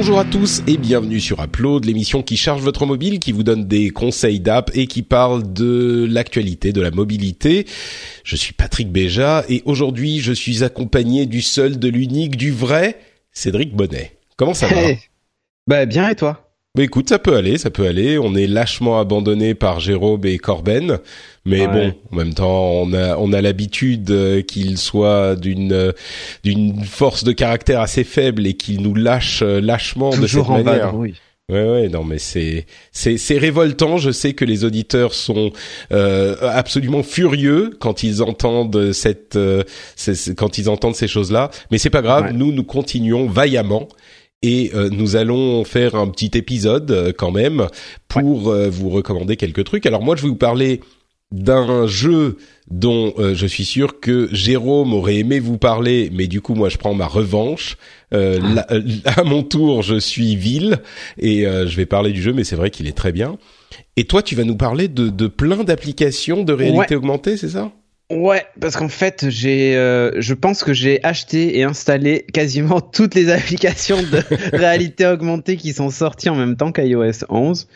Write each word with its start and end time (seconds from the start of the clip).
Bonjour 0.00 0.18
à 0.18 0.24
tous 0.24 0.62
et 0.66 0.78
bienvenue 0.78 1.20
sur 1.20 1.42
Upload, 1.42 1.84
l'émission 1.84 2.22
qui 2.22 2.38
charge 2.38 2.62
votre 2.62 2.86
mobile, 2.86 3.18
qui 3.18 3.32
vous 3.32 3.42
donne 3.42 3.68
des 3.68 3.90
conseils 3.90 4.40
d'app 4.40 4.70
et 4.72 4.86
qui 4.86 5.02
parle 5.02 5.52
de 5.52 6.08
l'actualité, 6.08 6.72
de 6.72 6.80
la 6.80 6.90
mobilité. 6.90 7.66
Je 8.24 8.34
suis 8.34 8.54
Patrick 8.54 8.90
Béja 8.90 9.44
et 9.50 9.62
aujourd'hui 9.66 10.20
je 10.20 10.32
suis 10.32 10.64
accompagné 10.64 11.26
du 11.26 11.42
seul, 11.42 11.78
de 11.78 11.88
l'unique, 11.90 12.36
du 12.36 12.50
vrai, 12.50 12.98
Cédric 13.32 13.76
Bonnet. 13.76 14.16
Comment 14.38 14.54
ça 14.54 14.68
va? 14.68 14.80
Bah 15.66 15.84
bien 15.84 16.08
et 16.08 16.14
toi? 16.14 16.49
Bah 16.76 16.84
écoute, 16.84 17.08
ça 17.08 17.18
peut 17.18 17.34
aller, 17.34 17.58
ça 17.58 17.70
peut 17.70 17.84
aller. 17.84 18.16
On 18.16 18.36
est 18.36 18.46
lâchement 18.46 19.00
abandonné 19.00 19.54
par 19.54 19.80
Jérôme 19.80 20.24
et 20.24 20.38
Corben, 20.38 21.00
mais 21.44 21.66
bon, 21.66 21.92
en 22.12 22.16
même 22.16 22.32
temps, 22.32 22.70
on 22.70 22.92
a 22.92 23.16
on 23.16 23.32
a 23.32 23.40
l'habitude 23.40 24.08
euh, 24.12 24.40
qu'il 24.42 24.78
soit 24.78 25.34
d'une 25.34 25.72
euh, 25.72 25.90
d'une 26.44 26.84
force 26.84 27.24
de 27.24 27.32
caractère 27.32 27.80
assez 27.80 28.04
faible 28.04 28.46
et 28.46 28.54
qu'il 28.54 28.82
nous 28.82 28.94
lâche 28.94 29.42
euh, 29.42 29.60
lâchement 29.60 30.10
de 30.10 30.28
cette 30.28 30.40
en 30.42 30.62
manière. 30.62 30.94
oui. 30.94 31.14
Ouais 31.50 31.68
ouais 31.68 31.88
non 31.88 32.04
mais 32.04 32.18
c'est 32.18 32.66
c'est 32.92 33.18
c'est 33.18 33.36
révoltant. 33.36 33.96
Je 33.96 34.12
sais 34.12 34.34
que 34.34 34.44
les 34.44 34.64
auditeurs 34.64 35.12
sont 35.12 35.50
euh, 35.90 36.36
absolument 36.40 37.02
furieux 37.02 37.76
quand 37.80 38.04
ils 38.04 38.22
entendent 38.22 38.92
cette 38.92 39.36
quand 40.36 40.58
ils 40.58 40.68
entendent 40.68 40.94
ces 40.94 41.08
choses 41.08 41.32
là. 41.32 41.50
Mais 41.72 41.78
c'est 41.78 41.90
pas 41.90 42.02
grave. 42.02 42.30
Nous 42.32 42.52
nous 42.52 42.62
continuons 42.62 43.26
vaillamment 43.26 43.88
et 44.42 44.70
euh, 44.74 44.88
nous 44.90 45.16
allons 45.16 45.64
faire 45.64 45.94
un 45.94 46.08
petit 46.08 46.30
épisode 46.34 46.90
euh, 46.90 47.12
quand 47.16 47.30
même 47.30 47.66
pour 48.08 48.48
euh, 48.48 48.68
vous 48.70 48.88
recommander 48.88 49.36
quelques 49.36 49.64
trucs. 49.64 49.86
Alors 49.86 50.02
moi 50.02 50.16
je 50.16 50.22
vais 50.22 50.28
vous 50.28 50.36
parler 50.36 50.80
d'un 51.30 51.86
jeu 51.86 52.38
dont 52.68 53.14
je 53.16 53.46
suis 53.46 53.64
sûr 53.64 54.00
que 54.00 54.28
Jérôme 54.32 54.92
aurait 54.92 55.18
aimé 55.18 55.38
vous 55.38 55.58
parler, 55.58 56.10
mais 56.12 56.26
du 56.26 56.40
coup 56.40 56.56
moi 56.56 56.68
je 56.68 56.76
prends 56.76 56.92
ma 56.92 57.06
revanche. 57.06 57.76
Ah. 58.12 58.66
à 59.04 59.22
mon 59.22 59.44
tour 59.44 59.82
je 59.82 60.00
suis 60.00 60.34
vil 60.34 60.80
et 61.18 61.42
je 61.44 61.76
vais 61.76 61.86
parler 61.86 62.10
du 62.10 62.20
jeu, 62.20 62.32
mais 62.32 62.42
c'est 62.42 62.56
vrai 62.56 62.70
qu'il 62.70 62.88
est 62.88 62.96
très 62.96 63.12
bien. 63.12 63.38
Et 63.96 64.06
toi 64.06 64.24
tu 64.24 64.34
vas 64.34 64.42
nous 64.42 64.56
parler 64.56 64.88
de, 64.88 65.08
de 65.08 65.28
plein 65.28 65.62
d'applications 65.62 66.42
de 66.42 66.52
réalité 66.52 66.96
augmentée, 66.96 67.36
c'est 67.36 67.50
ça? 67.50 67.70
Ouais, 68.10 68.44
parce 68.60 68.76
qu'en 68.76 68.88
fait, 68.88 69.26
j'ai, 69.28 69.76
euh, 69.76 70.20
je 70.20 70.34
pense 70.34 70.64
que 70.64 70.72
j'ai 70.72 71.02
acheté 71.04 71.58
et 71.58 71.62
installé 71.62 72.26
quasiment 72.32 72.80
toutes 72.92 73.14
les 73.14 73.30
applications 73.30 74.02
de 74.02 74.20
réalité 74.56 75.06
augmentée 75.06 75.56
qui 75.56 75.72
sont 75.72 75.90
sorties 75.90 76.28
en 76.28 76.34
même 76.34 76.56
temps 76.56 76.72
qu'iOS 76.72 77.24
11, 77.28 77.68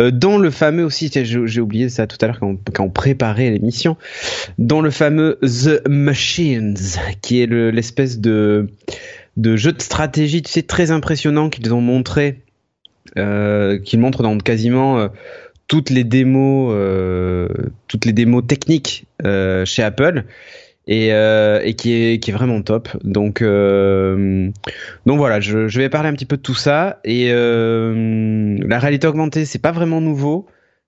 euh, 0.00 0.10
dont 0.10 0.36
le 0.36 0.50
fameux 0.50 0.84
aussi, 0.84 1.10
j'ai 1.12 1.60
oublié 1.60 1.88
ça 1.88 2.06
tout 2.06 2.18
à 2.20 2.26
l'heure 2.26 2.40
quand, 2.40 2.56
quand, 2.74 2.84
on 2.84 2.90
préparait 2.90 3.50
l'émission, 3.50 3.96
dont 4.58 4.82
le 4.82 4.90
fameux 4.90 5.38
The 5.40 5.88
Machines, 5.88 6.76
qui 7.22 7.40
est 7.40 7.46
l'espèce 7.46 8.18
de 8.18 8.68
de 9.36 9.56
jeu 9.56 9.72
de 9.72 9.82
stratégie, 9.82 10.42
tu 10.42 10.50
sais, 10.50 10.62
très 10.62 10.90
impressionnant 10.90 11.50
qu'ils 11.50 11.72
ont 11.74 11.80
montré, 11.80 12.40
euh, 13.16 13.78
qu'ils 13.78 13.98
montrent 13.98 14.22
dans 14.22 14.38
quasiment 14.38 14.98
euh, 14.98 15.08
toutes 15.68 15.90
les 15.90 16.04
démos, 16.04 16.72
euh, 16.74 17.48
toutes 17.88 18.04
les 18.04 18.12
démos 18.12 18.46
techniques 18.46 19.06
euh, 19.24 19.64
chez 19.64 19.82
Apple 19.82 20.24
et, 20.86 21.12
euh, 21.12 21.60
et 21.64 21.74
qui 21.74 21.92
est 21.92 22.18
qui 22.18 22.30
est 22.30 22.34
vraiment 22.34 22.60
top. 22.62 22.88
Donc 23.04 23.42
donc 23.42 25.18
voilà, 25.18 25.40
je, 25.40 25.68
je 25.68 25.80
vais 25.80 25.88
parler 25.88 26.08
un 26.08 26.14
petit 26.14 26.26
peu 26.26 26.36
de 26.36 26.42
tout 26.42 26.54
ça 26.54 27.00
et 27.04 27.30
la 27.30 28.78
réalité 28.78 29.06
augmentée, 29.06 29.44
c'est 29.44 29.58
pas 29.58 29.72
vraiment 29.72 30.00
nouveau, 30.00 30.46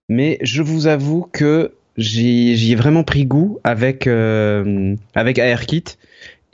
mais 0.09 0.39
je 0.43 0.63
vous 0.63 0.87
avoue 0.87 1.29
que 1.33 1.73
j'y 1.97 2.73
ai 2.73 2.75
vraiment 2.75 3.05
pris 3.05 3.25
goût 3.25 3.59
avec 3.65 4.07
euh, 4.07 4.95
avec 5.15 5.39
AirKit. 5.39 5.85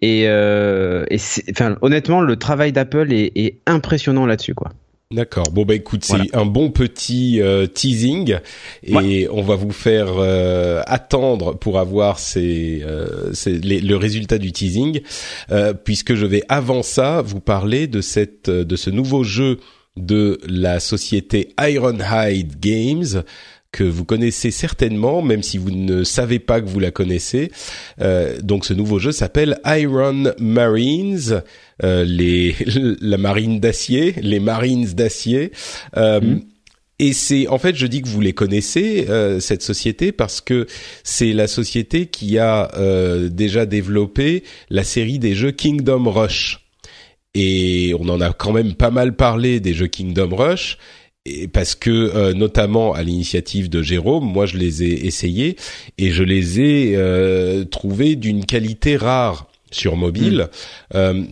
Et, 0.05 0.25
euh, 0.27 1.05
et 1.11 1.19
enfin, 1.51 1.77
honnêtement, 1.81 2.21
le 2.21 2.35
travail 2.35 2.73
d'Apple 2.73 3.13
est, 3.13 3.31
est 3.37 3.59
impressionnant 3.67 4.27
là-dessus, 4.27 4.53
quoi. 4.53 4.73
D'accord. 5.13 5.51
Bon 5.53 5.65
bah 5.65 5.75
écoute, 5.75 6.05
c'est 6.05 6.35
un 6.35 6.47
bon 6.47 6.71
petit 6.71 7.41
euh, 7.43 7.67
teasing 7.67 8.39
et 8.83 9.29
on 9.31 9.43
va 9.43 9.57
vous 9.57 9.73
faire 9.73 10.09
euh, 10.17 10.83
attendre 10.87 11.55
pour 11.55 11.79
avoir 11.79 12.19
ces, 12.19 12.83
euh, 12.83 13.33
le 13.47 13.95
résultat 13.97 14.39
du 14.39 14.53
teasing, 14.53 15.01
puisque 15.85 16.15
je 16.15 16.27
vais 16.27 16.43
avant 16.49 16.83
ça 16.83 17.23
vous 17.23 17.41
parler 17.41 17.87
de 17.87 18.01
cette 18.01 18.49
de 18.49 18.77
ce 18.77 18.91
nouveau 18.91 19.23
jeu 19.23 19.59
de 19.97 20.41
la 20.49 20.81
société 20.81 21.55
Ironhide 21.61 22.59
Games 22.59 23.23
que 23.73 23.85
vous 23.85 24.05
connaissez 24.05 24.51
certainement, 24.51 25.23
même 25.23 25.43
si 25.43 25.57
vous 25.57 25.71
ne 25.71 26.05
savez 26.05 26.39
pas 26.39 26.61
que 26.61 26.67
vous 26.67 26.79
la 26.79 26.91
connaissez. 26.91 27.51
Euh, 28.01 28.39
donc 28.43 28.67
ce 28.67 28.75
nouveau 28.75 28.99
jeu 28.99 29.13
s'appelle 29.13 29.59
Iron 29.65 30.35
Marines, 30.39 31.43
les 31.83 32.55
la 33.01 33.19
marine 33.19 33.61
d'acier, 33.61 34.15
les 34.21 34.41
Marines 34.41 34.87
d'acier. 34.87 35.53
Euh, 35.97 36.21
mm. 36.21 36.43
Et 36.99 37.13
c'est 37.13 37.49
en 37.49 37.59
fait, 37.59 37.75
je 37.75 37.87
dis 37.87 38.01
que 38.01 38.07
vous 38.07 38.21
les 38.21 38.33
connaissez 38.33 39.07
euh, 39.09 39.41
cette 39.41 39.63
société 39.63 40.13
parce 40.13 40.41
que 40.41 40.69
c'est 41.03 41.33
la 41.33 41.49
société 41.49 42.07
qui 42.07 42.39
a 42.39 42.71
euh, 42.77 43.29
déjà 43.29 43.67
développé 43.67 44.45
la 44.71 44.85
série 44.85 45.19
des 45.19 45.35
jeux 45.35 45.51
Kingdom 45.51 46.09
Rush. 46.09 46.61
Et 47.35 47.93
on 47.99 48.09
en 48.09 48.21
a 48.21 48.33
quand 48.33 48.53
même 48.53 48.75
pas 48.75 48.91
mal 48.91 49.17
parlé 49.17 49.59
des 49.59 49.75
jeux 49.75 49.89
Kingdom 49.89 50.37
Rush 50.37 50.79
et 51.25 51.49
parce 51.49 51.75
que 51.75 51.91
euh, 51.91 52.35
notamment 52.35 52.93
à 52.93 53.03
l'initiative 53.03 53.69
de 53.69 53.83
Jérôme, 53.83 54.25
moi 54.25 54.47
je 54.47 54.57
les 54.57 54.85
ai 54.85 55.07
essayés 55.07 55.57
et 55.99 56.11
je 56.11 56.23
les 56.23 56.61
ai 56.61 56.93
euh, 56.95 57.65
trouvés 57.65 58.15
d'une 58.15 58.45
qualité 58.45 58.97
rare 58.97 59.49
sur 59.73 59.97
mobile. 59.97 60.51
Mm. 60.95 61.25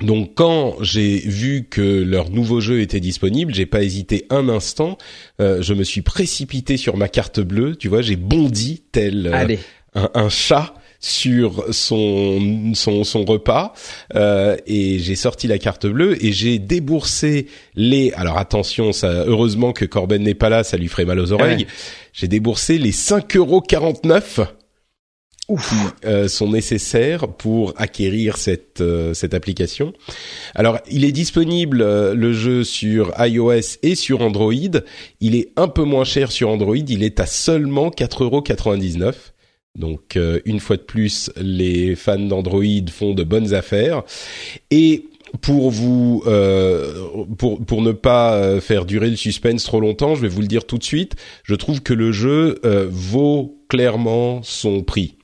Euh, 0.00 0.06
donc 0.06 0.34
quand 0.34 0.76
j'ai 0.80 1.18
vu 1.18 1.66
que 1.68 2.02
leur 2.02 2.30
nouveau 2.30 2.60
jeu 2.60 2.80
était 2.80 3.00
disponible, 3.00 3.54
j'ai 3.54 3.66
pas 3.66 3.82
hésité 3.82 4.26
un 4.30 4.48
instant. 4.48 4.96
je 5.38 5.74
me 5.74 5.82
suis 5.82 6.02
précipité 6.02 6.76
sur 6.76 6.96
ma 6.96 7.08
carte 7.08 7.40
bleue, 7.40 7.76
tu 7.76 7.88
vois, 7.88 8.02
j'ai 8.02 8.16
bondi 8.16 8.82
tel 8.92 9.58
un, 9.94 10.10
un, 10.14 10.28
chat 10.28 10.74
sur 11.02 11.66
son 11.74 12.72
son, 12.74 13.02
son 13.02 13.24
repas 13.24 13.74
euh, 14.14 14.56
et 14.66 15.00
j'ai 15.00 15.16
sorti 15.16 15.48
la 15.48 15.58
carte 15.58 15.86
bleue 15.86 16.24
et 16.24 16.32
j'ai 16.32 16.60
déboursé 16.60 17.48
les 17.74 18.12
alors 18.12 18.38
attention 18.38 18.92
ça 18.92 19.24
heureusement 19.26 19.72
que 19.72 19.84
Corben 19.84 20.22
n'est 20.22 20.34
pas 20.34 20.48
là 20.48 20.62
ça 20.62 20.76
lui 20.76 20.86
ferait 20.86 21.04
mal 21.04 21.18
aux 21.18 21.32
oreilles 21.32 21.66
j'ai 22.12 22.28
déboursé 22.28 22.78
les 22.78 22.92
5,49 22.92 23.36
euros 23.36 23.62
euh, 26.04 26.28
sont 26.28 26.50
nécessaires 26.50 27.28
pour 27.28 27.74
acquérir 27.76 28.36
cette 28.36 28.80
euh, 28.80 29.12
cette 29.12 29.34
application. 29.34 29.92
Alors, 30.54 30.78
il 30.90 31.04
est 31.04 31.12
disponible 31.12 31.82
euh, 31.82 32.14
le 32.14 32.32
jeu 32.32 32.64
sur 32.64 33.12
iOS 33.18 33.78
et 33.82 33.94
sur 33.94 34.22
Android. 34.22 34.52
Il 35.20 35.34
est 35.34 35.50
un 35.56 35.68
peu 35.68 35.82
moins 35.82 36.04
cher 36.04 36.32
sur 36.32 36.48
Android. 36.48 36.76
Il 36.76 37.02
est 37.02 37.20
à 37.20 37.26
seulement 37.26 37.90
4,99 37.90 39.14
donc 39.78 40.16
euh, 40.16 40.40
une 40.44 40.60
fois 40.60 40.76
de 40.76 40.82
plus, 40.82 41.30
les 41.36 41.94
fans 41.96 42.18
d'Android 42.18 42.90
font 42.90 43.14
de 43.14 43.24
bonnes 43.24 43.54
affaires. 43.54 44.02
Et 44.70 45.06
pour 45.40 45.70
vous, 45.70 46.22
euh, 46.26 47.24
pour 47.38 47.64
pour 47.64 47.80
ne 47.80 47.92
pas 47.92 48.34
euh, 48.34 48.60
faire 48.60 48.84
durer 48.84 49.08
le 49.08 49.16
suspense 49.16 49.64
trop 49.64 49.80
longtemps, 49.80 50.14
je 50.14 50.20
vais 50.20 50.28
vous 50.28 50.42
le 50.42 50.46
dire 50.46 50.66
tout 50.66 50.76
de 50.76 50.84
suite. 50.84 51.16
Je 51.44 51.54
trouve 51.54 51.82
que 51.82 51.94
le 51.94 52.12
jeu 52.12 52.60
vaut 52.90 53.58
clairement 53.68 54.42
son 54.42 54.82
prix. 54.82 55.16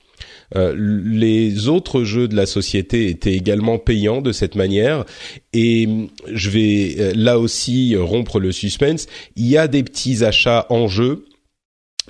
Les 0.54 1.68
autres 1.68 2.04
jeux 2.04 2.26
de 2.26 2.34
la 2.34 2.46
société 2.46 3.08
étaient 3.08 3.34
également 3.34 3.78
payants 3.78 4.22
de 4.22 4.32
cette 4.32 4.54
manière 4.54 5.04
et 5.52 5.88
je 6.32 6.50
vais 6.50 7.12
là 7.14 7.38
aussi 7.38 7.96
rompre 7.96 8.40
le 8.40 8.52
suspense. 8.52 9.06
Il 9.36 9.46
y 9.46 9.58
a 9.58 9.68
des 9.68 9.82
petits 9.82 10.24
achats 10.24 10.66
en 10.70 10.88
jeu 10.88 11.26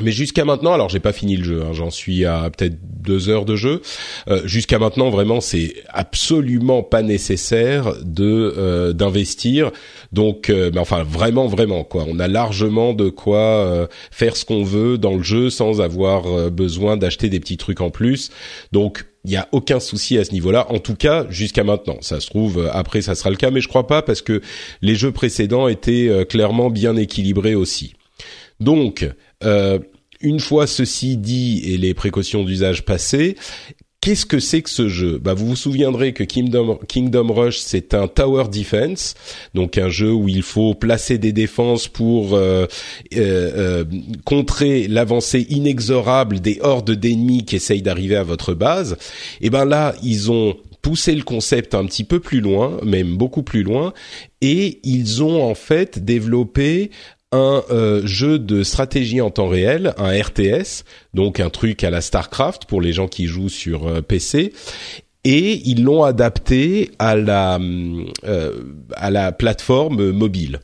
Mais 0.03 0.13
jusqu'à 0.13 0.45
maintenant, 0.45 0.73
alors 0.73 0.89
j'ai 0.89 1.01
pas 1.01 1.13
fini 1.13 1.37
le 1.37 1.45
jeu, 1.45 1.63
hein, 1.63 1.73
j'en 1.73 1.91
suis 1.91 2.25
à 2.25 2.51
peut-être 2.51 2.77
deux 2.83 3.29
heures 3.29 3.45
de 3.45 3.57
jeu. 3.57 3.83
Euh, 4.29 4.43
jusqu'à 4.45 4.79
maintenant, 4.79 5.11
vraiment, 5.11 5.41
c'est 5.41 5.75
absolument 5.89 6.83
pas 6.83 7.03
nécessaire 7.03 7.95
de 8.05 8.55
euh, 8.57 8.93
d'investir. 8.93 9.71
Donc, 10.13 10.51
euh, 10.51 10.71
mais 10.73 10.81
enfin, 10.81 11.03
vraiment, 11.03 11.47
vraiment 11.47 11.85
quoi. 11.85 12.05
On 12.09 12.19
a 12.19 12.29
largement 12.29 12.93
de 12.93 13.09
quoi 13.09 13.89
faire 14.11 14.37
ce 14.37 14.45
qu'on 14.45 14.63
veut 14.63 14.99
dans 14.99 15.17
le 15.17 15.23
jeu 15.23 15.51
sans 15.51 15.81
avoir 15.81 16.51
besoin 16.51 16.97
d'acheter 16.97 17.29
des 17.29 17.41
petits 17.41 17.57
trucs 17.57 17.81
en 17.81 17.91
plus. 17.91 18.31
Donc, 18.73 19.05
il 19.25 19.33
y 19.33 19.37
a 19.37 19.49
aucun 19.53 19.81
souci 19.81 20.17
à 20.17 20.25
ce 20.25 20.33
niveau-là. 20.33 20.71
En 20.71 20.79
tout 20.79 20.95
cas, 20.95 21.27
jusqu'à 21.29 21.65
maintenant. 21.65 21.99
Ça 22.01 22.21
se 22.21 22.29
trouve 22.29 22.69
après, 22.73 23.03
ça 23.03 23.15
sera 23.15 23.31
le 23.31 23.37
cas, 23.37 23.51
mais 23.51 23.61
je 23.61 23.69
crois 23.69 23.87
pas 23.87 24.03
parce 24.03 24.23
que 24.23 24.41
les 24.81 24.95
jeux 24.95 25.13
précédents 25.13 25.69
étaient 25.69 26.27
clairement 26.29 26.71
bien 26.71 26.97
équilibrés 26.97 27.55
aussi. 27.55 27.95
Donc, 28.61 29.05
euh, 29.05 29.13
une 29.43 30.41
fois 30.41 30.67
ceci 30.67 31.17
dit 31.17 31.63
et 31.65 31.79
les 31.79 31.95
précautions 31.95 32.45
d'usage 32.45 32.85
passées, 32.85 33.37
Qu'est-ce 34.01 34.27
que 34.27 34.39
c'est 34.39 34.63
que 34.63 34.71
ce 34.71 34.89
jeu? 34.89 35.19
Bah, 35.19 35.35
Vous 35.35 35.49
vous 35.49 35.57
souviendrez 35.57 36.13
que 36.13 36.23
Kingdom, 36.23 36.79
Kingdom 36.87 37.33
Rush, 37.33 37.59
c'est 37.59 37.95
un 37.95 38.07
tower 38.07 38.45
defense, 38.49 39.15
donc 39.55 39.77
un 39.77 39.89
jeu 39.89 40.13
où 40.13 40.29
il 40.29 40.43
faut 40.43 40.75
placer 40.75 41.19
des 41.19 41.33
défenses 41.33 41.89
pour 41.89 42.35
euh, 42.35 42.67
euh, 43.17 43.83
euh 43.83 43.85
contrer 44.25 44.87
l'avancée 44.87 45.47
inexorable 45.51 46.39
des 46.39 46.61
hordes 46.63 46.93
d'ennemis 46.93 47.45
qui 47.45 47.57
essayent 47.57 47.83
d'arriver 47.83 48.15
à 48.15 48.23
votre 48.23 48.55
base. 48.55 48.97
Et 49.41 49.51
ben 49.51 49.65
là, 49.65 49.97
ils 50.05 50.31
ont 50.31 50.57
poussé 50.81 51.15
le 51.17 51.23
concept 51.23 51.75
un 51.75 51.85
petit 51.85 52.05
peu 52.05 52.21
plus 52.21 52.41
loin, 52.41 52.79
même 52.85 53.17
beaucoup 53.17 53.43
plus 53.43 53.65
loin, 53.65 53.93
et 54.41 54.79
ils 54.85 55.25
ont 55.25 55.43
en 55.43 55.57
fait 55.57 56.05
développé 56.05 56.91
un 57.33 57.63
euh, 57.71 58.07
jeu 58.07 58.39
de 58.39 58.63
stratégie 58.63 59.21
en 59.21 59.31
temps 59.31 59.49
réel, 59.49 59.95
un 59.99 60.11
RTS, 60.11 60.85
donc 61.15 61.41
un 61.41 61.51
truc 61.51 61.85
à 61.85 61.91
la 61.91 62.01
Starcraft 62.01 62.65
pour 62.65 62.81
les 62.81 62.93
gens 62.93 63.09
qui 63.09 63.27
jouent 63.27 63.51
sur 63.51 63.87
euh, 63.87 64.01
PC, 64.01 64.53
et 65.25 65.61
ils 65.69 65.85
l'ont 65.85 66.05
adapté 66.05 66.91
à 66.99 67.17
la 67.17 67.59
euh, 68.25 68.53
à 68.95 69.11
la 69.11 69.33
plateforme 69.33 70.11
mobile. 70.11 70.61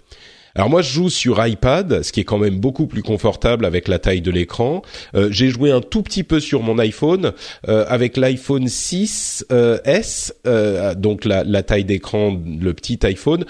Alors 0.55 0.71
moi 0.71 0.83
je 0.83 0.93
joue 0.93 1.11
sur 1.11 1.45
iPad, 1.45 2.03
ce 2.03 2.13
qui 2.13 2.21
est 2.21 2.25
quand 2.25 2.39
même 2.39 2.61
beaucoup 2.61 2.87
plus 2.87 3.03
confortable 3.03 3.65
avec 3.65 3.89
la 3.89 3.99
taille 3.99 4.21
de 4.21 4.31
l'écran. 4.31 4.83
J'ai 5.31 5.49
joué 5.49 5.73
un 5.73 5.81
tout 5.81 6.03
petit 6.03 6.23
peu 6.23 6.39
sur 6.39 6.63
mon 6.63 6.79
iPhone 6.79 7.33
avec 7.67 8.17
l'iPhone 8.17 8.69
6 8.69 9.47
S, 9.85 10.33
donc 10.97 11.25
la, 11.25 11.43
la 11.43 11.65
taille 11.65 11.85
d'écran, 11.85 12.41
le 12.47 12.73
petit 12.73 13.01
iPhone 13.03 13.45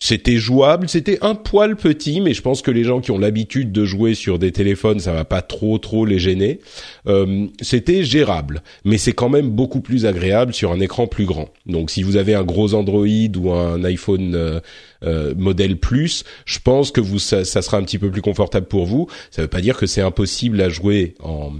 c'était 0.00 0.36
jouable, 0.36 0.88
c'était 0.88 1.18
un 1.22 1.34
poil 1.34 1.76
petit, 1.76 2.20
mais 2.20 2.32
je 2.32 2.40
pense 2.40 2.62
que 2.62 2.70
les 2.70 2.84
gens 2.84 3.00
qui 3.00 3.10
ont 3.10 3.18
l'habitude 3.18 3.72
de 3.72 3.84
jouer 3.84 4.14
sur 4.14 4.38
des 4.38 4.52
téléphones, 4.52 5.00
ça 5.00 5.12
va 5.12 5.24
pas 5.24 5.42
trop 5.42 5.78
trop 5.78 6.04
les 6.04 6.20
gêner. 6.20 6.60
Euh, 7.08 7.46
c'était 7.60 8.04
gérable, 8.04 8.62
mais 8.84 8.96
c'est 8.96 9.12
quand 9.12 9.28
même 9.28 9.50
beaucoup 9.50 9.80
plus 9.80 10.06
agréable 10.06 10.54
sur 10.54 10.70
un 10.70 10.78
écran 10.78 11.08
plus 11.08 11.24
grand. 11.24 11.48
Donc 11.66 11.90
si 11.90 12.04
vous 12.04 12.16
avez 12.16 12.34
un 12.34 12.44
gros 12.44 12.74
Android 12.74 13.06
ou 13.36 13.52
un 13.52 13.82
iPhone 13.82 14.34
euh, 14.34 14.60
euh, 15.04 15.34
modèle 15.36 15.78
plus, 15.78 16.24
je 16.44 16.60
pense 16.60 16.92
que 16.92 17.00
vous 17.00 17.18
ça, 17.18 17.44
sera 17.44 17.76
un 17.76 17.82
petit 17.82 17.98
peu 17.98 18.10
plus 18.10 18.22
confortable 18.22 18.66
pour 18.66 18.86
vous. 18.86 19.08
Ça 19.32 19.42
veut 19.42 19.48
pas 19.48 19.60
dire 19.60 19.76
que 19.76 19.86
c'est 19.86 20.02
impossible 20.02 20.60
à 20.60 20.68
jouer 20.68 21.14
en 21.20 21.52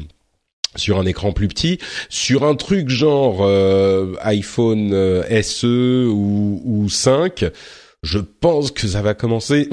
sur 0.77 1.01
un 1.01 1.07
écran 1.07 1.33
plus 1.33 1.49
petit, 1.49 1.79
sur 2.09 2.45
un 2.45 2.55
truc 2.55 2.89
genre 2.89 3.39
euh, 3.41 4.15
iPhone 4.21 4.95
SE 5.43 6.07
ou, 6.07 6.63
ou 6.65 6.89
5 6.89 7.51
je 8.03 8.19
pense 8.19 8.71
que 8.71 8.87
ça 8.87 9.03
va 9.03 9.15
commencer, 9.15 9.69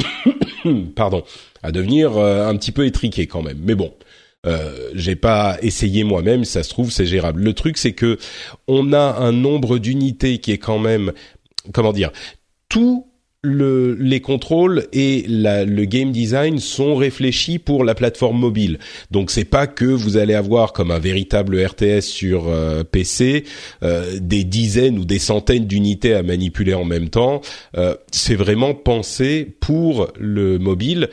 pardon, 0.96 1.24
à 1.64 1.72
devenir 1.72 2.18
euh, 2.18 2.48
un 2.48 2.56
petit 2.56 2.72
peu 2.72 2.86
étriqué 2.86 3.28
quand 3.28 3.42
même. 3.42 3.60
Mais 3.62 3.76
bon, 3.76 3.94
euh, 4.46 4.90
j'ai 4.94 5.16
pas 5.16 5.58
essayé 5.62 6.04
moi-même, 6.04 6.46
ça 6.46 6.64
se 6.64 6.70
trouve 6.70 6.92
c'est 6.92 7.06
gérable. 7.06 7.42
Le 7.42 7.54
truc 7.54 7.78
c'est 7.78 7.94
que 7.94 8.18
on 8.68 8.94
a 8.94 9.18
un 9.20 9.32
nombre 9.32 9.78
d'unités 9.78 10.40
qui 10.40 10.52
est 10.52 10.58
quand 10.58 10.80
même, 10.80 11.14
comment 11.74 11.94
dire, 11.94 12.12
tout 12.70 13.08
le, 13.46 13.94
les 14.00 14.20
contrôles 14.20 14.88
et 14.92 15.26
le 15.28 15.86
game 15.86 16.12
design 16.12 16.60
sont 16.60 16.96
réfléchis 16.96 17.60
pour 17.60 17.84
la 17.84 17.96
plateforme 17.96 18.40
mobile. 18.40 18.80
Donc 19.12 19.32
c'est 19.32 19.46
pas 19.46 19.68
que 19.68 19.86
vous 19.86 20.18
allez 20.18 20.34
avoir 20.34 20.74
comme 20.74 20.92
un 20.92 21.00
véritable 21.00 21.64
RTS 21.64 22.02
sur 22.02 22.48
euh, 22.48 22.84
PC 22.84 23.46
euh, 23.84 24.18
des 24.20 24.44
dizaines 24.44 24.98
ou 24.98 25.06
des 25.06 25.20
centaines 25.20 25.66
d'unités 25.66 26.14
à 26.14 26.24
manipuler 26.24 26.74
en 26.74 26.86
même 26.86 27.10
temps. 27.10 27.42
Euh, 27.78 27.96
c'est 28.12 28.36
vraiment 28.36 28.74
pensé 28.74 29.56
pour 29.60 30.12
le 30.20 30.58
mobile 30.58 31.10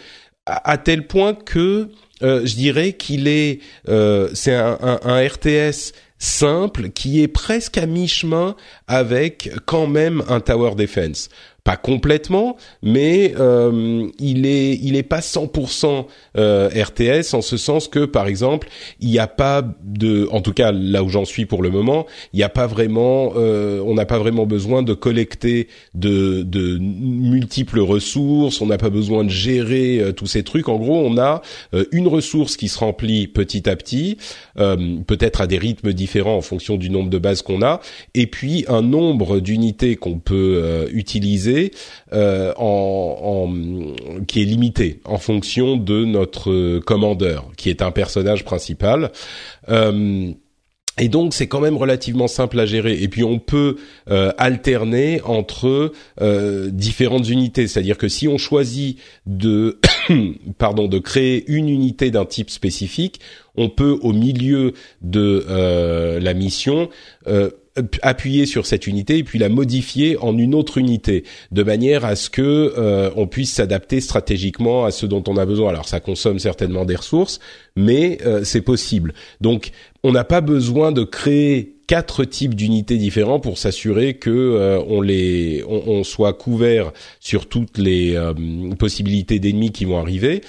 à, 0.46 0.78
tel 0.78 1.06
point 1.06 1.34
que 1.34 1.90
je 2.20 2.54
dirais 2.54 2.94
qu'il 2.94 3.28
est 3.28 3.60
c'est 3.86 4.54
un 4.54 5.28
RTS 5.28 5.92
simple 6.22 6.90
qui 6.90 7.20
est 7.20 7.28
presque 7.28 7.78
à 7.78 7.86
mi-chemin 7.86 8.54
avec 8.86 9.50
quand 9.66 9.88
même 9.88 10.22
un 10.28 10.38
tower 10.38 10.76
defense 10.76 11.28
pas 11.64 11.76
complètement, 11.76 12.56
mais 12.82 13.34
euh, 13.38 14.08
il 14.18 14.46
est 14.46 14.78
il 14.82 14.96
est 14.96 15.02
pas 15.02 15.20
100% 15.20 16.06
euh, 16.36 16.68
RTS 16.68 17.34
en 17.34 17.42
ce 17.42 17.56
sens 17.56 17.86
que 17.86 18.04
par 18.04 18.26
exemple 18.26 18.68
il 19.00 19.08
n'y 19.08 19.18
a 19.18 19.28
pas 19.28 19.62
de, 19.84 20.28
en 20.32 20.40
tout 20.40 20.52
cas 20.52 20.72
là 20.72 21.04
où 21.04 21.08
j'en 21.08 21.24
suis 21.24 21.46
pour 21.46 21.62
le 21.62 21.70
moment, 21.70 22.06
il 22.32 22.38
n'y 22.38 22.42
a 22.42 22.48
pas 22.48 22.66
vraiment, 22.66 23.32
euh, 23.36 23.80
on 23.86 23.94
n'a 23.94 24.06
pas 24.06 24.18
vraiment 24.18 24.46
besoin 24.46 24.82
de 24.82 24.94
collecter 24.94 25.68
de, 25.94 26.42
de 26.42 26.78
multiples 26.78 27.80
ressources, 27.80 28.60
on 28.60 28.66
n'a 28.66 28.78
pas 28.78 28.90
besoin 28.90 29.24
de 29.24 29.30
gérer 29.30 30.00
euh, 30.00 30.12
tous 30.12 30.26
ces 30.26 30.42
trucs. 30.42 30.68
En 30.68 30.76
gros, 30.76 30.98
on 30.98 31.18
a 31.18 31.42
euh, 31.74 31.84
une 31.92 32.08
ressource 32.08 32.56
qui 32.56 32.68
se 32.68 32.78
remplit 32.78 33.26
petit 33.26 33.68
à 33.68 33.76
petit, 33.76 34.18
euh, 34.58 34.96
peut-être 35.06 35.40
à 35.40 35.46
des 35.46 35.58
rythmes 35.58 35.92
différents 35.92 36.36
en 36.36 36.42
fonction 36.42 36.76
du 36.76 36.90
nombre 36.90 37.10
de 37.10 37.18
bases 37.18 37.42
qu'on 37.42 37.62
a, 37.62 37.80
et 38.14 38.26
puis 38.26 38.64
un 38.68 38.82
nombre 38.82 39.40
d'unités 39.40 39.96
qu'on 39.96 40.18
peut 40.18 40.88
utiliser 40.92 41.51
euh, 42.12 42.52
qui 44.26 44.42
est 44.42 44.44
limité 44.44 45.00
en 45.04 45.18
fonction 45.18 45.76
de 45.76 46.04
notre 46.04 46.78
commandeur, 46.80 47.50
qui 47.56 47.70
est 47.70 47.82
un 47.82 47.90
personnage 47.90 48.44
principal. 48.44 49.12
Euh, 49.68 50.32
et 50.98 51.08
donc 51.08 51.32
c'est 51.32 51.46
quand 51.46 51.60
même 51.60 51.78
relativement 51.78 52.28
simple 52.28 52.60
à 52.60 52.66
gérer. 52.66 53.02
Et 53.02 53.08
puis 53.08 53.24
on 53.24 53.38
peut 53.38 53.76
euh, 54.10 54.30
alterner 54.36 55.22
entre 55.22 55.92
différentes 56.68 57.28
unités, 57.28 57.66
c'est-à-dire 57.66 57.96
que 57.96 58.08
si 58.08 58.28
on 58.28 58.36
choisit 58.36 58.98
de 59.24 59.80
pardon 60.58 60.88
de 60.88 60.98
créer 60.98 61.44
une 61.50 61.70
unité 61.70 62.10
d'un 62.10 62.26
type 62.26 62.50
spécifique, 62.50 63.20
on 63.56 63.70
peut 63.70 63.98
au 64.02 64.12
milieu 64.12 64.74
de 65.00 65.46
la 66.20 66.34
mission 66.34 66.90
appuyer 68.02 68.46
sur 68.46 68.66
cette 68.66 68.86
unité 68.86 69.18
et 69.18 69.24
puis 69.24 69.38
la 69.38 69.48
modifier 69.48 70.18
en 70.18 70.36
une 70.36 70.54
autre 70.54 70.78
unité 70.78 71.24
de 71.52 71.62
manière 71.62 72.04
à 72.04 72.16
ce 72.16 72.28
que 72.28 72.74
euh, 72.76 73.10
on 73.16 73.26
puisse 73.26 73.52
s'adapter 73.52 74.00
stratégiquement 74.00 74.84
à 74.84 74.90
ce 74.90 75.06
dont 75.06 75.24
on 75.26 75.36
a 75.36 75.46
besoin. 75.46 75.70
Alors 75.70 75.88
ça 75.88 76.00
consomme 76.00 76.38
certainement 76.38 76.84
des 76.84 76.96
ressources, 76.96 77.40
mais 77.74 78.18
euh, 78.26 78.44
c'est 78.44 78.60
possible. 78.60 79.14
Donc 79.40 79.70
on 80.02 80.12
n'a 80.12 80.24
pas 80.24 80.42
besoin 80.42 80.92
de 80.92 81.02
créer 81.02 81.76
quatre 81.86 82.24
types 82.24 82.54
d'unités 82.54 82.96
différents 82.98 83.40
pour 83.40 83.58
s'assurer 83.58 84.14
que 84.14 84.30
euh, 84.30 84.82
on 84.86 85.00
les 85.00 85.64
on, 85.66 86.04
soit 86.04 86.34
couvert 86.34 86.92
sur 87.20 87.46
toutes 87.46 87.78
les 87.78 88.18
possibilités 88.78 89.38
d'ennemis 89.38 89.72
qui 89.72 89.84
vont 89.84 89.98
arriver 89.98 90.42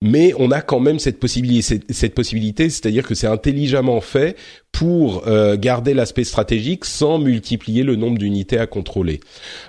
mais 0.00 0.32
on 0.38 0.52
a 0.52 0.60
quand 0.60 0.78
même 0.78 1.00
cette 1.00 1.18
possibilité, 1.18 1.80
cette, 1.90 2.14
possibilité, 2.14 2.70
c'est-à-dire 2.70 3.06
que 3.06 3.14
c'est 3.14 3.26
intelligemment 3.26 4.00
fait 4.00 4.36
pour 4.70 5.26
euh, 5.26 5.56
garder 5.56 5.92
l'aspect 5.92 6.22
stratégique 6.22 6.84
sans 6.84 7.18
multiplier 7.18 7.82
le 7.82 7.96
nombre 7.96 8.16
d'unités 8.18 8.58
à 8.58 8.68
contrôler. 8.68 9.18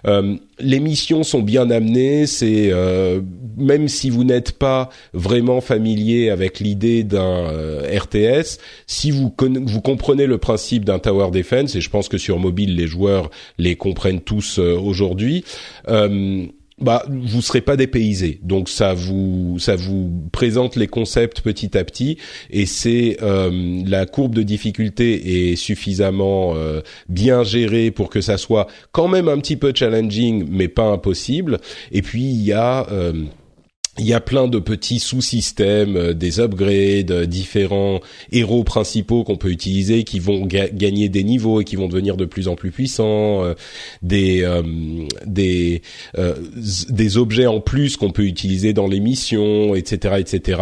Euh, 0.06 0.36
les 0.60 0.80
missions 0.80 1.24
sont 1.24 1.42
bien 1.42 1.72
amenées, 1.72 2.28
c'est 2.28 2.70
euh, 2.72 3.22
même 3.58 3.88
si 3.88 4.12
vous 4.12 4.24
n'êtes 4.24 4.52
pas 4.52 4.90
vraiment 5.14 5.62
familier 5.62 6.30
avec 6.30 6.60
l'idée 6.60 7.04
d'un 7.04 7.48
RTS, 7.82 8.60
si 8.86 9.10
vous 9.10 9.34
vous 9.40 9.82
comprenez 9.82 10.28
le 10.28 10.38
principe 10.38 10.86
d'un 10.86 11.00
tower 11.00 11.32
defense, 11.32 11.76
et 11.76 11.82
je 11.82 11.90
pense 11.90 12.08
que 12.08 12.20
sur 12.20 12.38
mobile 12.38 12.76
les 12.76 12.88
joueurs 12.88 13.32
les 13.58 13.76
comprennent 13.76 14.22
tous 14.22 14.60
aujourd'hui 14.60 15.44
bah 16.82 17.04
vous 17.10 17.42
serez 17.42 17.62
pas 17.62 17.76
dépaysé. 17.76 18.40
Donc 18.44 18.70
ça 18.70 18.94
vous 18.94 19.58
ça 19.60 19.76
vous 19.76 20.12
présente 20.32 20.76
les 20.76 20.88
concepts 20.88 21.42
petit 21.42 21.78
à 21.78 21.84
petit 21.84 22.18
et 22.50 22.66
c'est 22.66 23.18
euh, 23.22 23.82
la 23.86 24.06
courbe 24.06 24.36
de 24.36 24.44
difficulté 24.44 25.52
est 25.52 25.56
suffisamment 25.56 26.54
euh, 26.56 26.82
bien 27.08 27.44
gérée 27.44 27.92
pour 27.92 28.10
que 28.10 28.22
ça 28.22 28.38
soit 28.38 28.68
quand 28.92 29.08
même 29.08 29.28
un 29.28 29.38
petit 29.40 29.58
peu 29.58 29.74
challenging 29.76 30.48
mais 30.50 30.68
pas 30.68 30.86
impossible. 30.86 31.60
Et 31.92 32.02
puis 32.02 32.24
il 32.24 32.44
y 32.44 32.54
a 32.54 32.88
euh, 32.92 33.14
il 34.00 34.08
y 34.08 34.14
a 34.14 34.22
plein 34.22 34.48
de 34.48 34.60
petits 34.60 35.00
sous-systèmes, 35.00 35.96
euh, 35.98 36.14
des 36.14 36.40
upgrades, 36.40 37.12
euh, 37.12 37.26
différents 37.26 38.00
héros 38.32 38.64
principaux 38.64 39.24
qu'on 39.24 39.36
peut 39.36 39.50
utiliser 39.50 40.04
qui 40.04 40.20
vont 40.20 40.46
gagner 40.46 41.10
des 41.10 41.24
niveaux 41.24 41.62
et 41.62 41.66
qui 41.66 41.76
vont 41.76 41.88
devenir 41.88 42.16
de 42.18 42.26
plus 42.26 42.48
en 42.48 42.56
plus 42.56 42.72
puissants, 42.72 43.44
euh, 43.44 43.54
des 44.02 44.46
des 45.26 45.82
des 46.90 47.18
objets 47.18 47.48
en 47.48 47.60
plus 47.60 47.98
qu'on 47.98 48.12
peut 48.12 48.24
utiliser 48.24 48.74
dans 48.74 48.88
les 48.88 49.00
missions, 49.00 49.76
etc., 49.76 50.16
etc. 50.20 50.62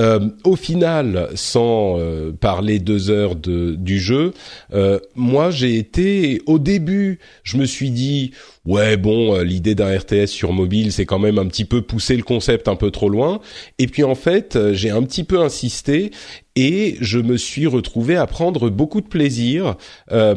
Euh, 0.00 0.28
au 0.42 0.56
final, 0.56 1.28
sans 1.34 1.98
euh, 1.98 2.32
parler 2.32 2.80
deux 2.80 3.10
heures 3.10 3.36
de, 3.36 3.76
du 3.76 4.00
jeu, 4.00 4.32
euh, 4.72 4.98
moi 5.14 5.50
j'ai 5.52 5.76
été 5.76 6.42
au 6.46 6.58
début, 6.58 7.20
je 7.44 7.56
me 7.58 7.64
suis 7.64 7.90
dit 7.90 8.32
ouais 8.64 8.96
bon, 8.96 9.38
l'idée 9.40 9.76
d'un 9.76 9.96
RTS 9.96 10.26
sur 10.26 10.52
mobile, 10.52 10.90
c'est 10.90 11.06
quand 11.06 11.20
même 11.20 11.38
un 11.38 11.46
petit 11.46 11.64
peu 11.64 11.80
pousser 11.80 12.16
le 12.16 12.24
concept 12.24 12.66
un 12.66 12.74
peu 12.76 12.90
trop 12.90 13.08
loin. 13.08 13.40
Et 13.78 13.86
puis 13.86 14.02
en 14.02 14.16
fait, 14.16 14.58
j'ai 14.72 14.90
un 14.90 15.02
petit 15.02 15.22
peu 15.22 15.40
insisté 15.40 16.10
et 16.56 16.96
je 17.00 17.18
me 17.18 17.36
suis 17.36 17.66
retrouvé 17.66 18.16
à 18.16 18.26
prendre 18.26 18.70
beaucoup 18.70 19.00
de 19.00 19.06
plaisir 19.06 19.76
à, 20.10 20.34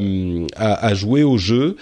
à 0.56 0.94
jouer 0.94 1.24
au 1.24 1.38
jeu 1.38 1.78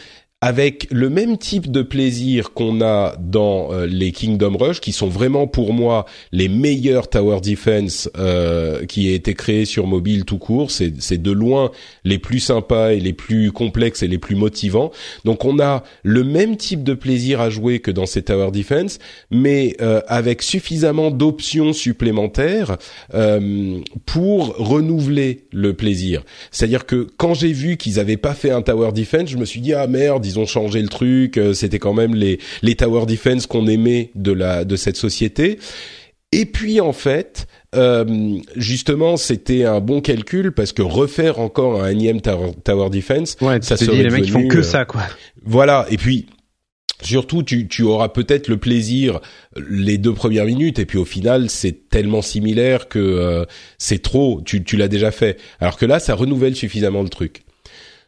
avec 0.45 0.85
le 0.91 1.09
même 1.09 1.39
type 1.39 1.71
de 1.71 1.81
plaisir 1.81 2.53
qu'on 2.53 2.79
a 2.79 3.15
dans 3.19 3.73
euh, 3.73 3.87
les 3.87 4.11
Kingdom 4.11 4.55
Rush, 4.57 4.79
qui 4.79 4.91
sont 4.91 5.07
vraiment 5.07 5.47
pour 5.47 5.73
moi 5.73 6.05
les 6.31 6.49
meilleurs 6.49 7.09
tower 7.09 7.41
defense 7.41 8.11
euh, 8.15 8.85
qui 8.85 9.09
aient 9.09 9.15
été 9.15 9.33
créés 9.33 9.65
sur 9.65 9.87
mobile 9.87 10.23
tout 10.23 10.37
court. 10.37 10.69
C'est 10.69 11.17
de 11.17 11.31
loin 11.31 11.71
les 12.03 12.19
plus 12.19 12.39
sympas 12.39 12.91
et 12.91 12.99
les 12.99 13.13
plus 13.13 13.51
complexes 13.51 14.03
et 14.03 14.07
les 14.07 14.19
plus 14.19 14.35
motivants. 14.35 14.91
Donc 15.23 15.45
on 15.45 15.59
a 15.59 15.81
le 16.03 16.23
même 16.23 16.57
type 16.57 16.83
de 16.83 16.93
plaisir 16.93 17.41
à 17.41 17.49
jouer 17.49 17.79
que 17.79 17.89
dans 17.89 18.05
ces 18.05 18.21
tower 18.21 18.51
defense, 18.51 18.99
mais 19.31 19.75
euh, 19.81 20.01
avec 20.07 20.43
suffisamment 20.43 21.09
d'options 21.09 21.73
supplémentaires 21.73 22.77
euh, 23.15 23.79
pour 24.05 24.55
renouveler 24.57 25.45
le 25.51 25.73
plaisir. 25.73 26.23
C'est-à-dire 26.51 26.85
que 26.85 27.07
quand 27.17 27.33
j'ai 27.33 27.51
vu 27.51 27.77
qu'ils 27.77 27.99
avaient 27.99 28.15
pas 28.15 28.35
fait 28.35 28.51
un 28.51 28.61
tower 28.61 28.91
defense, 28.91 29.31
je 29.31 29.37
me 29.37 29.45
suis 29.45 29.59
dit 29.59 29.73
ah 29.73 29.87
merde 29.87 30.23
ils 30.23 30.34
ont 30.39 30.45
changé 30.45 30.81
le 30.81 30.87
truc. 30.87 31.37
Euh, 31.37 31.53
c'était 31.53 31.79
quand 31.79 31.93
même 31.93 32.15
les 32.15 32.39
les 32.61 32.75
tower 32.75 33.05
defense 33.05 33.47
qu'on 33.47 33.67
aimait 33.67 34.11
de 34.15 34.31
la 34.31 34.65
de 34.65 34.75
cette 34.75 34.97
société. 34.97 35.59
Et 36.31 36.45
puis 36.45 36.81
en 36.81 36.93
fait, 36.93 37.47
euh, 37.75 38.37
justement, 38.55 39.15
c'était 39.15 39.63
un 39.63 39.79
bon 39.79 40.01
calcul 40.01 40.51
parce 40.51 40.73
que 40.73 40.81
refaire 40.81 41.39
encore 41.39 41.81
un 41.81 41.89
énième 41.89 42.21
tower, 42.21 42.89
defense, 42.89 43.37
ouais, 43.41 43.59
ça 43.61 43.77
serait 43.77 44.03
les 44.03 44.09
mecs 44.09 44.29
font 44.29 44.47
que 44.47 44.57
euh, 44.57 44.63
ça 44.63 44.85
quoi. 44.85 45.03
Voilà. 45.43 45.85
Et 45.89 45.97
puis 45.97 46.27
surtout 47.01 47.43
tu, 47.43 47.67
tu 47.67 47.83
auras 47.83 48.09
peut-être 48.09 48.47
le 48.47 48.57
plaisir 48.57 49.19
les 49.69 49.97
deux 49.97 50.13
premières 50.13 50.45
minutes 50.45 50.79
et 50.79 50.85
puis 50.85 50.97
au 50.97 51.03
final 51.03 51.49
c'est 51.49 51.89
tellement 51.89 52.21
similaire 52.21 52.87
que 52.87 53.45
c'est 53.77 54.01
trop 54.01 54.41
tu, 54.45 54.63
tu 54.63 54.77
l'as 54.77 54.87
déjà 54.87 55.11
fait 55.11 55.37
alors 55.59 55.75
que 55.75 55.85
là 55.85 55.99
ça 55.99 56.15
renouvelle 56.15 56.55
suffisamment 56.55 57.03
le 57.03 57.09
truc 57.09 57.44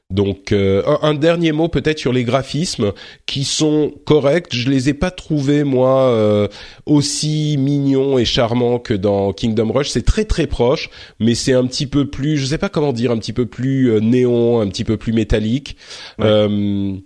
donc 0.10 0.54
euh, 0.54 0.84
un, 1.02 1.16
dernier 1.16 1.52
mot 1.52 1.68
peut-être 1.68 2.00
sur 2.00 2.14
les 2.14 2.24
graphismes 2.24 2.94
qui 3.26 3.44
sont 3.44 3.94
corrects. 4.06 4.48
Je 4.52 4.70
les 4.70 4.88
ai 4.88 4.94
pas 4.94 5.12
trouvés 5.12 5.66
moi 5.66 6.04
euh, 6.04 6.48
aussi 6.86 7.58
mignons 7.60 8.18
et 8.18 8.24
charmants 8.24 8.80
que 8.80 8.94
dans 8.94 9.34
Kingdom 9.34 9.72
Rush. 9.72 9.90
C'est 9.90 10.06
très 10.06 10.24
très 10.24 10.48
proche, 10.48 10.90
mais 11.20 11.36
c'est 11.36 11.52
un 11.52 11.66
petit 11.68 11.88
peu 11.88 12.10
plus, 12.10 12.38
je 12.38 12.46
sais 12.46 12.58
pas 12.58 12.70
comment 12.70 12.94
dire, 12.94 13.12
un 13.12 13.18
petit 13.18 13.34
peu 13.34 13.48
plus 13.48 13.92
euh, 13.92 14.00
néon, 14.00 14.62
un 14.62 14.68
petit 14.70 14.86
peu 14.86 14.96
plus 14.96 15.12
métallique. 15.12 15.76
bon, 16.20 17.04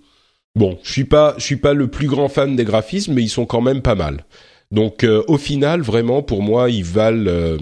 je 0.84 0.92
suis 0.92 1.06
pas, 1.06 1.34
je 1.38 1.44
suis 1.44 1.56
pas 1.56 1.74
le 1.74 1.88
plus 1.88 2.08
grand 2.08 2.30
fan 2.30 2.56
des 2.56 2.66
graphismes, 2.66 3.14
mais 3.14 3.24
ils 3.24 3.30
sont 3.30 3.48
quand 3.48 3.62
même 3.62 3.82
pas 3.82 3.96
mal. 3.96 4.26
Donc 4.70 5.06
au 5.28 5.38
final, 5.38 5.82
vraiment 5.82 6.22
pour 6.22 6.42
moi, 6.44 6.70
ils 6.70 6.86
valent 6.86 7.58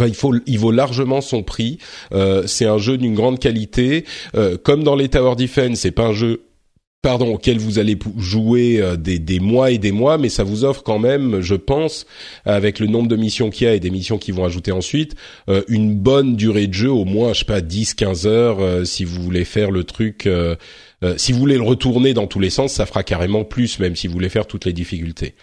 Il 0.00 0.14
faut, 0.14 0.34
il 0.46 0.58
vaut 0.58 0.70
largement 0.70 1.20
son 1.20 1.42
prix. 1.42 1.78
Euh, 2.12 2.44
c'est 2.46 2.66
un 2.66 2.78
jeu 2.78 2.96
d'une 2.96 3.14
grande 3.14 3.38
qualité. 3.38 4.04
Euh, 4.34 4.56
comme 4.62 4.84
dans 4.84 4.96
les 4.96 5.08
Tower 5.08 5.36
Defense, 5.36 5.80
c'est 5.80 5.90
pas 5.90 6.06
un 6.06 6.12
jeu 6.12 6.42
pardon, 7.02 7.34
auquel 7.34 7.58
vous 7.58 7.80
allez 7.80 7.98
jouer 8.16 8.80
euh, 8.80 8.96
des, 8.96 9.18
des, 9.18 9.40
mois 9.40 9.72
et 9.72 9.78
des 9.78 9.90
mois, 9.90 10.18
mais 10.18 10.28
ça 10.28 10.44
vous 10.44 10.64
offre 10.64 10.84
quand 10.84 11.00
même, 11.00 11.40
je 11.40 11.56
pense, 11.56 12.06
avec 12.44 12.78
le 12.78 12.86
nombre 12.86 13.08
de 13.08 13.16
missions 13.16 13.50
qu'il 13.50 13.66
y 13.66 13.70
a 13.70 13.74
et 13.74 13.80
des 13.80 13.90
missions 13.90 14.18
qui 14.18 14.30
vont 14.30 14.44
ajouter 14.44 14.70
ensuite, 14.70 15.16
euh, 15.48 15.62
une 15.66 15.96
bonne 15.96 16.36
durée 16.36 16.68
de 16.68 16.72
jeu, 16.72 16.90
au 16.90 17.04
moins, 17.04 17.32
je 17.32 17.40
sais 17.40 17.44
pas, 17.44 17.60
10, 17.60 17.94
15 17.94 18.26
heures, 18.28 18.60
euh, 18.60 18.84
si 18.84 19.04
vous 19.04 19.20
voulez 19.20 19.44
faire 19.44 19.72
le 19.72 19.84
truc, 19.84 20.28
si 21.16 21.32
vous 21.32 21.38
voulez 21.40 21.56
le 21.56 21.62
retourner 21.62 22.14
dans 22.14 22.28
tous 22.28 22.38
les 22.38 22.50
sens, 22.50 22.74
ça 22.74 22.86
fera 22.86 23.02
carrément 23.02 23.42
plus, 23.42 23.80
même 23.80 23.96
si 23.96 24.06
vous 24.06 24.12
voulez 24.12 24.28
faire 24.28 24.46
toutes 24.46 24.64
les 24.64 24.72
difficultés. 24.72 25.34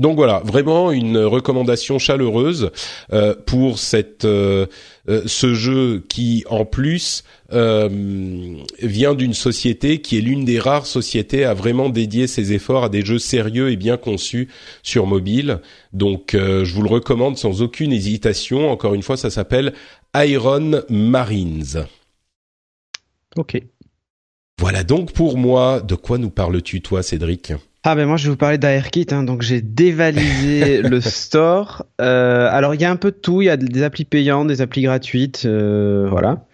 Donc 0.00 0.16
voilà, 0.16 0.40
vraiment 0.46 0.92
une 0.92 1.18
recommandation 1.18 1.98
chaleureuse 1.98 2.70
euh, 3.12 3.34
pour 3.44 3.78
cette 3.78 4.24
euh, 4.24 4.64
euh, 5.10 5.22
ce 5.26 5.52
jeu 5.52 6.02
qui 6.08 6.42
en 6.48 6.64
plus 6.64 7.22
vient 7.52 9.14
d'une 9.14 9.34
société 9.34 10.00
qui 10.00 10.16
est 10.16 10.20
l'une 10.20 10.44
des 10.44 10.60
rares 10.60 10.86
sociétés 10.86 11.44
à 11.44 11.52
vraiment 11.52 11.88
dédier 11.88 12.28
ses 12.28 12.52
efforts 12.52 12.84
à 12.84 12.88
des 12.88 13.04
jeux 13.04 13.18
sérieux 13.18 13.72
et 13.72 13.76
bien 13.76 13.96
conçus 13.96 14.48
sur 14.84 15.04
mobile. 15.04 15.58
Donc 15.92 16.30
je 16.36 16.72
vous 16.72 16.82
le 16.82 16.88
recommande 16.88 17.36
sans 17.36 17.60
aucune 17.60 17.92
hésitation. 17.92 18.70
Encore 18.70 18.94
une 18.94 19.02
fois, 19.02 19.16
ça 19.16 19.30
s'appelle 19.30 19.72
Iron 20.14 20.82
Marines. 20.88 21.86
Ok. 23.36 23.60
Voilà 24.60 24.84
donc 24.84 25.10
pour 25.10 25.36
moi. 25.36 25.80
De 25.80 25.96
quoi 25.96 26.18
nous 26.18 26.30
parles-tu 26.30 26.82
toi, 26.82 27.02
Cédric? 27.02 27.52
Ah 27.82 27.94
ben 27.94 28.06
moi 28.06 28.18
je 28.18 28.24
vais 28.24 28.30
vous 28.30 28.36
parler 28.36 28.58
d'AirKit, 28.58 29.06
hein, 29.10 29.22
donc 29.22 29.40
j'ai 29.40 29.62
dévalisé 29.62 30.82
le 30.82 31.00
store. 31.00 31.86
Euh, 32.00 32.46
alors 32.50 32.74
il 32.74 32.80
y 32.80 32.84
a 32.84 32.90
un 32.90 32.96
peu 32.96 33.10
de 33.10 33.16
tout, 33.16 33.40
il 33.40 33.46
y 33.46 33.48
a 33.48 33.56
des 33.56 33.82
applis 33.82 34.04
payantes, 34.04 34.48
des 34.48 34.60
applis 34.60 34.82
gratuites, 34.82 35.44
euh, 35.46 36.06
voilà. 36.10 36.44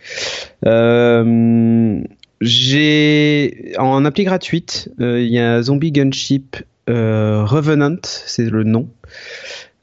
Euh, 0.67 2.01
j'ai 2.41 3.73
en 3.77 4.05
appli 4.05 4.23
gratuite, 4.23 4.89
il 5.01 5.27
y 5.27 5.41
a 5.41 5.63
Zombie 5.63 5.91
Gunship 5.91 6.59
euh, 6.89 7.43
Revenant, 7.45 7.99
c'est 8.05 8.49
le 8.49 8.63
nom. 8.63 8.89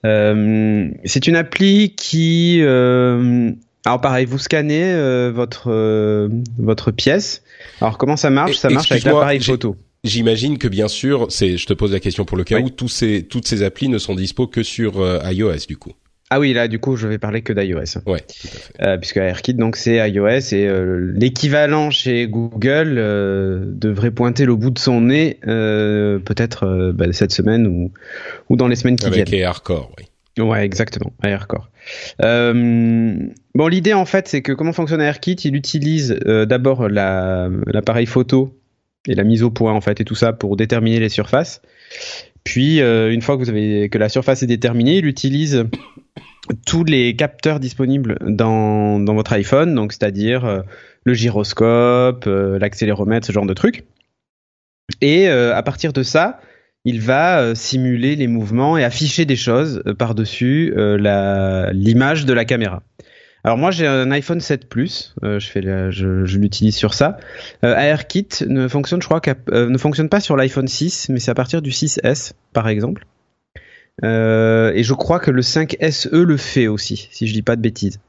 Euh, 0.06 0.90
c'est 1.04 1.28
une 1.28 1.36
appli 1.36 1.94
qui, 1.96 2.62
alors 2.62 4.00
pareil, 4.00 4.26
vous 4.26 4.40
scannez 4.40 4.96
votre 5.32 6.30
votre 6.58 6.92
pièce. 6.92 7.44
Alors 7.82 7.98
comment 7.98 8.16
ça 8.16 8.30
marche? 8.30 8.56
Ça 8.56 8.70
marche 8.70 8.94
avec 8.94 9.04
l'appareil 9.04 9.42
photo. 9.42 9.76
J'imagine 10.04 10.58
que 10.58 10.68
bien 10.68 10.88
sûr, 10.88 11.28
c'est, 11.30 11.58
je 11.58 11.66
te 11.66 11.74
pose 11.74 11.94
la 11.94 12.00
question 12.00 12.26
pour 12.26 12.38
le 12.38 12.44
cas 12.44 12.60
où 12.60 12.70
tous 12.70 12.90
ces, 12.90 13.24
toutes 13.24 13.48
ces 13.48 13.64
applis 13.64 13.88
ne 13.88 13.98
sont 13.98 14.16
dispo 14.16 14.48
que 14.48 14.62
sur 14.64 15.00
euh, 15.00 15.20
iOS 15.32 15.66
du 15.68 15.78
coup. 15.78 15.94
Ah 16.30 16.40
oui, 16.40 16.52
là 16.52 16.68
du 16.68 16.80
coup, 16.80 16.96
je 16.96 17.08
vais 17.08 17.20
parler 17.20 17.44
que 17.44 17.54
d'iOS. 17.54 18.02
Ouais, 18.08 18.22
tout 18.22 18.48
à 18.48 18.50
fait. 18.50 18.74
Euh, 18.82 18.98
puisque 18.98 19.18
AirKit 19.18 19.54
donc 19.54 19.76
c'est 19.76 19.98
iOS 20.10 20.54
et 20.54 20.68
euh, 20.68 21.14
l'équivalent 21.16 21.92
chez 21.92 22.28
Google 22.28 22.96
euh, 22.98 23.66
devrait 23.68 24.10
pointer 24.10 24.46
le 24.46 24.56
bout 24.56 24.72
de 24.72 24.80
son 24.80 25.02
nez 25.02 25.38
peut-être 25.44 26.92
bah, 26.92 27.06
cette 27.12 27.34
semaine 27.34 27.68
ou 27.68 27.92
ou 28.50 28.56
dans 28.56 28.68
les 28.68 28.76
semaines 28.76 28.96
qui 28.96 29.08
viennent. 29.12 29.28
Avec 29.28 29.34
AirCore, 29.34 29.92
oui. 30.00 30.44
Ouais, 30.44 30.66
exactement, 30.66 31.14
AirCore. 31.24 31.70
bon, 32.20 33.68
l'idée 33.68 33.94
en 33.94 34.06
fait, 34.06 34.28
c'est 34.28 34.42
que 34.42 34.54
comment 34.54 34.74
fonctionne 34.74 35.02
AirKit? 35.02 35.36
Il 35.44 35.56
utilise 35.56 36.18
d'abord 36.26 36.90
l'appareil 36.90 38.08
photo 38.08 38.58
et 39.08 39.16
la 39.16 39.24
mise 39.24 39.44
au 39.44 39.50
point 39.50 39.74
en 39.74 39.82
fait 39.82 40.02
et 40.02 40.06
tout 40.06 40.16
ça 40.16 40.34
pour 40.34 40.56
déterminer 40.56 41.00
les 41.00 41.10
surfaces. 41.10 41.62
Puis 42.44 42.82
euh, 42.82 43.12
une 43.12 43.22
fois 43.22 43.38
que 43.38 43.98
la 43.98 44.10
surface 44.10 44.44
est 44.44 44.48
déterminée, 44.48 44.98
il 44.98 45.06
utilise 45.06 45.66
tous 46.66 46.84
les 46.84 47.16
capteurs 47.16 47.60
disponibles 47.60 48.18
dans, 48.22 49.00
dans 49.00 49.14
votre 49.14 49.32
iPhone, 49.34 49.76
donc 49.76 49.94
c'est-à-dire 49.94 50.46
euh, 50.46 50.62
le 51.06 51.14
gyroscope, 51.14 52.26
euh, 52.28 52.60
l'accéléromètre, 52.60 53.26
ce 53.26 53.32
genre 53.32 53.46
de 53.46 53.54
trucs. 53.54 53.86
Et 55.00 55.28
à 55.30 55.64
partir 55.64 55.94
de 55.94 56.04
ça, 56.04 56.42
il 56.84 57.00
va 57.00 57.56
simuler 57.56 58.18
les 58.18 58.28
mouvements 58.28 58.78
et 58.78 58.84
afficher 58.84 59.24
des 59.24 59.38
choses 59.38 59.82
par-dessus 59.98 60.74
l'image 60.76 62.26
de 62.26 62.34
la 62.34 62.44
caméra. 62.44 62.84
Alors 63.44 63.58
moi 63.58 63.72
j'ai 63.72 63.86
un 63.86 64.10
iPhone 64.12 64.40
7 64.40 64.70
Plus, 64.70 65.16
euh, 65.24 65.40
je 65.40 66.38
l'utilise 66.38 66.76
sur 66.76 66.94
ça. 66.94 67.18
Euh, 67.66 67.76
AirKit 67.76 68.30
ne 68.48 68.68
fonctionne, 68.70 69.02
je 69.02 69.08
crois, 69.08 69.22
euh, 69.50 69.70
ne 69.70 69.78
fonctionne 69.78 70.08
pas 70.08 70.22
sur 70.22 70.38
l'iPhone 70.38 70.68
6, 70.68 71.10
mais 71.10 71.20
c'est 71.20 71.32
à 71.32 71.36
partir 71.36 71.62
du 71.62 71.72
6S 71.72 72.34
par 72.54 72.70
exemple. 72.70 73.06
Euh, 74.04 74.72
et 74.74 74.84
je 74.84 74.94
crois 74.94 75.20
que 75.20 75.30
le 75.30 75.42
5SE 75.42 76.24
le 76.24 76.38
fait 76.38 76.68
aussi, 76.68 77.10
si 77.12 77.28
je 77.28 77.34
dis 77.34 77.42
pas 77.42 77.56
de 77.56 77.62
bêtises. 77.62 78.00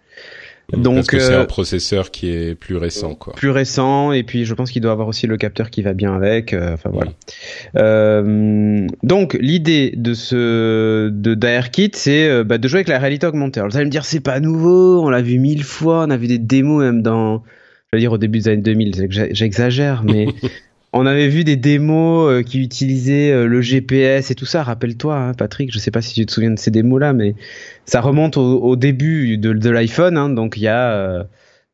Donc 0.73 0.94
parce 0.97 1.06
que 1.09 1.18
c'est 1.18 1.35
un 1.35 1.42
euh, 1.42 1.44
processeur 1.44 2.11
qui 2.11 2.30
est 2.30 2.54
plus 2.54 2.76
récent, 2.76 3.14
quoi. 3.14 3.35
Plus 3.35 3.50
récent, 3.50 4.12
et 4.12 4.23
puis 4.23 4.44
je 4.47 4.54
pense 4.54 4.71
qu'il 4.71 4.80
doit 4.80 4.92
avoir 4.92 5.09
aussi 5.09 5.26
le 5.26 5.37
capteur 5.37 5.71
qui 5.71 5.83
va 5.83 5.92
bien 5.92 6.14
avec. 6.14 6.54
Euh, 6.54 6.75
enfin 6.75 6.90
voilà. 6.92 7.12
Euh, 7.76 8.87
donc 9.02 9.37
l'idée 9.40 9.92
de 9.97 10.14
ce 10.14 11.11
de 11.11 11.35
d'AirKit, 11.35 11.90
c'est 11.94 12.28
euh, 12.28 12.44
bah, 12.44 12.59
de 12.59 12.66
jouer 12.66 12.78
avec 12.78 12.88
la 12.88 12.99
réalité 12.99 13.26
augmentée. 13.26 13.61
Alors 13.61 13.71
vous 13.71 13.76
allez 13.76 13.87
me 13.87 13.90
dire 13.90 14.04
c'est 14.06 14.21
pas 14.21 14.40
nouveau, 14.40 15.02
on 15.02 15.11
l'a 15.11 15.23
vu 15.23 15.38
mille 15.38 15.64
fois, 15.64 16.04
on 16.06 16.11
a 16.11 16.16
vu 16.16 16.28
des 16.28 16.38
démos 16.38 16.83
même 16.83 17.02
dans, 17.02 17.42
je 17.92 17.97
veux 17.97 18.00
dire 18.00 18.12
au 18.12 18.18
début 18.18 18.38
des 18.38 18.49
années 18.49 18.62
2000, 18.62 19.09
j'exagère, 19.33 20.02
mais 20.02 20.28
on 20.95 21.07
avait 21.07 21.29
vu 21.29 21.45
des 21.45 21.57
démos 21.57 22.45
qui 22.45 22.61
utilisaient 22.61 23.47
le 23.47 23.61
GPS 23.61 24.31
et 24.31 24.35
tout 24.35 24.47
ça. 24.47 24.63
Rappelle-toi, 24.63 25.17
hein, 25.17 25.35
Patrick, 25.35 25.73
je 25.73 25.79
sais 25.79 25.91
pas 25.91 26.01
si 26.01 26.15
tu 26.15 26.25
te 26.25 26.33
souviens 26.33 26.51
de 26.51 26.59
ces 26.59 26.71
démos-là, 26.71 27.13
mais 27.13 27.35
ça 27.85 28.01
remonte 28.01 28.37
au, 28.37 28.77
début 28.77 29.37
de, 29.37 29.53
de 29.53 29.71
l'iPhone. 29.71 30.17
Hein, 30.17 30.31
donc 30.31 30.57
il 30.57 30.63
y 30.63 30.69
a 30.69 31.27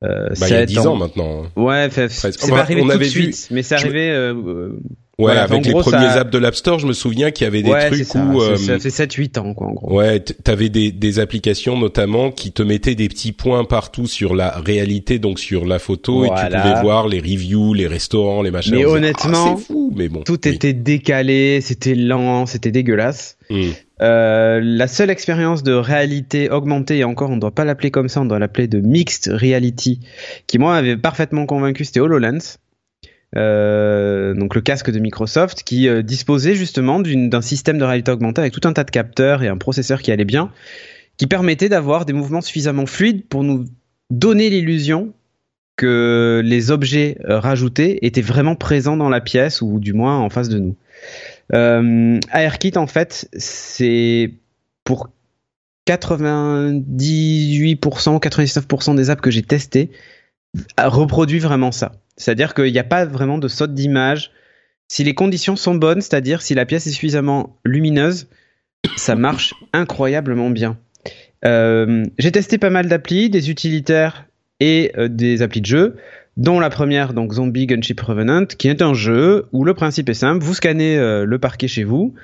euh, 0.02 0.30
bah, 0.40 0.48
il 0.48 0.52
y 0.52 0.56
a 0.56 0.66
10 0.66 0.78
ans, 0.78 0.96
maintenant. 0.96 1.44
Ouais, 1.56 1.88
c'est 1.90 2.48
pas 2.48 2.60
arrivé 2.60 2.82
tout 2.82 2.98
de 2.98 3.04
suite, 3.04 3.48
mais 3.50 3.62
c'est 3.62 3.74
arrivé. 3.74 4.10
Euh, 4.10 4.70
Ouais, 5.20 5.36
avec 5.36 5.64
les 5.64 5.72
premiers 5.72 6.06
apps 6.06 6.30
de 6.30 6.38
l'App 6.38 6.54
Store, 6.54 6.78
je 6.78 6.86
me 6.86 6.92
souviens 6.92 7.30
qu'il 7.30 7.44
y 7.44 7.48
avait 7.48 7.62
des 7.62 7.70
trucs 7.70 8.04
ça, 8.04 8.24
où 8.24 8.40
euh, 8.40 8.56
ça 8.56 8.78
fait 8.78 8.90
7 8.90 9.12
8 9.12 9.38
ans 9.38 9.54
quoi 9.54 9.68
en 9.68 9.72
gros. 9.72 9.96
Ouais, 9.96 10.20
t'avais 10.20 10.68
des 10.68 10.92
des 10.92 11.18
applications 11.18 11.78
notamment 11.78 12.30
qui 12.30 12.52
te 12.52 12.62
mettaient 12.62 12.94
des 12.94 13.08
petits 13.08 13.32
points 13.32 13.64
partout 13.64 14.06
sur 14.06 14.34
la 14.34 14.50
réalité 14.50 15.18
donc 15.18 15.38
sur 15.38 15.66
la 15.66 15.78
photo 15.78 16.24
et 16.24 16.28
tu 16.28 16.46
pouvais 16.46 16.80
voir 16.82 17.08
les 17.08 17.20
reviews, 17.20 17.74
les 17.74 17.86
restaurants, 17.86 18.42
les 18.42 18.50
machins. 18.50 18.74
Mais 18.74 18.84
honnêtement, 18.84 19.56
ah, 19.56 19.60
fou, 19.60 19.92
mais 19.94 20.08
bon. 20.08 20.22
Tout 20.22 20.48
était 20.48 20.72
décalé, 20.72 21.60
c'était 21.60 21.94
lent, 21.94 22.46
c'était 22.46 22.70
dégueulasse. 22.70 23.36
Hmm. 23.50 23.70
Euh, 24.02 24.60
la 24.62 24.88
seule 24.88 25.10
expérience 25.10 25.62
de 25.62 25.72
réalité 25.72 26.50
augmentée, 26.50 26.98
et 26.98 27.04
encore 27.04 27.30
on 27.30 27.36
ne 27.36 27.40
doit 27.40 27.50
pas 27.50 27.64
l'appeler 27.64 27.90
comme 27.90 28.08
ça, 28.08 28.22
on 28.22 28.24
doit 28.24 28.38
l'appeler 28.38 28.66
de 28.66 28.80
mixed 28.80 29.30
reality, 29.32 30.00
qui 30.46 30.58
moi 30.58 30.76
avait 30.76 30.96
parfaitement 30.96 31.46
convaincu, 31.46 31.84
c'était 31.84 32.00
HoloLens. 32.00 32.58
Euh, 33.36 34.34
donc 34.34 34.56
le 34.56 34.60
casque 34.60 34.90
de 34.90 34.98
Microsoft 34.98 35.62
qui 35.62 35.88
euh, 35.88 36.02
disposait 36.02 36.56
justement 36.56 36.98
d'un 36.98 37.40
système 37.40 37.78
de 37.78 37.84
réalité 37.84 38.10
augmentée 38.10 38.40
avec 38.40 38.52
tout 38.52 38.66
un 38.66 38.72
tas 38.72 38.82
de 38.82 38.90
capteurs 38.90 39.44
et 39.44 39.48
un 39.48 39.56
processeur 39.56 40.02
qui 40.02 40.10
allait 40.10 40.24
bien, 40.24 40.50
qui 41.16 41.26
permettait 41.26 41.68
d'avoir 41.68 42.06
des 42.06 42.12
mouvements 42.12 42.40
suffisamment 42.40 42.86
fluides 42.86 43.24
pour 43.26 43.44
nous 43.44 43.66
donner 44.10 44.50
l'illusion 44.50 45.12
que 45.76 46.42
les 46.44 46.72
objets 46.72 47.18
euh, 47.24 47.38
rajoutés 47.38 48.04
étaient 48.04 48.20
vraiment 48.20 48.56
présents 48.56 48.96
dans 48.96 49.08
la 49.08 49.20
pièce 49.20 49.62
ou 49.62 49.78
du 49.78 49.92
moins 49.92 50.18
en 50.18 50.28
face 50.28 50.48
de 50.48 50.58
nous. 50.58 50.76
Euh, 51.54 52.18
AirKit 52.32 52.76
en 52.76 52.86
fait 52.86 53.28
c'est 53.32 54.32
pour 54.84 55.08
98%, 55.88 58.20
99% 58.20 58.96
des 58.96 59.10
apps 59.10 59.22
que 59.22 59.30
j'ai 59.30 59.42
testées 59.42 59.90
reproduit 60.78 61.38
vraiment 61.38 61.72
ça. 61.72 61.92
C'est-à-dire 62.20 62.52
qu'il 62.52 62.70
n'y 62.70 62.78
a 62.78 62.84
pas 62.84 63.06
vraiment 63.06 63.38
de 63.38 63.48
saute 63.48 63.72
d'image. 63.72 64.30
Si 64.88 65.04
les 65.04 65.14
conditions 65.14 65.56
sont 65.56 65.74
bonnes, 65.74 66.02
c'est-à-dire 66.02 66.42
si 66.42 66.54
la 66.54 66.66
pièce 66.66 66.86
est 66.86 66.90
suffisamment 66.90 67.56
lumineuse, 67.64 68.28
ça 68.96 69.16
marche 69.16 69.54
incroyablement 69.72 70.50
bien. 70.50 70.78
Euh, 71.46 72.04
j'ai 72.18 72.30
testé 72.30 72.58
pas 72.58 72.68
mal 72.68 72.88
d'applis, 72.88 73.30
des 73.30 73.50
utilitaires 73.50 74.26
et 74.60 74.92
euh, 74.98 75.08
des 75.08 75.40
applis 75.40 75.62
de 75.62 75.66
jeu, 75.66 75.96
dont 76.36 76.60
la 76.60 76.68
première, 76.68 77.14
donc 77.14 77.32
Zombie 77.32 77.66
Gunship 77.66 78.00
Revenant, 78.00 78.44
qui 78.44 78.68
est 78.68 78.82
un 78.82 78.92
jeu 78.92 79.46
où 79.52 79.64
le 79.64 79.72
principe 79.72 80.10
est 80.10 80.14
simple, 80.14 80.44
vous 80.44 80.54
scannez 80.54 80.98
euh, 80.98 81.24
le 81.24 81.38
parquet 81.38 81.68
chez 81.68 81.84
vous, 81.84 82.14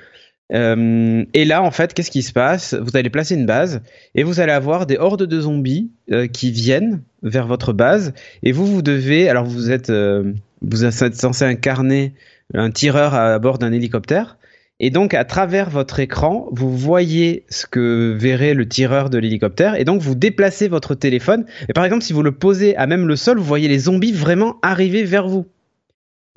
euh, 0.53 1.25
et 1.33 1.45
là, 1.45 1.61
en 1.61 1.71
fait, 1.71 1.93
qu'est-ce 1.93 2.11
qui 2.11 2.23
se 2.23 2.33
passe? 2.33 2.73
Vous 2.73 2.95
allez 2.95 3.09
placer 3.09 3.35
une 3.35 3.45
base 3.45 3.81
et 4.15 4.23
vous 4.23 4.39
allez 4.39 4.53
avoir 4.53 4.85
des 4.85 4.97
hordes 4.97 5.23
de 5.23 5.41
zombies 5.41 5.91
euh, 6.11 6.27
qui 6.27 6.51
viennent 6.51 7.01
vers 7.23 7.47
votre 7.47 7.73
base 7.73 8.13
et 8.43 8.51
vous, 8.51 8.65
vous 8.65 8.81
devez. 8.81 9.29
Alors, 9.29 9.45
vous 9.45 9.71
êtes, 9.71 9.89
euh, 9.89 10.31
vous 10.61 10.85
êtes 10.85 11.15
censé 11.15 11.43
incarner 11.43 12.13
un 12.53 12.71
tireur 12.71 13.13
à 13.13 13.37
bord 13.39 13.57
d'un 13.57 13.73
hélicoptère. 13.73 14.37
Et 14.79 14.91
donc, 14.91 15.15
à 15.15 15.25
travers 15.25 15.71
votre 15.71 15.99
écran, 15.99 16.47
vous 16.51 16.77
voyez 16.77 17.45
ce 17.49 17.65
que 17.65 18.15
verrait 18.15 18.53
le 18.53 18.69
tireur 18.69 19.09
de 19.09 19.17
l'hélicoptère. 19.17 19.75
Et 19.75 19.85
donc, 19.85 20.01
vous 20.01 20.13
déplacez 20.13 20.67
votre 20.67 20.93
téléphone. 20.93 21.45
Et 21.67 21.73
par 21.73 21.83
exemple, 21.83 22.03
si 22.03 22.13
vous 22.13 22.21
le 22.21 22.31
posez 22.31 22.77
à 22.77 22.85
même 22.85 23.07
le 23.07 23.15
sol, 23.15 23.39
vous 23.39 23.43
voyez 23.43 23.67
les 23.67 23.79
zombies 23.79 24.13
vraiment 24.13 24.57
arriver 24.61 25.03
vers 25.03 25.27
vous 25.27 25.47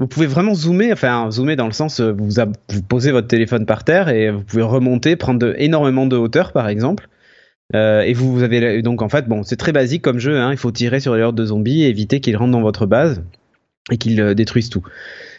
vous 0.00 0.09
pouvez 0.09 0.26
vraiment 0.26 0.54
zoomer, 0.54 0.92
enfin 0.92 1.30
zoomer 1.30 1.54
dans 1.54 1.66
le 1.66 1.73
sens 1.73 2.00
euh, 2.00 2.11
vous, 2.11 2.30
vous 2.71 2.83
posez 2.83 3.12
votre 3.12 3.28
téléphone 3.28 3.66
par 3.66 3.85
terre 3.85 4.09
et 4.09 4.30
vous 4.30 4.42
pouvez 4.42 4.62
remonter, 4.62 5.14
prendre 5.14 5.54
énormément 5.59 6.07
de 6.07 6.16
hauteur 6.16 6.52
par 6.52 6.69
exemple. 6.69 7.09
Euh, 7.76 8.00
et 8.00 8.14
vous, 8.14 8.42
avez 8.42 8.83
donc 8.83 9.00
en 9.00 9.09
fait 9.09 9.28
bon 9.28 9.45
c'est 9.45 9.57
très 9.57 9.71
basique 9.71 10.02
comme 10.02 10.19
jeu, 10.19 10.38
hein, 10.38 10.50
il 10.50 10.57
faut 10.57 10.73
tirer 10.73 10.99
sur 10.99 11.14
les 11.14 11.23
hordes 11.23 11.37
de 11.37 11.45
zombies 11.45 11.85
et 11.85 11.88
éviter 11.88 12.19
qu'ils 12.21 12.37
rentrent 12.37 12.50
dans 12.50 12.62
votre 12.62 12.87
base 12.87 13.23
et 13.92 13.99
qu'ils 13.99 14.21
euh, 14.21 14.35
détruisent 14.35 14.71
tout. 14.71 14.83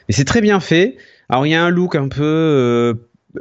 Mais 0.07 0.13
c'est 0.13 0.25
très 0.25 0.39
bien 0.39 0.61
fait. 0.61 0.95
Alors 1.27 1.45
il 1.45 1.49
y 1.49 1.55
a 1.55 1.63
un 1.63 1.69
look 1.69 1.95
un 1.95 2.07
peu 2.07 2.95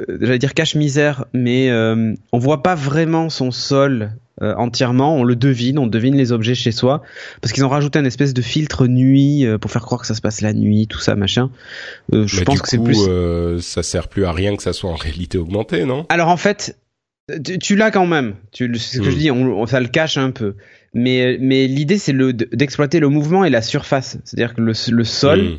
j'allais 0.09 0.39
dire 0.39 0.53
cache-misère, 0.53 1.25
mais 1.33 1.69
euh, 1.69 2.13
on 2.31 2.39
voit 2.39 2.63
pas 2.63 2.75
vraiment 2.75 3.29
son 3.29 3.51
sol 3.51 4.11
euh, 4.41 4.53
entièrement, 4.55 5.15
on 5.15 5.23
le 5.23 5.35
devine, 5.35 5.79
on 5.79 5.87
devine 5.87 6.15
les 6.15 6.31
objets 6.31 6.55
chez 6.55 6.71
soi, 6.71 7.03
parce 7.41 7.53
qu'ils 7.53 7.65
ont 7.65 7.69
rajouté 7.69 7.99
un 7.99 8.05
espèce 8.05 8.33
de 8.33 8.41
filtre 8.41 8.87
nuit 8.87 9.45
euh, 9.45 9.57
pour 9.57 9.71
faire 9.71 9.83
croire 9.83 10.01
que 10.01 10.07
ça 10.07 10.15
se 10.15 10.21
passe 10.21 10.41
la 10.41 10.53
nuit, 10.53 10.87
tout 10.87 10.99
ça, 10.99 11.15
machin. 11.15 11.49
je 12.11 12.43
pense 12.43 12.61
que 12.61 12.69
c'est 12.69 12.77
plus. 12.77 13.61
ça 13.61 13.83
sert 13.83 14.07
plus 14.07 14.25
à 14.25 14.31
rien 14.31 14.55
que 14.55 14.63
ça 14.63 14.73
soit 14.73 14.89
en 14.89 14.95
réalité 14.95 15.37
augmentée, 15.37 15.85
non? 15.85 16.05
Alors 16.09 16.29
en 16.29 16.37
fait, 16.37 16.77
tu, 17.61 17.75
l'as 17.75 17.91
quand 17.91 18.07
même. 18.07 18.35
Tu, 18.51 18.69
c'est 18.77 18.97
ce 18.97 19.01
que 19.01 19.09
je 19.09 19.15
hmm. 19.15 19.19
dis, 19.19 19.31
on, 19.31 19.65
ça 19.65 19.79
le 19.79 19.87
cache 19.87 20.17
un 20.17 20.31
peu. 20.31 20.55
Mais, 20.93 21.37
mais 21.39 21.67
l'idée, 21.67 21.97
c'est 21.97 22.11
le, 22.11 22.33
d'exploiter 22.33 22.99
le 22.99 23.07
mouvement 23.07 23.45
et 23.45 23.49
la 23.49 23.61
surface. 23.61 24.17
C'est-à-dire 24.23 24.53
que 24.53 24.61
le, 24.61 24.73
le 24.91 25.03
sol. 25.03 25.41
Hmm 25.41 25.57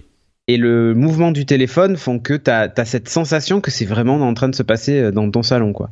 et 0.48 0.56
le 0.56 0.94
mouvement 0.94 1.30
du 1.30 1.46
téléphone 1.46 1.96
font 1.96 2.18
que 2.18 2.34
tu 2.34 2.50
as, 2.50 2.84
cette 2.84 3.08
sensation 3.08 3.60
que 3.60 3.70
c'est 3.70 3.84
vraiment 3.84 4.16
en 4.16 4.34
train 4.34 4.48
de 4.48 4.54
se 4.54 4.62
passer 4.62 4.98
euh, 4.98 5.10
dans 5.10 5.30
ton 5.30 5.42
salon 5.42 5.72
quoi. 5.72 5.90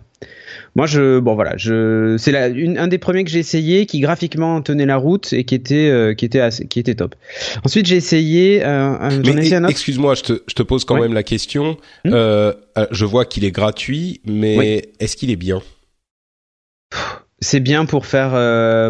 Moi 0.77 0.87
je 0.87 1.19
bon 1.19 1.35
voilà, 1.35 1.57
je 1.57 2.17
c'est 2.19 2.37
un 2.37 2.87
des 2.87 2.99
premiers 2.99 3.25
que 3.25 3.31
j'ai 3.31 3.41
essayé 3.41 3.87
qui 3.87 4.01
graphiquement 4.01 4.63
tenait 4.63 4.87
la 4.87 4.97
route 4.97 5.33
et 5.33 5.45
qui 5.45 5.55
était 5.55 5.89
euh, 5.89 6.15
qui 6.15 6.25
était 6.25 6.41
assez, 6.41 6.67
qui 6.67 6.79
était 6.79 6.95
top. 6.95 7.17
Ensuite, 7.65 7.87
j'ai 7.87 7.97
essayé 7.97 8.65
euh, 8.65 8.97
un, 8.99 9.11
un 9.11 9.69
excuse-moi, 9.69 10.15
je 10.15 10.23
te 10.23 10.43
je 10.47 10.55
te 10.55 10.63
pose 10.63 10.85
quand 10.85 11.01
même 11.01 11.15
la 11.15 11.23
question. 11.23 11.77
Hmm 12.05 12.11
euh, 12.13 12.53
je 12.91 13.05
vois 13.05 13.25
qu'il 13.25 13.45
est 13.45 13.51
gratuit, 13.51 14.21
mais 14.25 14.91
est-ce 15.01 15.17
qu'il 15.17 15.31
est 15.31 15.37
bien? 15.37 15.61
C'est 17.41 17.61
bien 17.61 17.85
pour 17.85 18.07
faire 18.07 18.31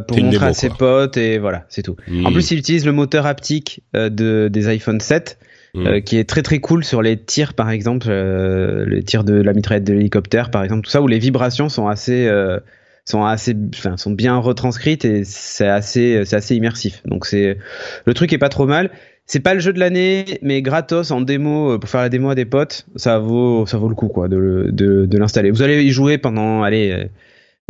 pour 0.07 0.19
montrer 0.19 0.47
à 0.47 0.55
ses 0.55 0.71
potes 0.71 1.17
et 1.17 1.39
voilà 1.39 1.67
c'est 1.69 1.83
tout. 1.83 1.97
En 2.09 2.31
hmm. 2.31 2.33
plus 2.33 2.51
il 2.51 2.59
utilise 2.59 2.85
le 2.85 2.93
moteur 2.93 3.27
haptique 3.27 3.83
de 3.95 4.49
des 4.53 4.69
iPhone 4.69 5.01
7 5.01 5.39
Mm. 5.75 5.87
Euh, 5.87 6.01
qui 6.01 6.19
est 6.19 6.29
très 6.29 6.43
très 6.43 6.59
cool 6.59 6.85
sur 6.85 7.01
les 7.01 7.17
tirs 7.17 7.55
par 7.55 7.71
exemple, 7.71 8.09
euh, 8.11 8.85
les 8.87 9.05
tirs 9.05 9.23
de 9.23 9.35
la 9.35 9.53
mitraillette 9.53 9.85
de 9.85 9.93
l'hélicoptère 9.93 10.51
par 10.51 10.65
exemple, 10.65 10.83
tout 10.83 10.91
ça 10.91 11.01
où 11.01 11.07
les 11.07 11.21
vibrations 11.21 11.69
sont 11.69 11.87
assez 11.87 12.27
euh, 12.27 12.59
sont 13.05 13.25
assez 13.25 13.55
enfin 13.75 13.97
sont 13.97 14.11
bien 14.11 14.37
retranscrites 14.37 15.05
et 15.05 15.23
c'est 15.25 15.69
assez 15.69 16.23
c'est 16.25 16.35
assez 16.35 16.57
immersif. 16.57 17.03
Donc 17.05 17.25
c'est 17.25 17.57
le 18.05 18.15
truc 18.15 18.33
est 18.33 18.39
pas 18.39 18.49
trop 18.49 18.67
mal. 18.67 18.91
C'est 19.27 19.39
pas 19.39 19.55
le 19.55 19.61
jeu 19.61 19.73
de 19.73 19.79
l'année, 19.79 20.25
mais 20.43 20.61
gratos 20.61 21.13
en 21.13 21.21
démo 21.21 21.79
pour 21.79 21.89
faire 21.89 22.01
la 22.01 22.09
démo 22.09 22.31
à 22.31 22.35
des 22.35 22.47
potes, 22.47 22.87
ça 22.97 23.21
vaut 23.21 23.65
ça 23.65 23.79
vaut 23.79 23.89
le 23.89 23.95
coup 23.95 24.09
quoi 24.09 24.27
de 24.27 24.71
de, 24.73 25.07
de 25.07 25.19
l'installer. 25.19 25.53
Vous 25.53 25.63
allez 25.63 25.85
y 25.85 25.91
jouer 25.91 26.19
pendant 26.19 26.65
allez 26.65 27.07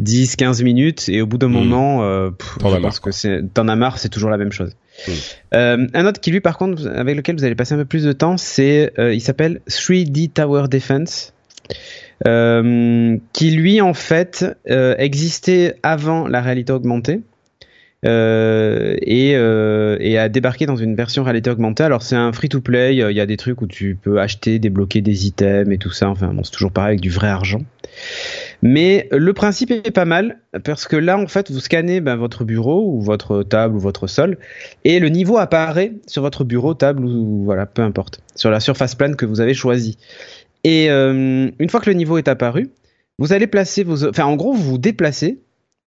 10 0.00 0.36
15 0.36 0.62
minutes 0.62 1.08
et 1.08 1.20
au 1.20 1.26
bout 1.26 1.38
d'un 1.38 1.48
mm. 1.48 1.52
moment 1.52 2.02
euh, 2.02 2.30
je 2.58 2.76
pense 2.76 3.00
que 3.00 3.10
c'est 3.10 3.42
t'en 3.52 3.68
as 3.68 3.76
marre, 3.76 3.98
c'est 3.98 4.08
toujours 4.08 4.30
la 4.30 4.38
même 4.38 4.52
chose. 4.52 4.74
Euh, 5.54 5.86
un 5.94 6.06
autre 6.06 6.20
qui 6.20 6.30
lui 6.30 6.40
par 6.40 6.58
contre 6.58 6.86
avec 6.88 7.16
lequel 7.16 7.36
vous 7.36 7.44
allez 7.44 7.54
passer 7.54 7.74
un 7.74 7.78
peu 7.78 7.84
plus 7.84 8.04
de 8.04 8.12
temps, 8.12 8.36
c'est 8.36 8.92
euh, 8.98 9.14
il 9.14 9.20
s'appelle 9.20 9.60
3D 9.68 10.30
Tower 10.32 10.64
Defense. 10.68 11.34
Euh, 12.26 13.16
qui 13.32 13.50
lui 13.52 13.80
en 13.80 13.94
fait 13.94 14.44
existait 14.66 15.76
avant 15.82 16.26
la 16.26 16.42
réalité 16.42 16.72
augmentée 16.72 17.20
et, 18.04 19.30
et, 19.30 20.18
a 20.18 20.28
débarqué 20.28 20.66
dans 20.66 20.76
une 20.76 20.96
version 20.96 21.22
réalité 21.22 21.48
augmentée. 21.50 21.84
Alors 21.84 22.02
c'est 22.02 22.16
un 22.16 22.32
free-to-play, 22.32 22.96
il 22.96 23.16
y 23.16 23.20
a 23.20 23.26
des 23.26 23.36
trucs 23.36 23.62
où 23.62 23.66
tu 23.66 23.94
peux 23.94 24.20
acheter, 24.20 24.58
débloquer 24.58 25.00
des 25.00 25.26
items 25.26 25.72
et 25.72 25.78
tout 25.78 25.92
ça. 25.92 26.08
Enfin 26.08 26.34
bon, 26.34 26.42
c'est 26.42 26.50
toujours 26.50 26.72
pareil 26.72 26.90
avec 26.90 27.00
du 27.00 27.10
vrai 27.10 27.28
argent. 27.28 27.62
Mais 28.62 29.08
le 29.10 29.32
principe 29.32 29.70
est 29.70 29.90
pas 29.90 30.04
mal 30.04 30.40
parce 30.64 30.86
que 30.86 30.96
là, 30.96 31.18
en 31.18 31.26
fait, 31.26 31.50
vous 31.50 31.60
scannez 31.60 32.00
ben, 32.00 32.16
votre 32.16 32.44
bureau 32.44 32.92
ou 32.92 33.00
votre 33.00 33.42
table 33.42 33.76
ou 33.76 33.80
votre 33.80 34.06
sol 34.06 34.38
et 34.84 35.00
le 35.00 35.08
niveau 35.08 35.38
apparaît 35.38 35.92
sur 36.06 36.22
votre 36.22 36.44
bureau, 36.44 36.74
table 36.74 37.04
ou 37.04 37.44
voilà, 37.44 37.66
peu 37.66 37.82
importe, 37.82 38.20
sur 38.36 38.50
la 38.50 38.60
surface 38.60 38.94
plane 38.94 39.16
que 39.16 39.26
vous 39.26 39.40
avez 39.40 39.54
choisie. 39.54 39.96
Et 40.64 40.90
euh, 40.90 41.50
une 41.58 41.68
fois 41.70 41.80
que 41.80 41.88
le 41.88 41.94
niveau 41.94 42.18
est 42.18 42.28
apparu, 42.28 42.70
vous 43.18 43.32
allez 43.32 43.46
placer 43.46 43.84
vos, 43.84 44.06
enfin, 44.06 44.24
en 44.24 44.36
gros, 44.36 44.52
vous 44.52 44.62
vous 44.62 44.78
déplacez 44.78 45.40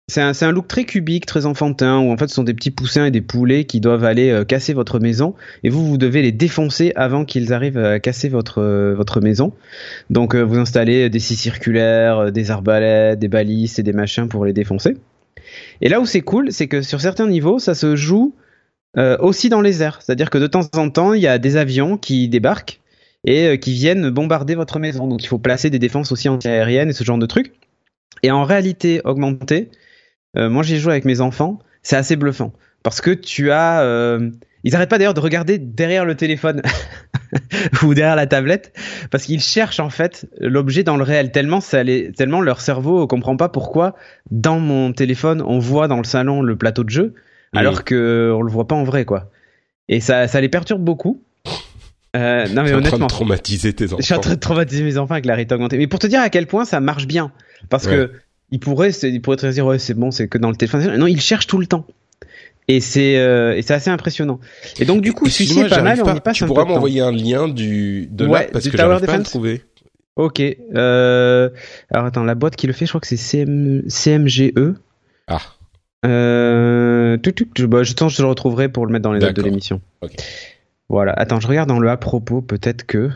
c'est 0.07 0.21
un, 0.21 0.33
un, 0.39 0.53
look 0.53 0.69
très 0.69 0.85
cubique, 0.85 1.25
très 1.25 1.47
enfantin, 1.47 1.99
où 1.99 2.13
en 2.13 2.17
fait 2.19 2.29
ce 2.29 2.35
sont 2.35 2.45
des 2.45 2.53
petits 2.53 2.71
poussins 2.71 3.07
et 3.07 3.11
des 3.11 3.23
poulets 3.23 3.65
qui 3.65 3.81
doivent 3.81 4.05
aller 4.05 4.31
euh, 4.31 4.45
casser 4.45 4.75
votre 4.75 4.99
maison, 4.99 5.35
et 5.63 5.71
vous, 5.71 5.87
vous 5.87 5.97
devez 5.97 6.21
les 6.21 6.33
défoncer 6.33 6.93
avant 6.95 7.25
qu'ils 7.25 7.55
arrivent 7.55 7.79
à 7.79 7.99
casser 8.01 8.29
votre, 8.29 8.61
euh, 8.61 8.95
votre 8.95 9.23
maison. 9.23 9.55
Donc 10.11 10.35
euh, 10.35 10.43
vous 10.43 10.59
installez 10.59 11.09
des 11.09 11.21
scies 11.21 11.37
circulaires, 11.37 12.33
des 12.33 12.51
arbalètes, 12.51 13.19
des 13.19 13.29
balises 13.29 13.79
et 13.79 13.83
des 13.83 13.95
machins 13.95 14.29
pour 14.29 14.45
les 14.45 14.53
défoncer. 14.53 14.99
Et 15.81 15.89
là 15.89 16.01
où 16.01 16.07
c'est 16.07 16.21
cool, 16.21 16.53
c'est 16.53 16.69
que 16.69 16.83
sur 16.83 17.01
certains 17.01 17.27
niveaux, 17.27 17.59
ça 17.59 17.75
se 17.75 17.97
joue 17.97 18.35
aussi 19.19 19.49
dans 19.49 19.61
les 19.61 19.83
airs. 19.83 20.01
C'est-à-dire 20.01 20.31
que 20.31 20.39
de 20.39 20.47
temps 20.47 20.69
en 20.77 20.89
temps, 20.89 21.15
il 21.15 21.23
y 21.23 21.27
a 21.27 21.39
des 21.39 21.57
avions 21.57 21.99
qui 21.99 22.29
débarquent 22.29 22.81
et 23.25 23.59
qui 23.59 23.73
viennent 23.73 24.09
bombarder 24.11 24.55
votre 24.55 24.79
maison. 24.79 25.09
Donc 25.09 25.25
il 25.25 25.27
faut 25.27 25.39
placer 25.39 25.69
des 25.69 25.81
défenses 25.81 26.13
aussi 26.13 26.29
antiaériennes 26.29 26.91
et 26.91 26.93
ce 26.93 27.03
genre 27.03 27.19
de 27.19 27.27
trucs. 27.27 27.55
Et 28.23 28.31
en 28.31 28.45
réalité 28.45 29.01
augmentée, 29.05 29.69
euh, 30.37 30.49
moi 30.49 30.63
j'ai 30.63 30.79
joué 30.79 30.93
avec 30.93 31.05
mes 31.05 31.21
enfants, 31.21 31.59
c'est 31.83 31.97
assez 31.97 32.17
bluffant 32.17 32.53
parce 32.83 33.01
que 33.01 33.11
tu 33.11 33.51
as, 33.51 33.83
euh, 33.83 34.31
ils 34.63 34.77
arrêtent 34.77 34.91
pas 34.91 34.99
d'ailleurs 34.99 35.15
de 35.15 35.21
regarder 35.21 35.59
derrière 35.59 36.05
le 36.05 36.15
téléphone. 36.15 36.63
ou 37.83 37.95
derrière 37.95 38.17
la 38.17 38.27
tablette, 38.27 38.73
parce 39.11 39.25
qu'ils 39.25 39.41
cherchent 39.41 39.81
en 39.81 39.91
fait 39.91 40.27
l'objet 40.39 40.85
dans 40.85 40.97
le 40.97 41.03
réel. 41.03 41.33
Tellement 41.33 41.61
ça 41.61 41.83
les, 41.83 42.13
tellement 42.13 42.41
leur 42.41 42.61
cerveau 42.61 43.07
comprend 43.07 43.37
pas 43.37 43.49
pourquoi 43.49 43.97
dans 44.31 44.61
mon 44.61 44.93
téléphone 44.93 45.43
on 45.45 45.59
voit 45.59 45.89
dans 45.89 45.99
le 45.99 46.05
salon 46.05 46.43
le 46.43 46.57
plateau 46.57 46.85
de 46.85 46.91
jeu, 46.91 47.15
alors 47.53 47.85
que 47.85 48.33
on 48.37 48.43
le 48.43 48.51
voit 48.51 48.69
pas 48.69 48.77
en 48.77 48.85
vrai 48.85 49.05
quoi. 49.05 49.31
Et 49.89 50.01
ça, 50.01 50.29
ça 50.29 50.41
les 50.41 50.49
perturbe 50.49 50.83
beaucoup. 50.83 51.23
Euh, 52.17 52.47
non 52.49 52.63
mais 52.63 52.73
honnêtement, 52.73 52.87
en 52.87 52.99
train 52.99 53.07
de 53.07 53.07
traumatiser 53.07 53.73
tes 53.73 53.87
enfants. 53.87 53.97
Je 53.99 54.05
suis 54.05 54.15
en 54.15 54.21
train 54.21 54.35
de 54.35 54.41
traumatiser 54.41 54.85
mes 54.85 54.99
enfants 54.99 55.15
avec 55.15 55.27
la 55.27 55.35
réalité 55.35 55.55
augmentée. 55.55 55.79
Mais 55.79 55.89
pour 55.89 55.99
te 55.99 56.07
dire 56.07 56.21
à 56.21 56.31
quel 56.31 56.47
point 56.47 56.65
ça 56.65 56.79
marche 56.79 57.07
bien, 57.07 57.33
parce 57.71 57.87
que 57.89 58.13
il 58.51 58.61
pourrait, 58.61 58.91
il 58.91 59.21
pourrait 59.21 59.37
te 59.37 59.47
dire 59.47 59.67
ouais 59.67 59.79
c'est 59.79 59.95
bon, 59.95 60.11
c'est 60.11 60.29
que 60.29 60.39
dans 60.39 60.51
le 60.51 60.57
téléphone. 60.57 60.97
Non, 60.97 61.07
il 61.07 61.21
cherche 61.21 61.47
tout 61.47 61.59
le 61.59 61.67
temps. 61.67 61.87
Et 62.67 62.81
c'est 62.81 63.19
euh, 63.19 63.57
et 63.57 63.63
c'est 63.63 63.75
assez 63.75 63.91
impressionnant. 63.91 64.41
Et 64.79 64.85
donc 64.85 65.03
du 65.03 65.13
coup, 65.13 65.29
celui-ci 65.29 65.61
est 65.61 65.69
pas 65.69 65.83
mal. 65.83 66.01
On 66.03 66.15
y 66.15 66.21
passe 66.21 66.37
tu 66.37 66.47
pourras 66.47 66.65
m'envoyer 66.65 67.01
un 67.01 67.13
lien 67.13 67.49
du 67.49 68.09
de 68.11 68.27
ouais, 68.27 68.49
parce 68.53 68.69
que 68.69 68.77
j'arrive 68.77 69.05
pas 69.05 69.15
à 69.15 69.19
le 69.19 69.25
trouver. 69.25 69.63
Ok. 70.17 70.41
Euh, 70.41 71.51
alors 71.91 72.07
attends, 72.07 72.25
la 72.25 72.35
boîte 72.35 72.57
qui 72.57 72.67
le 72.67 72.73
fait, 72.73 72.87
je 72.87 72.91
crois 72.93 73.01
que 73.01 73.07
c'est 73.07 73.17
CM... 73.17 73.83
CMGE. 73.89 74.53
Ah. 75.27 75.41
Euh... 76.07 77.17
Tout, 77.17 77.33
tout, 77.33 77.49
je, 77.57 77.67
bah, 77.67 77.83
je 77.83 77.93
pense 77.95 78.13
que 78.13 78.19
je 78.19 78.23
le 78.23 78.29
retrouverai 78.29 78.69
pour 78.69 78.87
le 78.87 78.93
mettre 78.93 79.03
dans 79.03 79.13
les 79.13 79.21
notes 79.21 79.35
de 79.35 79.43
l'émission. 79.43 79.81
Ok. 80.03 80.13
Voilà. 80.89 81.13
Attends, 81.13 81.41
je 81.41 81.49
regarde 81.49 81.69
dans 81.69 81.81
le 81.81 81.89
à 81.91 81.97
propos, 81.97 82.43
peut-être 82.43 82.87
que. 82.87 83.11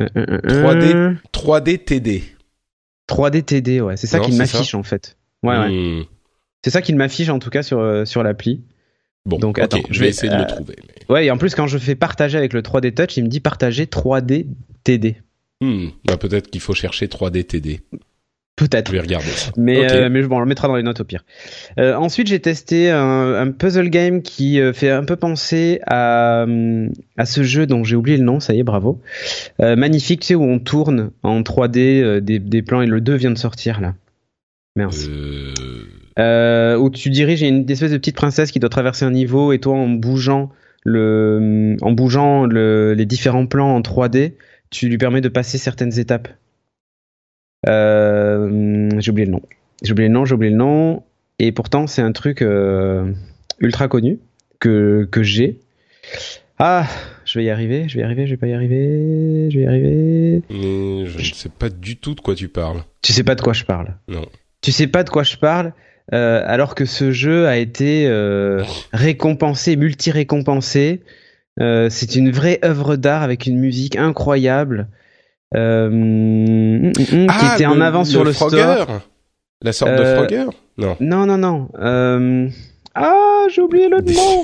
3D, 0.00 1.16
3D 1.32 1.84
TD. 1.84 2.24
3D 3.08 3.42
TD, 3.42 3.80
ouais. 3.80 3.96
C'est 3.96 4.06
ça 4.06 4.20
qui 4.20 4.32
m'affiche 4.32 4.74
en 4.74 4.82
fait. 4.82 5.16
Ouais, 5.42 5.58
ouais. 5.58 5.68
Hmm. 5.70 6.04
C'est 6.64 6.70
ça 6.70 6.80
qu'il 6.80 6.96
m'affiche 6.96 7.28
en 7.28 7.38
tout 7.38 7.50
cas 7.50 7.62
sur, 7.62 7.78
euh, 7.80 8.04
sur 8.04 8.22
l'appli. 8.22 8.62
Bon, 9.26 9.38
donc 9.38 9.58
attends, 9.58 9.80
je 9.90 10.00
vais 10.00 10.08
essayer 10.08 10.30
de 10.30 10.36
le 10.36 10.42
euh, 10.42 10.46
trouver. 10.46 10.76
Ouais, 11.08 11.26
et 11.26 11.30
en 11.30 11.38
plus 11.38 11.54
quand 11.54 11.66
je 11.66 11.78
fais 11.78 11.94
partager 11.94 12.36
avec 12.36 12.52
le 12.52 12.62
3D 12.62 12.94
Touch, 12.94 13.16
il 13.16 13.24
me 13.24 13.28
dit 13.28 13.40
partager 13.40 13.86
3D 13.86 14.46
TD. 14.82 15.16
Hmm, 15.60 15.88
bah 16.04 16.16
peut-être 16.16 16.50
qu'il 16.50 16.60
faut 16.60 16.74
chercher 16.74 17.06
3D 17.06 17.44
TD. 17.44 17.80
Peut-être. 18.56 18.88
Je 18.88 18.92
vais 18.92 19.00
regarder 19.00 19.26
Mais, 19.56 19.92
euh, 19.92 20.08
mais 20.08 20.22
bon, 20.22 20.36
on 20.36 20.40
le 20.40 20.46
mettra 20.46 20.68
dans 20.68 20.76
les 20.76 20.84
notes 20.84 21.00
au 21.00 21.04
pire. 21.04 21.24
Euh, 21.80 21.94
ensuite, 21.96 22.28
j'ai 22.28 22.38
testé 22.38 22.88
un, 22.88 23.34
un, 23.34 23.50
puzzle 23.50 23.90
game 23.90 24.22
qui 24.22 24.60
euh, 24.60 24.72
fait 24.72 24.90
un 24.90 25.04
peu 25.04 25.16
penser 25.16 25.80
à, 25.88 26.46
à 27.16 27.24
ce 27.24 27.42
jeu 27.42 27.66
dont 27.66 27.82
j'ai 27.82 27.96
oublié 27.96 28.16
le 28.16 28.22
nom, 28.22 28.38
ça 28.38 28.54
y 28.54 28.60
est, 28.60 28.64
bravo. 28.64 29.00
Magnifique, 29.58 30.20
tu 30.20 30.28
sais, 30.28 30.34
où 30.36 30.44
on 30.44 30.60
tourne 30.60 31.10
en 31.24 31.40
3D 31.40 32.20
des, 32.20 32.38
des, 32.38 32.62
plans 32.62 32.80
et 32.80 32.86
le 32.86 33.00
2 33.00 33.14
vient 33.16 33.32
de 33.32 33.38
sortir 33.38 33.80
là. 33.80 33.94
Merci. 34.76 35.08
où 36.18 36.90
tu 36.90 37.10
diriges 37.10 37.42
une 37.42 37.68
espèce 37.68 37.90
de 37.90 37.98
petite 37.98 38.16
princesse 38.16 38.52
qui 38.52 38.60
doit 38.60 38.70
traverser 38.70 39.04
un 39.04 39.10
niveau 39.10 39.52
et 39.52 39.58
toi, 39.58 39.74
en 39.74 39.88
bougeant, 39.88 40.50
le, 40.84 41.76
en 41.82 41.90
bougeant 41.90 42.46
le, 42.46 42.94
les 42.94 43.06
différents 43.06 43.46
plans 43.46 43.74
en 43.74 43.80
3D, 43.80 44.34
tu 44.70 44.88
lui 44.88 44.98
permets 44.98 45.20
de 45.20 45.28
passer 45.28 45.58
certaines 45.58 45.98
étapes. 45.98 46.28
Euh, 47.68 48.90
j'ai 48.98 49.10
oublié 49.10 49.26
le 49.26 49.32
nom. 49.32 49.42
J'ai 49.82 49.92
oublié 49.92 50.08
le 50.08 50.14
nom, 50.14 50.24
j'ai 50.24 50.34
oublié 50.34 50.50
le 50.50 50.56
nom. 50.56 51.02
Et 51.38 51.52
pourtant, 51.52 51.86
c'est 51.86 52.02
un 52.02 52.12
truc 52.12 52.42
euh, 52.42 53.12
ultra 53.58 53.88
connu 53.88 54.18
que, 54.60 55.08
que 55.10 55.22
j'ai. 55.22 55.60
Ah, 56.58 56.86
je 57.24 57.38
vais 57.38 57.46
y 57.46 57.50
arriver, 57.50 57.88
je 57.88 57.96
vais 57.96 58.02
y 58.02 58.04
arriver, 58.04 58.26
je 58.26 58.32
vais 58.32 58.36
pas 58.36 58.46
y 58.46 58.54
arriver, 58.54 59.50
je 59.50 59.58
vais 59.58 59.64
y 59.64 59.66
arriver. 59.66 60.42
je 60.50 61.18
ne 61.18 61.34
sais 61.34 61.48
pas 61.48 61.68
du 61.68 61.96
tout 61.96 62.14
de 62.14 62.20
quoi 62.20 62.34
tu 62.34 62.48
parles. 62.48 62.84
Tu 63.02 63.12
sais 63.12 63.24
pas 63.24 63.34
de 63.34 63.40
quoi 63.40 63.52
je 63.52 63.64
parle. 63.64 63.96
Non. 64.06 64.26
Tu 64.60 64.70
sais 64.70 64.86
pas 64.86 65.02
de 65.02 65.10
quoi 65.10 65.24
je 65.24 65.36
parle, 65.36 65.72
euh, 66.12 66.42
alors 66.46 66.74
que 66.74 66.84
ce 66.84 67.10
jeu 67.10 67.46
a 67.46 67.56
été 67.56 68.06
euh, 68.06 68.62
récompensé, 68.92 69.76
multi-récompensé. 69.76 71.02
Euh, 71.60 71.88
c'est 71.90 72.16
une 72.16 72.30
vraie 72.30 72.60
œuvre 72.64 72.96
d'art 72.96 73.22
avec 73.22 73.46
une 73.46 73.58
musique 73.58 73.96
incroyable 73.96 74.88
euh, 75.54 75.88
mm, 75.90 76.92
ah, 77.28 77.38
qui 77.38 77.54
était 77.54 77.66
en 77.66 77.80
avant 77.80 78.04
sur 78.04 78.24
le 78.24 78.32
store. 78.32 79.02
La 79.62 79.72
sorte 79.72 79.92
de 79.92 80.02
euh, 80.02 80.16
Frogger 80.16 80.46
Non. 80.76 80.96
Non, 81.00 81.26
non, 81.26 81.38
non. 81.38 81.68
Euh... 81.78 82.48
Ah, 82.94 83.46
j'ai 83.50 83.62
oublié 83.62 83.88
le 83.88 84.00
nom. 84.00 84.42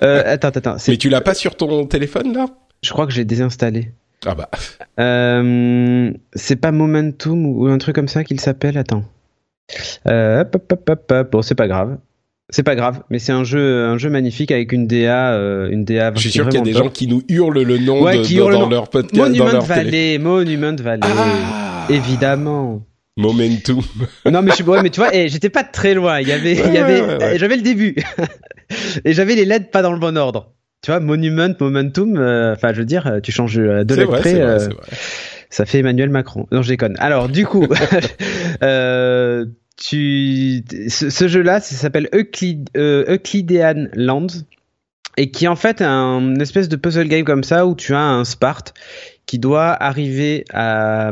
attends, 0.00 0.48
attends. 0.48 0.76
Mais 0.86 0.96
tu 0.96 1.08
l'as 1.08 1.20
pas 1.20 1.34
sur 1.34 1.56
ton 1.56 1.86
téléphone 1.86 2.32
là? 2.32 2.46
Je 2.82 2.92
crois 2.92 3.06
que 3.06 3.12
j'ai 3.12 3.24
désinstallé. 3.24 3.92
Ah 4.26 4.34
bah. 4.34 4.48
Euh, 4.98 6.12
c'est 6.34 6.56
pas 6.56 6.72
Momentum 6.72 7.46
ou 7.46 7.66
un 7.66 7.78
truc 7.78 7.94
comme 7.94 8.08
ça 8.08 8.24
qu'il 8.24 8.40
s'appelle? 8.40 8.78
Attends. 8.78 9.04
Euh, 10.06 10.40
hop, 10.40 10.56
hop, 10.72 10.88
hop, 10.88 11.10
hop, 11.10 11.30
Bon, 11.30 11.42
c'est 11.42 11.54
pas 11.54 11.68
grave. 11.68 11.98
C'est 12.50 12.62
pas 12.62 12.76
grave, 12.76 13.02
mais 13.10 13.18
c'est 13.18 13.32
un 13.32 13.44
jeu, 13.44 13.84
un 13.84 13.98
jeu 13.98 14.08
magnifique 14.08 14.50
avec 14.50 14.72
une 14.72 14.86
DA, 14.86 15.32
euh, 15.32 15.68
une 15.70 15.84
DA. 15.84 16.12
Je 16.14 16.20
suis 16.20 16.30
sûr 16.30 16.48
qu'il 16.48 16.58
y 16.58 16.62
a 16.62 16.64
des 16.64 16.72
gens 16.72 16.88
qui 16.88 17.06
nous 17.06 17.22
hurlent 17.28 17.60
le 17.60 17.78
nom 17.78 18.02
ouais, 18.02 18.18
de, 18.18 18.22
qui 18.22 18.36
hurlent 18.36 18.52
dans, 18.52 18.68
leur 18.68 18.88
podcast, 18.88 19.14
Monument 19.14 19.44
dans 19.44 19.52
leur 19.52 19.64
Valley, 19.64 20.18
Monument 20.18 20.74
Valley, 20.74 21.02
ah 21.02 21.86
évidemment. 21.90 22.84
Momentum. 23.18 23.80
non 24.30 24.42
mais 24.42 24.50
je 24.50 24.56
suis 24.56 24.64
ouais, 24.64 24.82
mais 24.82 24.90
tu 24.90 25.00
vois, 25.00 25.14
et 25.14 25.28
j'étais 25.28 25.50
pas 25.50 25.64
très 25.64 25.92
loin. 25.92 26.20
Il 26.20 26.28
y 26.28 26.32
avait, 26.32 26.52
il 26.52 26.72
y 26.72 26.78
avait, 26.78 27.38
j'avais 27.38 27.56
le 27.56 27.62
début 27.62 27.96
et 29.04 29.12
j'avais 29.12 29.34
les 29.34 29.44
lettres 29.44 29.70
pas 29.70 29.82
dans 29.82 29.92
le 29.92 29.98
bon 29.98 30.16
ordre. 30.16 30.52
Tu 30.82 30.92
vois, 30.92 31.00
Monument, 31.00 31.52
Momentum. 31.60 32.16
Euh, 32.16 32.54
enfin, 32.54 32.72
je 32.72 32.78
veux 32.78 32.84
dire, 32.84 33.18
tu 33.22 33.32
changes 33.32 33.56
deux 33.56 33.94
lettres 33.96 34.20
près. 34.20 34.40
Euh, 34.40 34.68
ça 35.50 35.64
fait 35.64 35.78
Emmanuel 35.78 36.10
Macron. 36.10 36.46
Non, 36.52 36.62
je 36.62 36.68
déconne. 36.68 36.94
Alors, 36.98 37.28
du 37.28 37.46
coup, 37.46 37.66
euh, 38.62 39.46
tu 39.78 40.64
ce, 40.88 41.28
jeu-là, 41.28 41.60
ça 41.60 41.76
s'appelle 41.76 42.08
euh, 42.12 43.04
Euclidean 43.08 43.88
Lands 43.94 44.44
et 45.16 45.30
qui 45.30 45.48
en 45.48 45.56
fait 45.56 45.80
un 45.82 46.36
espèce 46.36 46.68
de 46.68 46.76
puzzle 46.76 47.08
game 47.08 47.24
comme 47.24 47.44
ça 47.44 47.66
où 47.66 47.74
tu 47.74 47.94
as 47.94 48.00
un 48.00 48.24
Sparte 48.24 48.74
qui 49.26 49.38
doit 49.38 49.70
arriver 49.70 50.44
à, 50.52 51.10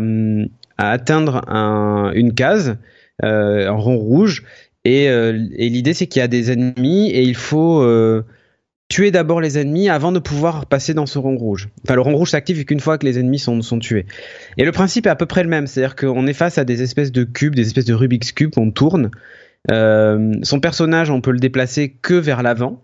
atteindre 0.79 1.49
un, 1.49 2.13
une 2.15 2.35
case, 2.35 2.77
euh, 3.25 3.69
un 3.69 3.77
rond 3.77 3.97
rouge, 3.97 4.45
et, 4.85 5.09
euh, 5.09 5.47
et 5.57 5.69
l'idée 5.69 5.95
c'est 5.95 6.07
qu'il 6.07 6.21
y 6.21 6.23
a 6.23 6.29
des 6.29 6.51
ennemis 6.51 7.11
et 7.11 7.23
il 7.23 7.35
faut 7.35 7.83
euh, 7.83 8.25
tuer 8.89 9.11
d'abord 9.11 9.41
les 9.41 9.59
ennemis 9.59 9.89
avant 9.89 10.13
de 10.13 10.19
pouvoir 10.19 10.67
passer 10.67 10.95
dans 10.95 11.07
ce 11.07 11.19
rond 11.19 11.37
rouge. 11.37 11.69
Enfin, 11.85 11.95
le 11.95 12.01
rond 12.01 12.15
rouge 12.15 12.31
s'active 12.31 12.65
qu'une 12.65 12.81
fois 12.81 12.99
que 12.99 13.07
les 13.07 13.19
ennemis 13.19 13.39
sont, 13.39 13.61
tués. 13.79 14.07
Et 14.57 14.65
le 14.65 14.73
principe 14.73 15.07
est 15.07 15.11
à 15.11 15.17
peu 15.17 15.27
près 15.27 15.43
le 15.43 15.49
même, 15.49 15.67
c'est-à-dire 15.67 15.97
qu'on 15.97 16.27
est 16.27 16.33
face 16.33 16.59
à 16.59 16.65
des 16.65 16.83
espèces 16.83 17.13
de 17.13 17.25
cubes, 17.25 17.55
des 17.55 17.67
espèces 17.67 17.85
de 17.85 17.95
Rubik's 17.95 18.33
Cube 18.33 18.55
qu'on 18.55 18.71
tourne. 18.71 19.11
Euh, 19.71 20.35
son 20.43 20.61
personnage, 20.61 21.11
on 21.11 21.21
peut 21.21 21.33
le 21.33 21.41
déplacer 21.41 21.91
que 21.91 22.15
vers 22.15 22.43
l'avant. 22.43 22.83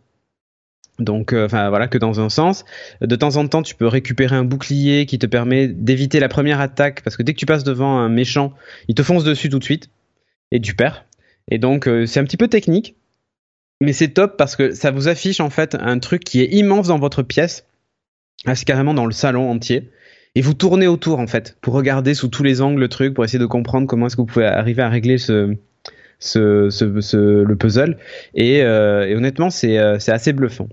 Donc, 0.98 1.32
euh, 1.32 1.46
enfin 1.46 1.68
voilà, 1.68 1.88
que 1.88 1.98
dans 1.98 2.20
un 2.20 2.28
sens. 2.28 2.64
De 3.00 3.16
temps 3.16 3.36
en 3.36 3.46
temps, 3.46 3.62
tu 3.62 3.74
peux 3.74 3.86
récupérer 3.86 4.36
un 4.36 4.44
bouclier 4.44 5.06
qui 5.06 5.18
te 5.18 5.26
permet 5.26 5.68
d'éviter 5.68 6.20
la 6.20 6.28
première 6.28 6.60
attaque, 6.60 7.02
parce 7.02 7.16
que 7.16 7.22
dès 7.22 7.32
que 7.32 7.38
tu 7.38 7.46
passes 7.46 7.64
devant 7.64 7.98
un 7.98 8.08
méchant, 8.08 8.52
il 8.88 8.94
te 8.94 9.02
fonce 9.02 9.24
dessus 9.24 9.48
tout 9.48 9.58
de 9.58 9.64
suite, 9.64 9.88
et 10.50 10.60
tu 10.60 10.74
perds. 10.74 11.06
Et 11.50 11.58
donc, 11.58 11.88
euh, 11.88 12.06
c'est 12.06 12.20
un 12.20 12.24
petit 12.24 12.36
peu 12.36 12.48
technique, 12.48 12.96
mais 13.82 13.92
c'est 13.92 14.08
top 14.08 14.36
parce 14.36 14.56
que 14.56 14.72
ça 14.72 14.90
vous 14.90 15.08
affiche 15.08 15.40
en 15.40 15.50
fait 15.50 15.76
un 15.78 15.98
truc 15.98 16.24
qui 16.24 16.40
est 16.40 16.52
immense 16.52 16.88
dans 16.88 16.98
votre 16.98 17.22
pièce. 17.22 17.66
Ah, 18.46 18.54
carrément 18.54 18.94
dans 18.94 19.06
le 19.06 19.12
salon 19.12 19.50
entier. 19.50 19.90
Et 20.34 20.40
vous 20.40 20.54
tournez 20.54 20.86
autour 20.86 21.18
en 21.18 21.26
fait 21.26 21.56
pour 21.60 21.74
regarder 21.74 22.14
sous 22.14 22.28
tous 22.28 22.42
les 22.42 22.60
angles 22.60 22.80
le 22.80 22.88
truc, 22.88 23.14
pour 23.14 23.24
essayer 23.24 23.38
de 23.38 23.46
comprendre 23.46 23.86
comment 23.86 24.06
est-ce 24.06 24.16
que 24.16 24.22
vous 24.22 24.26
pouvez 24.26 24.46
arriver 24.46 24.82
à 24.82 24.88
régler 24.88 25.18
ce, 25.18 25.56
le 26.34 27.54
puzzle. 27.54 27.98
Et, 28.34 28.62
euh, 28.62 29.16
honnêtement, 29.16 29.50
c'est 29.50 29.78
euh, 29.78 29.98
c'est 29.98 30.12
assez 30.12 30.32
bluffant. 30.32 30.68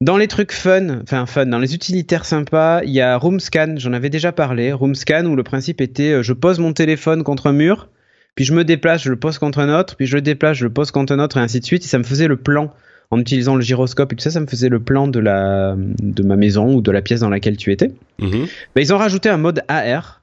Dans 0.00 0.16
les 0.16 0.28
trucs 0.28 0.52
fun, 0.52 1.00
enfin 1.02 1.26
fun, 1.26 1.46
dans 1.46 1.58
les 1.58 1.74
utilitaires 1.74 2.24
sympas, 2.24 2.82
il 2.82 2.90
y 2.90 3.00
a 3.00 3.16
Roomscan, 3.16 3.74
j'en 3.76 3.92
avais 3.92 4.10
déjà 4.10 4.32
parlé. 4.32 4.72
Roomscan 4.72 5.26
où 5.26 5.36
le 5.36 5.44
principe 5.44 5.80
était 5.80 6.12
euh, 6.12 6.22
je 6.22 6.32
pose 6.32 6.58
mon 6.58 6.72
téléphone 6.72 7.22
contre 7.24 7.48
un 7.48 7.52
mur, 7.52 7.88
puis 8.34 8.44
je 8.44 8.52
me 8.52 8.64
déplace, 8.64 9.02
je 9.02 9.10
le 9.10 9.16
pose 9.16 9.38
contre 9.38 9.58
un 9.58 9.78
autre, 9.78 9.96
puis 9.96 10.06
je 10.06 10.16
le 10.16 10.22
déplace, 10.22 10.56
je 10.56 10.64
le 10.64 10.72
pose 10.72 10.90
contre 10.90 11.12
un 11.12 11.18
autre, 11.18 11.36
et 11.36 11.40
ainsi 11.40 11.60
de 11.60 11.64
suite. 11.64 11.84
Et 11.84 11.88
ça 11.88 11.98
me 11.98 12.04
faisait 12.04 12.28
le 12.28 12.36
plan 12.36 12.72
en 13.12 13.20
utilisant 13.20 13.56
le 13.56 13.60
gyroscope 13.60 14.12
et 14.12 14.16
tout 14.16 14.22
ça, 14.22 14.30
ça 14.30 14.40
me 14.40 14.46
faisait 14.46 14.70
le 14.70 14.80
plan 14.80 15.06
de 15.06 15.20
la 15.20 15.76
de 15.76 16.22
ma 16.22 16.36
maison 16.36 16.74
ou 16.74 16.80
de 16.80 16.90
la 16.90 17.02
pièce 17.02 17.20
dans 17.20 17.28
laquelle 17.28 17.58
tu 17.58 17.70
étais. 17.70 17.92
Mhm. 18.18 18.46
ils 18.76 18.94
ont 18.94 18.96
rajouté 18.96 19.28
un 19.28 19.36
mode 19.36 19.62
AR 19.68 20.22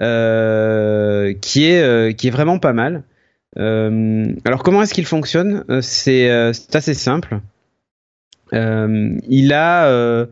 euh, 0.00 1.34
qui 1.40 1.66
est 1.66 1.82
euh, 1.82 2.12
qui 2.12 2.28
est 2.28 2.30
vraiment 2.30 2.60
pas 2.60 2.72
mal. 2.72 3.02
Euh, 3.58 4.26
alors 4.44 4.62
comment 4.62 4.82
est-ce 4.82 4.94
qu'il 4.94 5.04
fonctionne? 5.04 5.64
C'est 5.82 6.30
assez 6.72 6.94
simple. 6.94 7.40
il 8.52 9.52
a 9.52 10.26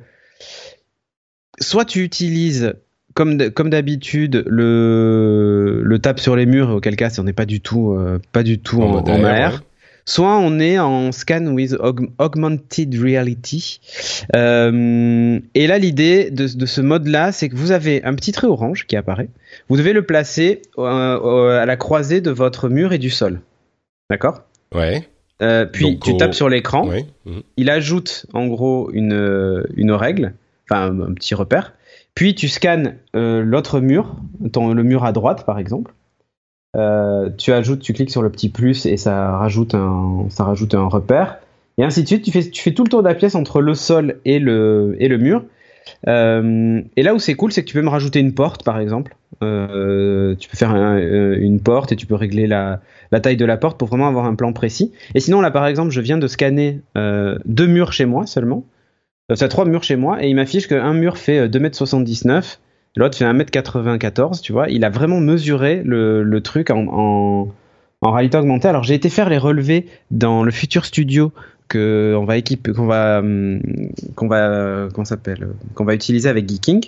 soit 1.59 1.85
tu 1.87 2.05
utilises 2.05 2.75
comme 3.16 3.50
comme 3.50 3.70
d'habitude 3.70 4.44
le 4.46 5.81
le 5.83 5.98
tape 5.98 6.20
sur 6.20 6.37
les 6.37 6.46
murs 6.46 6.70
auquel 6.70 6.96
cas 6.96 7.09
on 7.18 7.24
n'est 7.24 7.33
pas 7.33 7.46
du 7.46 7.61
tout 7.61 7.92
euh, 7.92 8.20
pas 8.31 8.42
du 8.42 8.59
tout 8.59 8.83
en, 8.83 8.98
en, 8.98 9.24
AR. 9.24 9.62
Soit 10.09 10.38
on 10.38 10.61
est 10.61 10.79
en 10.79 11.11
scan 11.11 11.46
with 11.46 11.74
augmented 12.18 12.94
reality. 12.94 13.81
Euh, 14.37 15.40
et 15.55 15.66
là, 15.66 15.79
l'idée 15.79 16.31
de, 16.31 16.46
de, 16.46 16.64
ce 16.64 16.81
mode-là, 16.81 17.33
c'est 17.33 17.48
que 17.48 17.57
vous 17.57 17.72
avez 17.72 18.05
un 18.05 18.14
petit 18.14 18.31
trait 18.31 18.46
orange 18.46 18.87
qui 18.87 18.94
apparaît. 18.94 19.31
Vous 19.68 19.76
devez 19.76 19.92
le 19.92 20.02
placer 20.02 20.62
euh, 20.79 21.61
à 21.61 21.66
la 21.66 21.76
croisée 21.76 22.20
de 22.20 22.31
votre 22.31 22.68
mur 22.68 22.92
et 22.92 22.98
du 22.98 23.11
sol. 23.11 23.40
D'accord? 24.09 24.42
Ouais. 24.72 25.09
Euh, 25.42 25.66
puis 25.66 25.98
tu 25.98 26.16
tapes 26.16 26.35
sur 26.35 26.48
l'écran. 26.48 26.87
Ouais. 26.87 27.05
Il 27.57 27.68
ajoute 27.68 28.26
en 28.33 28.46
gros 28.46 28.92
une, 28.92 29.66
une 29.74 29.90
règle 29.90 30.35
enfin 30.68 30.92
un 31.00 31.14
petit 31.14 31.35
repère. 31.35 31.72
Puis 32.16 32.35
tu 32.35 32.48
scannes 32.48 32.96
l'autre 33.14 33.79
mur, 33.79 34.16
le 34.40 34.83
mur 34.83 35.05
à 35.05 35.12
droite 35.12 35.46
par 35.46 35.61
exemple. 35.61 35.92
tu 36.74 37.52
ajoutes, 37.52 37.81
tu 37.81 37.92
cliques 37.92 38.11
sur 38.11 38.22
le 38.22 38.31
petit 38.31 38.48
plus 38.48 38.87
et 38.87 38.96
ça 38.96 39.37
rajoute 39.37 39.74
un, 39.74 40.88
repère. 40.88 41.38
Et 41.79 41.85
ainsi 41.85 42.02
de 42.02 42.09
suite, 42.09 42.24
tu 42.24 42.33
fais, 42.33 42.72
tout 42.72 42.85
le 42.85 42.88
tour 42.88 43.02
de 43.02 43.09
la 43.09 43.14
pièce 43.14 43.35
entre 43.35 43.61
le 43.61 43.74
sol 43.74 44.16
et 44.24 44.38
le, 44.38 45.16
mur. 45.18 45.44
Euh, 46.09 46.81
et 46.96 47.02
là 47.02 47.14
où 47.14 47.18
c'est 47.18 47.35
cool, 47.35 47.52
c'est 47.52 47.62
que 47.62 47.68
tu 47.68 47.74
peux 47.74 47.83
me 47.83 47.90
rajouter 47.90 48.18
une 48.18 48.35
porte, 48.35 48.64
par 48.64 48.81
exemple. 48.81 49.14
Euh, 49.42 50.35
tu 50.37 50.48
peux 50.48 50.57
faire 50.57 50.74
euh, 50.74 51.37
une 51.38 51.61
porte 51.61 51.92
et 51.92 51.96
tu 51.96 52.07
peux 52.07 52.14
régler 52.14 52.46
la, 52.46 52.81
taille 53.22 53.37
de 53.37 53.44
la 53.44 53.57
porte 53.57 53.79
pour 53.79 53.88
vraiment 53.88 54.09
avoir 54.09 54.24
un 54.24 54.35
plan 54.35 54.52
précis. 54.52 54.92
Et 55.14 55.20
sinon, 55.20 55.40
là, 55.40 55.50
par 55.50 55.66
exemple, 55.66 55.90
je 55.90 56.00
viens 56.00 56.18
de 56.18 56.26
scanner 56.26 56.81
euh, 56.96 57.38
deux 57.44 57.66
murs 57.66 57.92
chez 57.92 58.07
moi 58.07 58.26
seulement. 58.26 58.64
C'est 59.35 59.49
trois 59.49 59.65
murs 59.65 59.83
chez 59.83 59.97
moi 59.97 60.23
et 60.23 60.29
il 60.29 60.37
m'affiche 60.37 60.69
qu'un 60.69 60.93
mur 60.93 61.19
fait 61.19 61.49
2m79, 61.49 62.59
l'autre 62.97 63.19
fait 63.19 63.25
1m94, 63.25 64.41
tu 64.41 64.53
vois. 64.53 64.69
Il 64.69 64.85
a 64.85 64.91
vraiment 64.91 65.19
mesuré 65.19 65.83
le, 65.85 66.23
le 66.23 66.41
truc 66.43 66.71
en, 66.71 66.87
en, 66.89 67.55
en 68.03 68.11
réalité 68.12 68.39
augmentée. 68.39 68.69
Alors 68.69 68.85
j'ai 68.85 68.95
été 68.95 69.09
faire 69.09 69.29
les 69.29 69.39
relevés 69.39 69.87
dans 70.12 70.45
le 70.45 70.53
Future 70.53 70.85
Studio 70.85 71.33
qu'on 71.69 72.25
va 72.25 72.37
équiper, 72.37 72.73
qu'on 72.73 72.87
va, 72.87 73.19
hum, 73.19 73.61
qu'on 74.15 74.29
va, 74.29 74.89
qu'on 74.95 75.05
s'appelle, 75.05 75.49
qu'on 75.75 75.85
va 75.85 75.95
utiliser 75.95 76.29
avec 76.29 76.49
Geeking. 76.49 76.85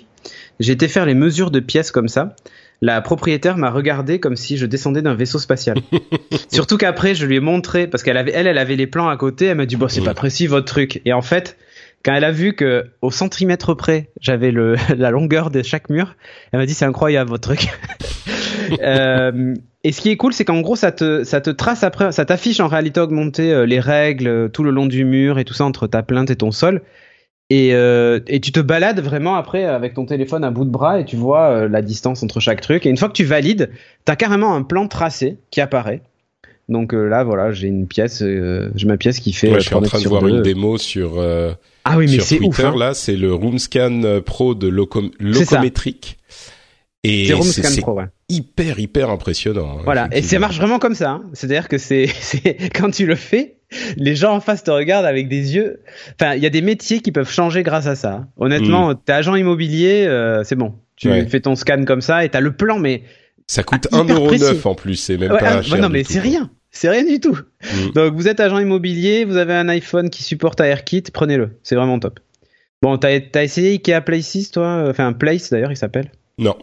J'ai 0.61 0.71
été 0.71 0.87
faire 0.87 1.05
les 1.05 1.15
mesures 1.15 1.51
de 1.51 1.59
pièces 1.59 1.91
comme 1.91 2.07
ça. 2.07 2.35
La 2.81 3.01
propriétaire 3.01 3.57
m'a 3.57 3.69
regardé 3.69 4.21
comme 4.21 4.37
si 4.37 4.55
je 4.55 4.65
descendais 4.65 5.01
d'un 5.01 5.13
vaisseau 5.13 5.39
spatial. 5.39 5.79
Surtout 6.49 6.77
qu'après, 6.77 7.13
je 7.13 7.25
lui 7.25 7.35
ai 7.35 7.39
montré 7.41 7.87
parce 7.87 8.03
qu'elle 8.03 8.15
avait, 8.15 8.31
elle, 8.33 8.47
elle 8.47 8.57
avait 8.57 8.77
les 8.77 8.87
plans 8.87 9.09
à 9.09 9.17
côté. 9.17 9.47
Elle 9.47 9.57
m'a 9.57 9.65
dit 9.65 9.75
bon, 9.75 9.89
c'est 9.89 10.01
pas 10.01 10.13
précis 10.13 10.47
votre 10.47 10.65
truc. 10.65 11.01
Et 11.03 11.11
en 11.11 11.21
fait, 11.21 11.57
quand 12.03 12.13
elle 12.13 12.23
a 12.23 12.31
vu 12.31 12.53
que 12.53 12.85
au 13.01 13.11
centimètre 13.11 13.73
près, 13.73 14.09
j'avais 14.21 14.51
le 14.51 14.75
la 14.97 15.11
longueur 15.11 15.49
de 15.51 15.61
chaque 15.63 15.89
mur, 15.89 16.15
elle 16.51 16.59
m'a 16.59 16.65
dit 16.65 16.73
c'est 16.73 16.85
incroyable 16.85 17.29
votre 17.29 17.41
truc. 17.41 17.69
euh, 18.81 19.53
et 19.83 19.93
ce 19.93 20.01
qui 20.01 20.09
est 20.09 20.17
cool, 20.17 20.33
c'est 20.33 20.43
qu'en 20.43 20.59
gros, 20.59 20.75
ça 20.75 20.91
te, 20.91 21.23
ça 21.23 21.39
te 21.39 21.49
trace 21.49 21.83
après, 21.83 22.11
ça 22.11 22.25
t'affiche 22.25 22.59
en 22.59 22.67
réalité 22.67 22.99
augmentée 22.99 23.53
euh, 23.53 23.65
les 23.65 23.79
règles 23.79 24.27
euh, 24.27 24.47
tout 24.49 24.63
le 24.63 24.71
long 24.71 24.87
du 24.87 25.05
mur 25.05 25.39
et 25.39 25.45
tout 25.45 25.53
ça 25.53 25.63
entre 25.63 25.87
ta 25.87 26.03
plainte 26.03 26.29
et 26.29 26.35
ton 26.35 26.51
sol. 26.51 26.81
Et, 27.49 27.73
euh, 27.73 28.19
et 28.27 28.41
tu 28.41 28.51
te 28.51 28.59
balades 28.59 28.99
vraiment 28.99 29.35
après 29.35 29.63
avec 29.63 29.93
ton 29.93 30.05
téléphone 30.05 30.43
à 30.43 30.51
bout 30.51 30.65
de 30.65 30.69
bras 30.69 30.99
et 30.99 31.05
tu 31.05 31.15
vois 31.15 31.67
la 31.67 31.81
distance 31.81 32.21
entre 32.21 32.39
chaque 32.39 32.61
truc. 32.61 32.85
Et 32.85 32.89
une 32.89 32.97
fois 32.97 33.07
que 33.07 33.13
tu 33.13 33.23
valides, 33.23 33.71
t'as 34.05 34.15
carrément 34.15 34.53
un 34.53 34.61
plan 34.61 34.87
tracé 34.87 35.39
qui 35.49 35.59
apparaît. 35.61 36.03
Donc 36.69 36.93
là, 36.93 37.23
voilà, 37.23 37.51
j'ai 37.51 37.67
une 37.67 37.87
pièce, 37.87 38.19
j'ai 38.19 38.87
ma 38.87 38.97
pièce 38.97 39.19
qui 39.19 39.33
fait. 39.33 39.51
Ouais, 39.51 39.59
je 39.59 39.65
suis 39.65 39.75
en 39.75 39.81
train 39.81 39.99
de 39.99 40.07
voir 40.07 40.25
une 40.27 40.41
démo 40.41 40.77
sur. 40.77 41.19
ah 41.83 41.97
oui, 41.97 42.07
mais 42.09 42.19
c'est 42.19 42.39
ouf. 42.39 42.59
Hein. 42.59 42.73
Là, 42.77 42.93
c'est 42.93 43.17
le 43.17 43.33
Roomscan 43.33 44.21
Pro 44.25 44.55
de 44.55 44.67
Locometric. 44.67 46.19
Et 47.03 47.33
c'est 47.43 47.81
hyper 48.27 48.79
hyper 48.79 49.09
impressionnant. 49.09 49.77
Hein, 49.77 49.81
voilà, 49.85 50.09
et 50.11 50.21
ça 50.21 50.37
marche 50.37 50.57
vraiment 50.57 50.79
comme 50.79 50.95
ça. 50.95 51.11
Hein. 51.11 51.23
C'est-à-dire 51.33 51.67
que 51.69 51.77
c'est 51.77 52.07
quand 52.75 52.91
tu 52.91 53.05
le 53.05 53.15
fais, 53.15 53.55
les 53.95 54.15
gens 54.15 54.35
en 54.35 54.39
face 54.41 54.63
te 54.63 54.71
regardent 54.71 55.05
avec 55.05 55.29
des 55.29 55.55
yeux. 55.55 55.81
Enfin, 56.19 56.35
il 56.35 56.43
y 56.43 56.45
a 56.45 56.49
des 56.49 56.61
métiers 56.61 56.99
qui 56.99 57.11
peuvent 57.11 57.29
changer 57.31 57.63
grâce 57.63 57.87
à 57.87 57.95
ça. 57.95 58.27
Honnêtement, 58.37 58.91
mm. 58.91 58.99
t'es 59.05 59.13
agent 59.13 59.35
immobilier, 59.35 60.05
euh, 60.07 60.43
c'est 60.43 60.55
bon. 60.55 60.75
Tu 60.97 61.09
fais 61.29 61.39
ton 61.39 61.55
scan 61.55 61.85
comme 61.85 62.01
ça 62.01 62.25
et 62.25 62.29
t'as 62.29 62.41
le 62.41 62.51
plan, 62.51 62.77
mais 62.77 63.03
ça 63.47 63.63
coûte 63.63 63.87
1,9€ 63.93 64.67
en 64.67 64.75
plus, 64.75 64.95
c'est 64.95 65.17
même 65.17 65.29
pas 65.29 65.61
cher. 65.61 65.77
non, 65.77 65.87
mais 65.87 66.03
c'est 66.03 66.19
rien. 66.19 66.51
C'est 66.71 66.89
rien 66.89 67.03
du 67.03 67.19
tout. 67.19 67.37
Mm. 67.63 67.91
Donc 67.95 68.13
vous 68.13 68.27
êtes 68.27 68.39
agent 68.39 68.59
immobilier, 68.59 69.25
vous 69.25 69.37
avez 69.37 69.53
un 69.53 69.69
iPhone 69.69 70.09
qui 70.09 70.23
supporte 70.23 70.59
AirKit, 70.59 71.03
prenez-le. 71.13 71.57
C'est 71.63 71.75
vraiment 71.75 71.99
top. 71.99 72.19
Bon, 72.81 72.97
t'as 72.97 73.19
as 73.35 73.43
essayé 73.43 73.71
Ikea 73.71 74.01
Places, 74.01 74.51
toi? 74.51 74.85
Enfin, 74.89 75.11
Place 75.13 75.49
d'ailleurs, 75.49 75.71
il 75.71 75.77
s'appelle? 75.77 76.11
Non. 76.37 76.55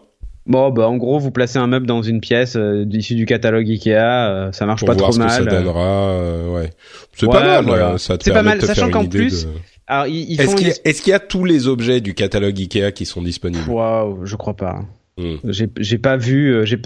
Bon, 0.47 0.69
bah, 0.71 0.87
en 0.87 0.95
gros, 0.95 1.19
vous 1.19 1.29
placez 1.29 1.59
un 1.59 1.67
meuble 1.67 1.85
dans 1.85 2.01
une 2.01 2.21
pièce 2.21 2.55
euh, 2.55 2.85
issue 2.91 3.15
du 3.15 3.25
catalogue 3.25 3.69
Ikea, 3.69 3.97
euh, 3.97 4.51
ça 4.53 4.65
marche 4.65 4.85
pas 4.85 4.95
trop 4.95 5.15
mal. 5.17 5.29
Ce 5.29 5.39
que 5.39 5.43
ça 5.43 5.49
donnera, 5.49 6.11
euh, 6.11 6.49
ouais. 6.53 6.69
C'est 7.13 7.27
pas 7.27 7.43
mal, 7.43 7.65
voilà. 7.65 7.97
ça 7.97 8.17
C'est 8.21 8.31
pas 8.31 8.43
mal, 8.43 8.61
sachant 8.61 8.89
qu'en 8.89 9.05
plus, 9.05 9.45
de... 9.45 9.49
alors 9.87 10.07
ils, 10.07 10.39
est-ce 10.39 10.55
qu'il 10.55 10.67
y, 10.67 10.71
est 10.71 11.01
qu'il 11.01 11.11
y, 11.11 11.13
a 11.13 11.19
tous 11.19 11.43
les 11.43 11.67
objets 11.67 11.99
du 11.99 12.13
catalogue 12.13 12.57
Ikea 12.57 12.93
qui 12.93 13.05
sont 13.05 13.21
disponibles? 13.21 13.69
Waouh, 13.69 14.25
je 14.25 14.35
crois 14.37 14.55
pas. 14.55 14.85
Hmm. 15.17 15.35
J'ai, 15.45 15.69
j'ai 15.77 15.97
pas 15.97 16.17
vu, 16.17 16.53
euh, 16.53 16.65
j'ai, 16.65 16.79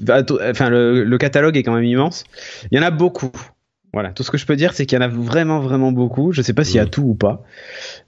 enfin 0.49 0.69
le, 0.69 1.03
le, 1.03 1.17
catalogue 1.17 1.57
est 1.57 1.63
quand 1.63 1.75
même 1.75 1.83
immense. 1.83 2.23
Il 2.71 2.77
y 2.77 2.81
en 2.81 2.85
a 2.85 2.91
beaucoup. 2.91 3.31
Voilà, 3.93 4.11
tout 4.11 4.23
ce 4.23 4.31
que 4.31 4.37
je 4.37 4.45
peux 4.45 4.55
dire, 4.55 4.73
c'est 4.73 4.85
qu'il 4.85 4.97
y 4.97 4.99
en 4.99 5.03
a 5.03 5.09
vraiment, 5.09 5.59
vraiment 5.59 5.91
beaucoup. 5.91 6.31
Je 6.31 6.41
sais 6.41 6.53
pas 6.53 6.63
s'il 6.63 6.77
y 6.77 6.79
a 6.79 6.85
hmm. 6.85 6.89
tout 6.89 7.03
ou 7.03 7.15
pas, 7.15 7.43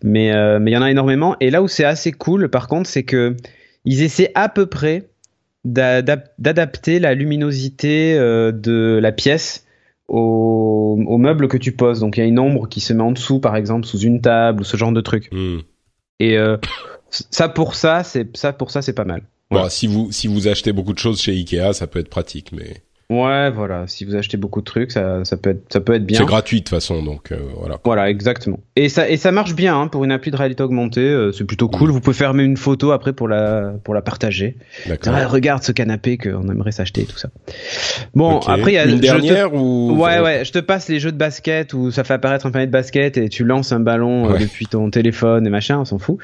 mais 0.02 0.32
mais 0.60 0.72
il 0.72 0.74
y 0.74 0.78
en 0.78 0.82
a 0.82 0.90
énormément. 0.90 1.36
Et 1.42 1.50
là 1.50 1.62
où 1.62 1.68
c'est 1.68 1.84
assez 1.84 2.12
cool, 2.12 2.50
par 2.50 2.68
contre, 2.68 2.90
c'est 2.90 3.04
que 3.04 3.36
ils 3.86 4.02
essaient 4.02 4.32
à 4.36 4.50
peu 4.50 4.66
près 4.66 5.10
d'adapter 5.66 7.00
la 7.00 7.14
luminosité 7.14 8.16
euh, 8.18 8.52
de 8.52 9.00
la 9.02 9.12
pièce 9.12 9.66
au, 10.08 11.00
au, 11.08 11.18
meuble 11.18 11.48
que 11.48 11.58
tu 11.58 11.72
poses. 11.72 12.02
Donc 12.02 12.18
il 12.18 12.20
y 12.20 12.24
a 12.24 12.26
une 12.28 12.40
ombre 12.40 12.68
qui 12.68 12.82
se 12.82 12.94
met 12.94 13.04
en 13.04 13.12
dessous, 13.12 13.40
par 13.40 13.56
exemple, 13.56 13.86
sous 13.86 14.00
une 14.00 14.22
table 14.22 14.62
ou 14.62 14.64
ce 14.64 14.76
genre 14.78 14.92
de 14.92 15.02
truc. 15.02 15.30
Hmm. 15.32 15.60
Et 16.20 16.38
euh, 16.38 16.58
ça 17.10 17.50
pour 17.50 17.76
ça, 17.76 18.04
c'est 18.04 18.36
ça 18.36 18.54
pour 18.54 18.72
ça 18.72 18.82
c'est 18.82 18.94
pas 18.94 19.06
mal. 19.06 19.24
Bon, 19.52 19.70
si 19.70 19.88
vous 19.88 20.12
si 20.12 20.28
vous 20.28 20.48
achetez 20.48 20.74
beaucoup 20.74 20.94
de 20.94 21.00
choses 21.00 21.22
chez 21.22 21.32
Ikea, 21.32 21.74
ça 21.74 21.88
peut 21.88 22.00
être 22.00 22.10
pratique, 22.10 22.52
mais. 22.52 22.82
Ouais, 23.10 23.52
voilà. 23.52 23.86
Si 23.88 24.06
vous 24.06 24.16
achetez 24.16 24.38
beaucoup 24.38 24.62
de 24.62 24.66
trucs, 24.66 24.92
ça, 24.92 25.24
ça 25.26 25.38
peut 25.38 25.52
être, 25.52 25.72
ça 25.72 25.82
peut 25.82 25.94
être 25.94 26.06
bien. 26.06 26.18
C'est 26.18 26.26
gratuit 26.26 26.60
de 26.60 26.64
toute 26.64 26.70
façon, 26.70 27.04
donc 27.04 27.32
euh, 27.32 27.38
voilà. 27.58 27.78
Voilà, 27.84 28.10
exactement. 28.10 28.60
Et 28.76 28.90
ça, 28.90 29.10
et 29.10 29.18
ça 29.18 29.32
marche 29.32 29.54
bien 29.54 29.80
hein, 29.80 29.88
pour 29.88 30.04
une 30.04 30.12
appli 30.12 30.32
de 30.32 30.38
réalité 30.38 30.64
augmentée. 30.64 31.02
Euh, 31.02 31.32
c'est 31.32 31.44
plutôt 31.44 31.68
cool. 31.68 31.92
Vous 31.92 32.00
pouvez 32.00 32.16
faire 32.16 32.36
une 32.36 32.58
photo 32.58 32.92
après 32.92 33.14
pour 33.14 33.28
la, 33.28 33.74
pour 33.84 33.94
la 33.94 34.02
partager. 34.02 34.58
D'accord. 34.88 35.14
regarde 35.30 35.64
ce 35.64 35.72
canapé 35.72 36.18
qu'on 36.18 36.50
aimerait 36.50 36.72
s'acheter 36.72 37.02
et 37.02 37.06
tout 37.06 37.18
ça. 37.18 37.30
Bon, 38.16 38.40
après 38.40 38.72
il 38.72 38.76
y 38.76 38.80
a 38.80 38.86
une 38.86 39.00
dernière 39.00 39.54
ou 39.54 39.96
ouais, 39.98 40.20
ouais. 40.20 40.46
Je 40.46 40.52
te 40.52 40.60
passe 40.60 40.88
les 40.88 41.00
jeux 41.00 41.12
de 41.12 41.18
basket 41.18 41.74
où 41.74 41.92
ça 41.92 42.04
fait 42.04 42.14
apparaître 42.14 42.46
un 42.46 42.52
panier 42.52 42.68
de 42.68 42.72
basket 42.72 43.18
et 43.18 43.30
tu 43.30 43.44
lances 43.44 43.74
un 43.74 43.80
ballon 43.82 44.32
euh, 44.32 44.38
depuis 44.40 44.66
ton 44.66 44.90
téléphone 44.90 45.46
et 45.46 45.50
machin. 45.50 45.80
On 45.80 45.86
s'en 45.86 46.00
fout. 46.00 46.18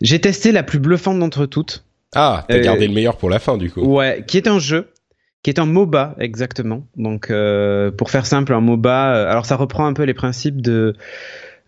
J'ai 0.00 0.20
testé 0.20 0.50
la 0.50 0.62
plus 0.62 0.78
bluffante 0.78 1.18
d'entre 1.18 1.46
toutes. 1.46 1.84
Ah, 2.16 2.44
t'as 2.48 2.58
gardé 2.58 2.88
le 2.88 2.94
meilleur 2.94 3.16
pour 3.16 3.30
la 3.30 3.38
fin 3.38 3.56
du 3.56 3.70
coup. 3.70 3.82
Ouais, 3.82 4.24
qui 4.26 4.36
est 4.36 4.48
un 4.48 4.58
jeu 4.58 4.88
qui 5.42 5.50
est 5.50 5.60
un 5.60 5.66
MOBA 5.66 6.16
exactement. 6.18 6.88
Donc 6.96 7.30
euh, 7.30 7.92
pour 7.92 8.10
faire 8.10 8.26
simple, 8.26 8.52
un 8.52 8.60
MOBA, 8.60 9.14
euh, 9.14 9.30
alors 9.30 9.46
ça 9.46 9.54
reprend 9.54 9.86
un 9.86 9.92
peu 9.92 10.02
les 10.02 10.14
principes 10.14 10.60
de 10.60 10.96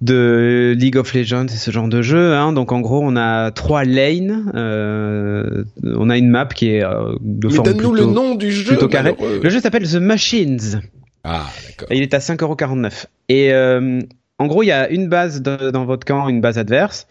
de 0.00 0.74
League 0.76 0.96
of 0.96 1.12
Legends 1.14 1.46
et 1.46 1.56
ce 1.56 1.70
genre 1.70 1.88
de 1.88 2.02
jeu. 2.02 2.34
Hein. 2.34 2.52
Donc 2.52 2.72
en 2.72 2.80
gros, 2.80 3.00
on 3.02 3.16
a 3.16 3.50
trois 3.50 3.84
lanes. 3.84 4.50
Euh, 4.54 5.64
on 5.84 6.10
a 6.10 6.18
une 6.18 6.28
map 6.28 6.46
qui 6.46 6.70
est 6.70 6.84
euh, 6.84 7.16
de 7.20 7.48
forme 7.48 7.74
plutôt, 7.74 7.94
le 7.94 8.04
nom 8.04 8.34
du 8.34 8.50
jeu. 8.50 8.66
Plutôt 8.66 8.88
carré. 8.88 9.14
Le 9.42 9.48
jeu 9.50 9.60
s'appelle 9.60 9.88
The 9.88 9.96
Machines. 9.96 10.80
Ah 11.24 11.46
d'accord. 11.66 11.88
il 11.90 12.02
est 12.02 12.14
à 12.14 12.18
5,49€. 12.18 13.06
Et 13.28 13.52
euh, 13.52 14.00
en 14.38 14.46
gros, 14.46 14.62
il 14.62 14.66
y 14.66 14.72
a 14.72 14.88
une 14.88 15.08
base 15.08 15.42
dans 15.42 15.84
votre 15.84 16.06
camp, 16.06 16.28
une 16.28 16.40
base 16.40 16.58
adverse. 16.58 17.06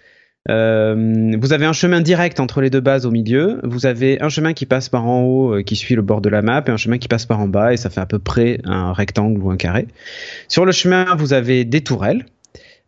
Euh, 0.50 1.36
vous 1.40 1.54
avez 1.54 1.66
un 1.66 1.74
chemin 1.74 2.02
direct 2.02 2.40
entre 2.40 2.62
les 2.62 2.70
deux 2.70 2.80
bases 2.80 3.06
au 3.06 3.12
milieu. 3.12 3.60
Vous 3.64 3.86
avez 3.86 4.22
un 4.22 4.30
chemin 4.30 4.54
qui 4.54 4.66
passe 4.66 4.90
par 4.90 5.06
en 5.06 5.24
haut, 5.24 5.56
euh, 5.56 5.64
qui 5.64 5.76
suit 5.76 5.96
le 5.96 6.02
bord 6.02 6.22
de 6.22 6.30
la 6.30 6.42
map, 6.42 6.64
et 6.66 6.70
un 6.70 6.78
chemin 6.78 6.98
qui 6.98 7.08
passe 7.08 7.26
par 7.26 7.40
en 7.40 7.48
bas, 7.48 7.74
et 7.74 7.78
ça 7.78 7.90
fait 7.90 8.02
à 8.02 8.06
peu 8.06 8.20
près 8.20 8.60
un 8.64 8.94
rectangle 8.94 9.42
ou 9.42 9.52
un 9.52 9.58
carré. 9.58 9.88
Sur 10.48 10.66
le 10.66 10.72
chemin, 10.72 11.16
vous 11.16 11.34
avez 11.34 11.66
des 11.66 11.82
tourelles, 11.82 12.26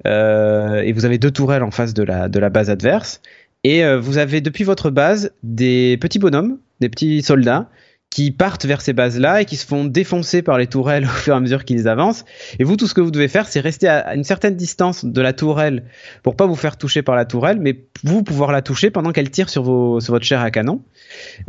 euh, 0.07 0.81
et 0.81 0.93
vous 0.93 1.05
avez 1.05 1.17
deux 1.17 1.31
tourelles 1.31 1.63
en 1.63 1.71
face 1.71 1.93
de 1.93 2.03
la, 2.03 2.29
de 2.29 2.39
la 2.39 2.49
base 2.49 2.69
adverse. 2.69 3.21
Et 3.65 3.83
vous 3.97 4.17
avez 4.17 4.39
depuis 4.39 4.63
votre 4.63 4.89
base 4.89 5.33
des 5.43 5.97
petits 5.97 6.17
bonhommes, 6.17 6.59
des 6.79 6.87
petits 6.87 7.21
soldats, 7.21 7.67
qui 8.09 8.31
partent 8.31 8.65
vers 8.65 8.81
ces 8.81 8.93
bases-là 8.93 9.41
et 9.41 9.45
qui 9.45 9.55
se 9.55 9.65
font 9.65 9.85
défoncer 9.85 10.41
par 10.41 10.57
les 10.57 10.67
tourelles 10.67 11.05
au 11.05 11.07
fur 11.07 11.33
et 11.33 11.37
à 11.37 11.39
mesure 11.39 11.63
qu'ils 11.63 11.87
avancent. 11.87 12.25
Et 12.57 12.63
vous, 12.63 12.75
tout 12.75 12.87
ce 12.87 12.93
que 12.93 13.01
vous 13.01 13.11
devez 13.11 13.27
faire, 13.27 13.47
c'est 13.47 13.59
rester 13.59 13.87
à 13.87 14.15
une 14.15 14.23
certaine 14.23 14.55
distance 14.55 15.05
de 15.05 15.21
la 15.21 15.33
tourelle 15.33 15.83
pour 16.23 16.35
pas 16.35 16.47
vous 16.47 16.55
faire 16.55 16.77
toucher 16.77 17.03
par 17.03 17.15
la 17.15 17.25
tourelle, 17.25 17.59
mais 17.59 17.85
vous 18.03 18.23
pouvoir 18.23 18.51
la 18.51 18.61
toucher 18.61 18.89
pendant 18.89 19.11
qu'elle 19.11 19.29
tire 19.29 19.49
sur, 19.49 19.63
vos, 19.63 19.99
sur 19.99 20.13
votre 20.13 20.25
chair 20.25 20.41
à 20.41 20.49
canon. 20.49 20.81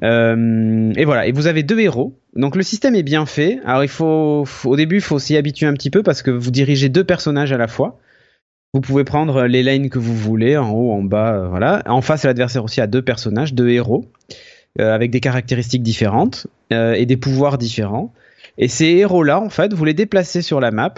Euh, 0.03 0.93
et 0.97 1.05
voilà. 1.05 1.27
Et 1.27 1.33
vous 1.33 1.47
avez 1.47 1.63
deux 1.63 1.81
héros. 1.81 2.19
Donc 2.37 2.57
le 2.57 2.63
système 2.63 2.95
est 2.95 3.03
bien 3.03 3.25
fait. 3.25 3.59
Alors 3.65 3.83
il 3.83 3.89
faut, 3.89 4.45
au 4.65 4.77
début, 4.77 4.97
il 4.97 5.03
faut 5.03 5.19
s'y 5.19 5.37
habituer 5.37 5.67
un 5.67 5.73
petit 5.73 5.91
peu 5.91 6.03
parce 6.03 6.23
que 6.23 6.31
vous 6.31 6.51
dirigez 6.51 6.91
deux 6.91 7.05
personnages 7.05 7.53
à 7.53 7.59
la 7.59 7.69
fois. 7.69 7.99
Vous 8.73 8.81
pouvez 8.81 9.03
prendre 9.03 9.47
les 9.47 9.65
lanes 9.65 9.91
que 9.91 9.99
vous 9.99 10.15
voulez, 10.15 10.57
en 10.57 10.71
haut, 10.71 10.93
en 10.93 11.03
bas, 11.03 11.33
euh, 11.33 11.49
voilà. 11.49 11.83
En 11.87 12.03
face, 12.03 12.25
l'adversaire 12.25 12.63
aussi 12.63 12.81
a 12.81 12.87
deux 12.87 13.03
personnages, 13.03 13.53
deux 13.53 13.69
héros. 13.69 14.07
Euh, 14.79 14.95
avec 14.95 15.11
des 15.11 15.19
caractéristiques 15.19 15.83
différentes 15.83 16.47
euh, 16.73 16.93
et 16.93 17.05
des 17.05 17.17
pouvoirs 17.17 17.59
différents. 17.59 18.15
Et 18.57 18.69
ces 18.69 18.87
héros-là, 18.87 19.41
en 19.41 19.51
fait, 19.51 19.75
vous 19.75 19.85
les 19.85 19.95
déplacez 19.95 20.43
sur 20.43 20.61
la 20.61 20.71
map. 20.71 20.95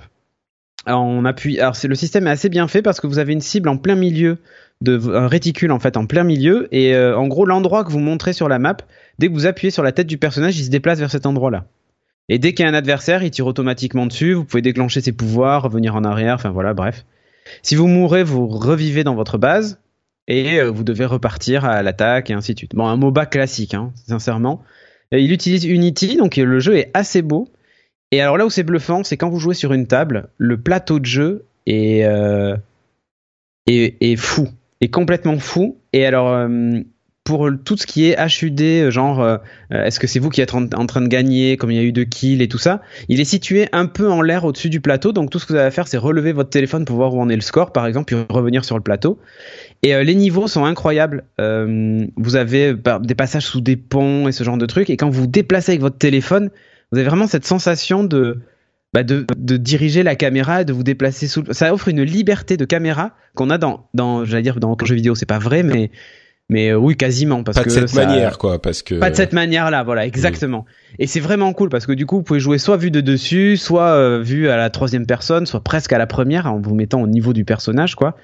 En 0.85 1.24
appui... 1.24 1.58
Alors, 1.58 1.74
le 1.82 1.94
système 1.94 2.26
est 2.26 2.30
assez 2.30 2.50
bien 2.50 2.68
fait 2.68 2.82
parce 2.82 3.00
que 3.00 3.06
vous 3.06 3.18
avez 3.18 3.32
une 3.32 3.40
cible 3.40 3.70
en 3.70 3.78
plein 3.78 3.94
milieu 3.94 4.37
de 4.82 5.14
un 5.14 5.26
réticule 5.26 5.72
en 5.72 5.78
fait 5.78 5.96
en 5.96 6.04
plein 6.04 6.22
milieu 6.22 6.68
et 6.70 6.94
euh, 6.94 7.16
en 7.16 7.28
gros 7.28 7.46
l'endroit 7.46 7.85
que 7.85 7.90
vous 7.90 8.00
montrez 8.00 8.35
sur 8.35 8.46
la 8.46 8.58
map, 8.58 8.76
dès 9.18 9.28
que 9.28 9.32
vous 9.32 9.46
appuyez 9.46 9.70
sur 9.70 9.82
la 9.82 9.92
tête 9.92 10.06
du 10.06 10.18
personnage, 10.18 10.58
il 10.58 10.64
se 10.64 10.70
déplace 10.70 10.98
vers 10.98 11.11
cet 11.11 11.24
endroit-là. 11.24 11.64
Et 12.28 12.38
dès 12.38 12.52
qu'il 12.52 12.66
y 12.66 12.68
a 12.68 12.70
un 12.70 12.74
adversaire, 12.74 13.22
il 13.22 13.30
tire 13.30 13.46
automatiquement 13.46 14.04
dessus, 14.04 14.35
vous 14.35 14.44
pouvez 14.44 14.62
déclencher 14.62 15.00
ses 15.00 15.12
pouvoirs, 15.12 15.62
revenir 15.62 15.96
en 15.96 16.04
arrière, 16.04 16.35
enfin 16.35 16.50
voilà, 16.50 16.74
bref. 16.74 17.06
Si 17.62 17.74
vous 17.74 17.87
mourrez, 17.87 18.22
vous 18.22 18.48
revivez 18.48 19.02
dans 19.02 19.14
votre 19.14 19.38
base, 19.38 19.80
et 20.28 20.61
euh, 20.61 20.70
vous 20.70 20.85
devez 20.85 21.04
repartir 21.04 21.64
à 21.64 21.82
l'attaque 21.82 22.30
et 22.30 22.35
ainsi 22.35 22.54
de 22.54 22.58
suite. 22.58 22.74
Bon, 22.74 22.87
un 22.87 22.96
MOBA 22.96 23.26
classique, 23.26 23.74
hein, 23.74 23.92
sincèrement. 24.06 24.62
il 25.11 25.32
utilise 25.32 25.64
Unity, 25.64 26.16
donc 26.16 26.37
le 26.37 26.61
jeu 26.61 26.76
est 26.76 26.90
assez 26.94 27.22
beau. 27.22 27.48
Et 28.12 28.20
alors 28.20 28.37
là 28.37 28.46
où 28.46 28.50
c'est 28.50 28.62
bluffant, 28.62 29.02
c'est 29.04 29.16
quand 29.16 29.30
vous 29.30 29.38
jouez 29.38 29.54
sur 29.54 29.72
une 29.72 29.87
table, 29.87 30.28
le 30.37 30.61
plateau 30.61 31.00
de 31.00 31.06
jeu 31.06 31.46
est, 31.66 32.04
euh, 32.04 32.56
est, 33.66 33.96
est, 34.00 34.16
fou, 34.16 34.48
est 34.80 34.90
complètement 34.90 35.38
fou. 35.38 35.78
Et 35.94 36.04
alors, 36.04 36.28
euh, 36.28 36.80
pour 37.24 37.48
tout 37.64 37.76
ce 37.76 37.87
qui 37.87 38.06
est 38.06 38.16
HUD, 38.18 38.90
genre 38.90 39.20
euh, 39.20 39.37
est-ce 39.70 40.00
que 40.00 40.08
c'est 40.08 40.18
vous 40.18 40.28
qui 40.28 40.40
êtes 40.40 40.54
en, 40.54 40.66
train 40.66 41.00
de 41.00 41.06
gagner, 41.06 41.56
comme 41.56 41.70
il 41.70 41.76
y 41.76 41.80
a 41.80 41.85
eu 41.85 41.92
de 41.92 42.02
kills 42.02 42.42
et 42.42 42.48
tout 42.48 42.58
ça, 42.58 42.82
il 43.08 43.20
est 43.20 43.24
situé 43.24 43.68
un 43.72 43.87
peu 43.87 44.11
en 44.11 44.22
l'air 44.22 44.44
au-dessus 44.44 44.70
du 44.70 44.80
plateau, 44.80 45.12
donc 45.12 45.30
tout 45.30 45.38
ce 45.38 45.46
que 45.46 45.52
vous 45.52 45.58
avez 45.58 45.68
à 45.68 45.70
faire 45.70 45.87
c'est 45.87 45.98
relever 45.98 46.32
votre 46.32 46.50
téléphone 46.50 46.85
pour 46.85 46.96
voir 46.96 47.14
où 47.14 47.20
en 47.20 47.28
est 47.28 47.37
le 47.37 47.42
score 47.42 47.72
par 47.72 47.87
exemple, 47.87 48.06
puis 48.06 48.16
revenir 48.28 48.64
sur 48.64 48.76
le 48.76 48.82
plateau. 48.82 49.20
Et 49.85 49.94
euh, 49.94 50.02
les 50.02 50.16
niveaux 50.16 50.48
sont 50.48 50.64
incroyables. 50.64 51.24
Euh, 51.40 52.06
vous 52.16 52.37
avez 52.37 52.74
des 53.02 53.14
passages 53.14 53.46
sous 53.46 53.61
des 53.61 53.76
ponts 53.76 54.26
et 54.26 54.32
ce 54.32 54.42
genre 54.42 54.58
de 54.58 54.66
trucs, 54.66 54.90
et 54.90 54.96
quand 54.96 55.08
vous 55.08 55.22
vous 55.22 55.26
déplacez 55.28 55.72
avec 55.72 55.80
votre 55.80 55.98
téléphone, 55.98 56.50
vous 56.90 56.98
avez 56.98 57.08
vraiment 57.08 57.28
cette 57.28 57.46
sensation 57.46 58.02
de 58.02 58.40
bah 58.92 59.04
de, 59.04 59.24
de, 59.38 59.56
diriger 59.56 60.02
la 60.02 60.16
caméra 60.16 60.62
et 60.62 60.64
de 60.66 60.72
vous 60.74 60.82
déplacer 60.82 61.26
sous. 61.26 61.44
Ça 61.52 61.72
offre 61.72 61.88
une 61.88 62.02
liberté 62.02 62.58
de 62.58 62.66
caméra 62.66 63.12
qu'on 63.35 63.48
a 63.48 63.56
dans, 63.56 63.88
dans 63.94 64.26
j'allais 64.26 64.42
dire 64.42 64.61
dans 64.61 64.76
le 64.78 64.87
jeu 64.87 64.94
vidéo, 64.94 65.14
c'est 65.14 65.24
pas 65.24 65.38
vrai, 65.38 65.62
mais 65.62 65.90
mais 66.52 66.68
euh, 66.68 66.76
oui 66.76 66.96
quasiment 66.96 67.42
parce 67.42 67.58
pas 67.58 67.64
de 67.64 67.70
cette 67.70 67.94
manière 67.94 68.36
quoi 68.36 68.60
parce 68.60 68.82
que 68.82 68.96
pas 68.96 69.10
de 69.10 69.16
cette 69.16 69.32
manière 69.32 69.70
là 69.70 69.82
voilà 69.82 70.06
exactement 70.06 70.66
et 70.98 71.06
c'est 71.06 71.20
vraiment 71.20 71.52
cool 71.54 71.70
parce 71.70 71.86
que 71.86 71.92
du 71.92 72.04
coup 72.04 72.16
vous 72.16 72.22
pouvez 72.22 72.40
jouer 72.40 72.58
soit 72.58 72.76
vu 72.76 72.90
de 72.90 73.00
dessus 73.00 73.56
soit 73.56 73.92
euh, 73.92 74.20
vu 74.22 74.48
à 74.48 74.56
la 74.56 74.68
troisième 74.68 75.06
personne 75.06 75.46
soit 75.46 75.60
presque 75.60 75.92
à 75.92 75.98
la 75.98 76.06
première 76.06 76.46
en 76.46 76.60
vous 76.60 76.74
mettant 76.74 77.00
au 77.00 77.06
niveau 77.06 77.32
du 77.32 77.44
personnage 77.44 77.94
quoi 77.94 78.16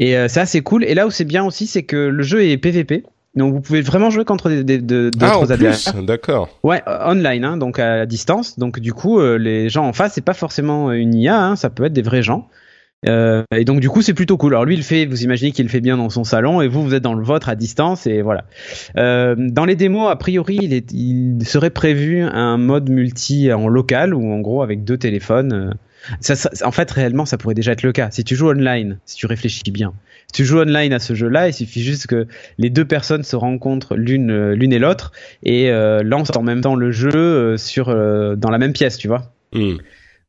et 0.00 0.16
euh, 0.16 0.26
c'est 0.26 0.40
assez 0.40 0.62
cool 0.62 0.84
et 0.84 0.94
là 0.94 1.06
où 1.06 1.10
c'est 1.10 1.24
bien 1.24 1.44
aussi 1.44 1.68
c'est 1.68 1.84
que 1.84 1.96
le 1.96 2.22
jeu 2.24 2.44
est 2.44 2.56
PVP 2.56 3.04
donc 3.36 3.54
vous 3.54 3.60
pouvez 3.60 3.80
vraiment 3.80 4.10
jouer 4.10 4.24
contre 4.24 4.50
des, 4.50 4.78
d'autres 4.78 5.18
ah, 5.20 5.40
en 5.40 5.50
adversaires. 5.50 6.00
D'accord. 6.04 6.56
Ouais, 6.62 6.84
online, 6.86 7.44
hein, 7.44 7.56
donc 7.56 7.80
à 7.80 8.06
distance. 8.06 8.60
Donc 8.60 8.78
du 8.78 8.92
coup, 8.92 9.20
les 9.20 9.68
gens 9.68 9.88
en 9.88 9.92
face, 9.92 10.12
c'est 10.14 10.24
pas 10.24 10.34
forcément 10.34 10.92
une 10.92 11.12
IA, 11.16 11.42
hein, 11.44 11.56
ça 11.56 11.68
peut 11.68 11.84
être 11.84 11.92
des 11.92 12.02
vrais 12.02 12.22
gens. 12.22 12.48
Euh, 13.06 13.42
et 13.54 13.64
donc 13.64 13.80
du 13.80 13.88
coup 13.88 14.02
c'est 14.02 14.14
plutôt 14.14 14.36
cool. 14.36 14.54
Alors 14.54 14.64
lui 14.64 14.74
il 14.74 14.82
fait, 14.82 15.06
vous 15.06 15.22
imaginez 15.22 15.52
qu'il 15.52 15.68
fait 15.68 15.80
bien 15.80 15.96
dans 15.96 16.10
son 16.10 16.24
salon 16.24 16.60
et 16.60 16.68
vous 16.68 16.82
vous 16.82 16.94
êtes 16.94 17.02
dans 17.02 17.14
le 17.14 17.22
vôtre 17.22 17.48
à 17.48 17.54
distance 17.54 18.06
et 18.06 18.22
voilà. 18.22 18.44
Euh, 18.96 19.34
dans 19.38 19.64
les 19.64 19.76
démos 19.76 20.10
a 20.10 20.16
priori 20.16 20.58
il, 20.62 20.72
est, 20.72 20.92
il 20.92 21.44
serait 21.44 21.70
prévu 21.70 22.22
un 22.22 22.56
mode 22.56 22.88
multi 22.90 23.52
en 23.52 23.68
local 23.68 24.14
ou 24.14 24.32
en 24.32 24.40
gros 24.40 24.62
avec 24.62 24.84
deux 24.84 24.96
téléphones. 24.96 25.52
Euh, 25.52 25.70
ça, 26.20 26.50
en 26.64 26.70
fait 26.70 26.90
réellement 26.90 27.26
ça 27.26 27.38
pourrait 27.38 27.54
déjà 27.54 27.72
être 27.72 27.82
le 27.82 27.92
cas. 27.92 28.10
Si 28.10 28.24
tu 28.24 28.36
joues 28.36 28.50
online, 28.50 28.98
si 29.06 29.16
tu 29.16 29.26
réfléchis 29.26 29.70
bien, 29.70 29.92
si 30.28 30.42
tu 30.42 30.44
joues 30.44 30.60
online 30.60 30.92
à 30.92 30.98
ce 30.98 31.14
jeu-là, 31.14 31.48
il 31.48 31.54
suffit 31.54 31.82
juste 31.82 32.06
que 32.06 32.26
les 32.58 32.70
deux 32.70 32.84
personnes 32.84 33.22
se 33.22 33.36
rencontrent 33.36 33.96
l'une 33.96 34.52
l'une 34.52 34.72
et 34.72 34.78
l'autre 34.78 35.12
et 35.42 35.70
euh, 35.70 36.02
lancent 36.02 36.36
en 36.36 36.42
même 36.42 36.60
temps 36.60 36.74
le 36.74 36.90
jeu 36.90 37.56
sur 37.56 37.86
dans 38.36 38.50
la 38.50 38.58
même 38.58 38.72
pièce, 38.72 38.98
tu 38.98 39.08
vois. 39.08 39.32
Hmm. 39.52 39.76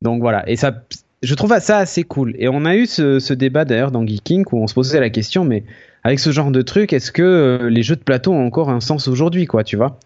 Donc 0.01 0.21
voilà, 0.21 0.47
et 0.47 0.55
ça, 0.55 0.83
je 1.21 1.34
trouve 1.36 1.58
ça 1.60 1.78
assez 1.78 2.04
cool. 2.04 2.36
Et 2.38 2.47
on 2.47 2.65
a 2.65 2.75
eu 2.75 2.86
ce, 2.86 3.34
débat 3.34 3.65
d'ailleurs 3.65 3.91
dans 3.91 4.06
Geeking 4.06 4.45
où 4.51 4.62
on 4.62 4.67
se 4.67 4.73
posait 4.73 4.99
la 4.99 5.10
question, 5.10 5.45
mais 5.45 5.63
avec 6.04 6.19
ce 6.19 6.32
genre 6.32 6.51
de 6.51 6.62
truc, 6.62 6.93
est-ce 6.93 7.12
que 7.12 7.23
euh, 7.23 7.69
les 7.69 7.84
jeux 7.84 7.95
de 7.95 8.04
plateau 8.04 8.32
ont 8.32 8.45
encore 8.45 8.69
un 8.69 8.80
sens 8.80 9.08
aujourd'hui, 9.08 9.45
quoi, 9.45 9.63
tu 9.63 9.75
vois? 9.75 9.99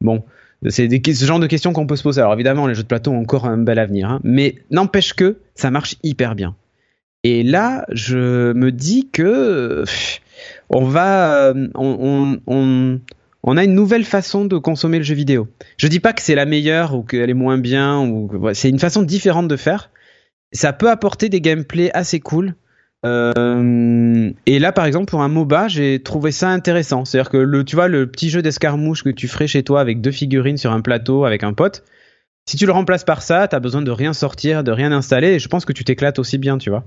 Bon, 0.00 0.22
c'est 0.68 0.88
ce 0.90 1.24
genre 1.24 1.40
de 1.40 1.46
questions 1.46 1.72
qu'on 1.72 1.86
peut 1.86 1.96
se 1.96 2.02
poser. 2.02 2.20
Alors 2.20 2.34
évidemment, 2.34 2.66
les 2.66 2.74
jeux 2.74 2.82
de 2.82 2.88
plateau 2.88 3.12
ont 3.12 3.20
encore 3.20 3.46
un 3.46 3.58
bel 3.58 3.78
avenir, 3.78 4.10
hein, 4.10 4.20
mais 4.24 4.56
n'empêche 4.70 5.14
que 5.14 5.38
ça 5.54 5.70
marche 5.70 5.96
hyper 6.02 6.34
bien. 6.34 6.54
Et 7.24 7.42
là, 7.42 7.84
je 7.90 8.52
me 8.52 8.70
dis 8.70 9.08
que 9.10 9.84
on 10.70 10.84
va, 10.84 11.48
euh, 11.48 11.68
on, 11.74 12.38
on, 12.46 13.00
on, 13.42 13.56
a 13.56 13.64
une 13.64 13.74
nouvelle 13.74 14.04
façon 14.04 14.44
de 14.44 14.56
consommer 14.56 14.98
le 14.98 15.04
jeu 15.04 15.14
vidéo. 15.14 15.48
Je 15.78 15.88
dis 15.88 15.98
pas 15.98 16.12
que 16.12 16.22
c'est 16.22 16.36
la 16.36 16.46
meilleure 16.46 16.94
ou 16.94 17.02
qu'elle 17.02 17.30
est 17.30 17.34
moins 17.34 17.58
bien, 17.58 18.00
ou 18.00 18.30
c'est 18.52 18.68
une 18.68 18.78
façon 18.78 19.02
différente 19.02 19.48
de 19.48 19.56
faire 19.56 19.90
ça 20.52 20.72
peut 20.72 20.90
apporter 20.90 21.28
des 21.28 21.40
gameplays 21.40 21.90
assez 21.92 22.20
cool. 22.20 22.54
Euh, 23.06 24.30
et 24.46 24.58
là, 24.58 24.72
par 24.72 24.84
exemple, 24.84 25.06
pour 25.06 25.22
un 25.22 25.28
MOBA, 25.28 25.68
j'ai 25.68 26.02
trouvé 26.02 26.32
ça 26.32 26.48
intéressant. 26.48 27.04
C'est-à-dire 27.04 27.30
que 27.30 27.36
le, 27.36 27.64
tu 27.64 27.76
vois, 27.76 27.88
le 27.88 28.10
petit 28.10 28.28
jeu 28.28 28.42
d'escarmouche 28.42 29.04
que 29.04 29.10
tu 29.10 29.28
ferais 29.28 29.46
chez 29.46 29.62
toi 29.62 29.80
avec 29.80 30.00
deux 30.00 30.10
figurines 30.10 30.56
sur 30.56 30.72
un 30.72 30.80
plateau 30.80 31.24
avec 31.24 31.44
un 31.44 31.52
pote, 31.52 31.84
si 32.48 32.56
tu 32.56 32.64
le 32.64 32.72
remplaces 32.72 33.04
par 33.04 33.22
ça, 33.22 33.46
t'as 33.46 33.60
besoin 33.60 33.82
de 33.82 33.90
rien 33.90 34.14
sortir, 34.14 34.64
de 34.64 34.72
rien 34.72 34.90
installer, 34.90 35.34
et 35.34 35.38
je 35.38 35.48
pense 35.48 35.66
que 35.66 35.72
tu 35.74 35.84
t'éclates 35.84 36.18
aussi 36.18 36.38
bien, 36.38 36.56
tu 36.56 36.70
vois. 36.70 36.84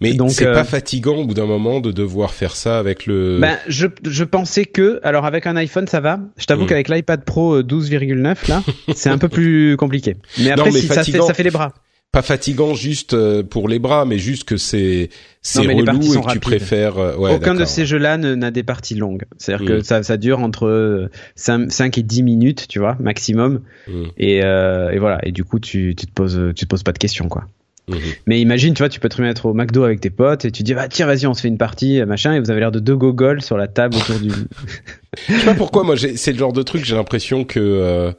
Mais 0.00 0.16
c'est 0.28 0.44
pas 0.44 0.60
euh, 0.60 0.64
fatigant 0.64 1.16
au 1.16 1.26
bout 1.26 1.34
d'un 1.34 1.46
moment 1.46 1.80
de 1.80 1.92
devoir 1.92 2.32
faire 2.32 2.56
ça 2.56 2.78
avec 2.78 3.06
le. 3.06 3.38
Ben, 3.40 3.58
je, 3.66 3.86
je 4.04 4.24
pensais 4.24 4.64
que, 4.64 5.00
alors 5.02 5.26
avec 5.26 5.46
un 5.46 5.56
iPhone 5.56 5.86
ça 5.88 6.00
va. 6.00 6.20
Je 6.36 6.46
t'avoue 6.46 6.64
hmm. 6.64 6.68
qu'avec 6.68 6.88
l'iPad 6.88 7.24
Pro 7.24 7.60
12,9 7.60 8.24
euh, 8.24 8.34
là, 8.48 8.62
c'est 8.94 9.10
un 9.10 9.18
peu 9.18 9.28
plus 9.28 9.76
compliqué. 9.76 10.16
Mais 10.38 10.52
après, 10.52 10.70
si 10.70 10.86
ça 10.86 11.04
fait, 11.04 11.20
ça 11.20 11.34
fait 11.34 11.42
les 11.42 11.50
bras 11.50 11.74
pas 12.14 12.22
fatigant 12.22 12.74
juste 12.74 13.12
euh, 13.12 13.42
pour 13.42 13.68
les 13.68 13.80
bras, 13.80 14.04
mais 14.04 14.18
juste 14.18 14.44
que 14.44 14.56
c'est 14.56 15.10
c'est 15.42 15.60
relou 15.60 16.14
et 16.14 16.20
que 16.22 16.32
tu 16.32 16.38
préfères. 16.38 16.96
Euh, 16.96 17.16
ouais, 17.16 17.34
Aucun 17.34 17.54
de 17.54 17.64
ces 17.64 17.84
jeux-là 17.84 18.16
n'a 18.16 18.50
des 18.52 18.62
parties 18.62 18.94
longues. 18.94 19.24
C'est-à-dire 19.36 19.66
que 19.66 19.72
mm. 19.80 19.82
ça, 19.82 20.02
ça 20.04 20.16
dure 20.16 20.38
entre 20.38 21.10
5, 21.34 21.72
5, 21.72 21.98
et 21.98 22.02
10 22.02 22.22
minutes, 22.22 22.66
tu 22.68 22.78
vois, 22.78 22.96
maximum. 23.00 23.62
Mm. 23.88 24.04
Et, 24.16 24.44
euh, 24.44 24.90
et 24.90 24.98
voilà. 24.98 25.18
Et 25.26 25.32
du 25.32 25.44
coup, 25.44 25.58
tu, 25.58 25.94
tu 25.98 26.06
te 26.06 26.12
poses 26.12 26.40
tu 26.54 26.64
te 26.64 26.70
poses 26.70 26.84
pas 26.84 26.92
de 26.92 26.98
questions, 26.98 27.28
quoi. 27.28 27.44
Mm-hmm. 27.90 28.16
Mais 28.26 28.40
imagine, 28.40 28.74
tu 28.74 28.78
vois, 28.82 28.88
tu 28.88 29.00
peux 29.00 29.08
te 29.08 29.16
remettre 29.16 29.46
au 29.46 29.52
McDo 29.52 29.82
avec 29.82 30.00
tes 30.00 30.10
potes 30.10 30.44
et 30.44 30.52
tu 30.52 30.62
dis, 30.62 30.72
bah 30.72 30.88
tiens, 30.88 31.06
vas-y, 31.06 31.26
on 31.26 31.34
se 31.34 31.42
fait 31.42 31.48
une 31.48 31.58
partie, 31.58 32.02
machin, 32.04 32.32
et 32.32 32.40
vous 32.40 32.50
avez 32.50 32.60
l'air 32.60 32.72
de 32.72 32.80
deux 32.80 32.96
gogoles 32.96 33.42
sur 33.42 33.58
la 33.58 33.66
table 33.66 33.96
autour 33.96 34.20
du. 34.20 34.30
Je 35.28 35.34
sais 35.34 35.44
pas 35.44 35.54
pourquoi, 35.54 35.82
moi, 35.82 35.96
c'est 35.96 36.32
le 36.32 36.38
genre 36.38 36.52
de 36.52 36.62
truc, 36.62 36.84
j'ai 36.84 36.94
l'impression 36.94 37.44
que 37.44 38.14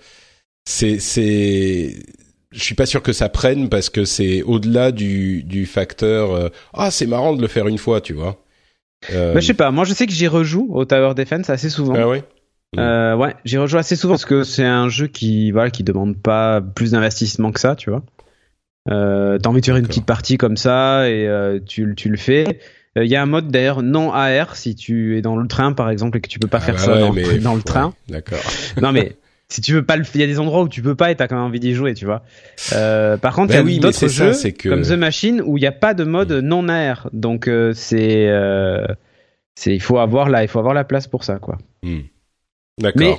c'est 0.66 1.00
c'est 1.00 1.96
je 2.56 2.64
suis 2.64 2.76
pas 2.76 2.86
sûr 2.86 3.04
que 3.04 3.14
ça 3.14 3.30
prenne 3.30 3.70
parce 3.70 3.90
que 3.90 4.06
c'est 4.06 4.42
au-delà 4.44 4.92
du, 4.92 5.44
du 5.44 5.66
facteur 5.66 6.34
euh, 6.34 6.50
ah 6.74 6.90
c'est 6.90 7.06
marrant 7.06 7.36
de 7.36 7.42
le 7.42 7.48
faire 7.48 7.68
une 7.68 7.78
fois 7.78 8.02
tu 8.02 8.14
vois. 8.14 8.42
Euh... 9.14 9.34
Bah, 9.34 9.40
je 9.40 9.46
sais 9.48 9.54
pas 9.54 9.72
moi 9.72 9.84
je 9.84 9.94
sais 9.94 10.08
que 10.08 10.14
j'y 10.14 10.28
rejoue 10.28 10.68
au 10.72 10.86
Tower 10.86 11.14
Defense 11.14 11.50
assez 11.50 11.70
souvent. 11.70 11.96
Ah 11.96 12.08
ouais? 12.08 12.24
Euh, 12.78 13.16
ouais 13.16 13.36
j'y 13.46 13.58
rejoue 13.58 13.78
assez 13.78 13.96
souvent 13.96 14.14
parce 14.14 14.26
que 14.26 14.44
c'est 14.44 14.66
un 14.66 14.90
jeu 14.90 15.08
qui 15.08 15.52
voilà 15.52 15.70
qui 15.70 15.84
demande 15.84 16.18
pas 16.18 16.62
plus 16.62 16.92
d'investissement 16.92 17.52
que 17.52 17.60
ça 17.60 17.76
tu 17.76 17.90
vois. 17.90 18.04
Euh, 18.90 19.38
T'as 19.38 19.50
envie 19.50 19.62
de 19.62 19.66
faire 19.66 19.78
une 19.78 19.88
petite 19.88 20.06
partie 20.06 20.38
comme 20.38 20.58
ça 20.58 21.10
et 21.10 21.28
euh, 21.28 21.60
tu, 21.66 21.94
tu 21.96 22.10
le 22.10 22.18
fais. 22.18 22.60
Il 22.96 23.08
y 23.08 23.16
a 23.16 23.22
un 23.22 23.26
mode 23.26 23.50
d'ailleurs 23.50 23.82
non 23.82 24.14
AR 24.14 24.56
si 24.56 24.74
tu 24.76 25.18
es 25.18 25.22
dans 25.22 25.36
le 25.36 25.48
train 25.48 25.74
par 25.74 25.90
exemple 25.90 26.18
et 26.18 26.22
que 26.22 26.30
tu 26.30 26.40
peux 26.40 26.48
pas 26.48 26.60
ah 26.60 26.62
faire 26.62 26.76
bah 26.76 26.82
ça 26.82 27.00
dans, 27.00 27.14
dans, 27.42 27.56
le 27.56 27.62
train. 27.62 27.94
D'accord. 28.08 28.40
non 28.82 28.94
mais 28.94 29.18
si 29.48 29.62
tu 29.62 29.74
veux 29.74 29.86
pas 29.86 29.96
le, 29.96 30.04
il 30.14 30.22
y 30.22 30.24
a 30.24 30.28
des 30.28 30.40
endroits 30.40 30.64
où 30.64 30.70
tu 30.70 30.82
peux 30.82 30.96
pas 30.96 31.12
et 31.12 31.16
t'as 31.16 31.28
quand 31.28 31.36
même 31.36 31.46
envie 31.46 31.60
d'y 31.60 31.74
jouer, 31.74 31.94
tu 31.94 32.06
vois. 32.06 32.24
Euh, 32.74 33.18
par 33.18 33.36
contre, 33.36 33.54
il 33.54 33.56
y 33.56 33.60
a 33.60 33.64
bah 33.64 33.88
d'autres 33.88 34.08
jeux 34.08 34.34
comme 34.64 34.82
The 34.82 34.92
Machine 34.92 35.42
où 35.46 35.58
il 35.58 35.62
n'y 35.62 35.68
a 35.68 35.72
pas 35.72 35.94
de 35.94 36.04
mode 36.04 36.32
mm. 36.32 36.40
non 36.40 36.68
air, 36.68 37.10
donc 37.14 37.48
euh, 37.48 37.72
c'est, 37.74 38.28
euh, 38.28 38.86
c'est, 39.56 39.76
il 39.76 39.82
faut 39.82 40.00
avoir 40.00 40.30
là, 40.30 40.44
il 40.44 40.48
faut 40.48 40.60
avoir 40.60 40.74
la 40.74 40.84
place 40.84 41.08
pour 41.08 41.24
ça, 41.24 41.38
quoi. 41.38 41.58
Mm. 41.84 42.00
D'accord. 42.80 43.00
Mais 43.00 43.18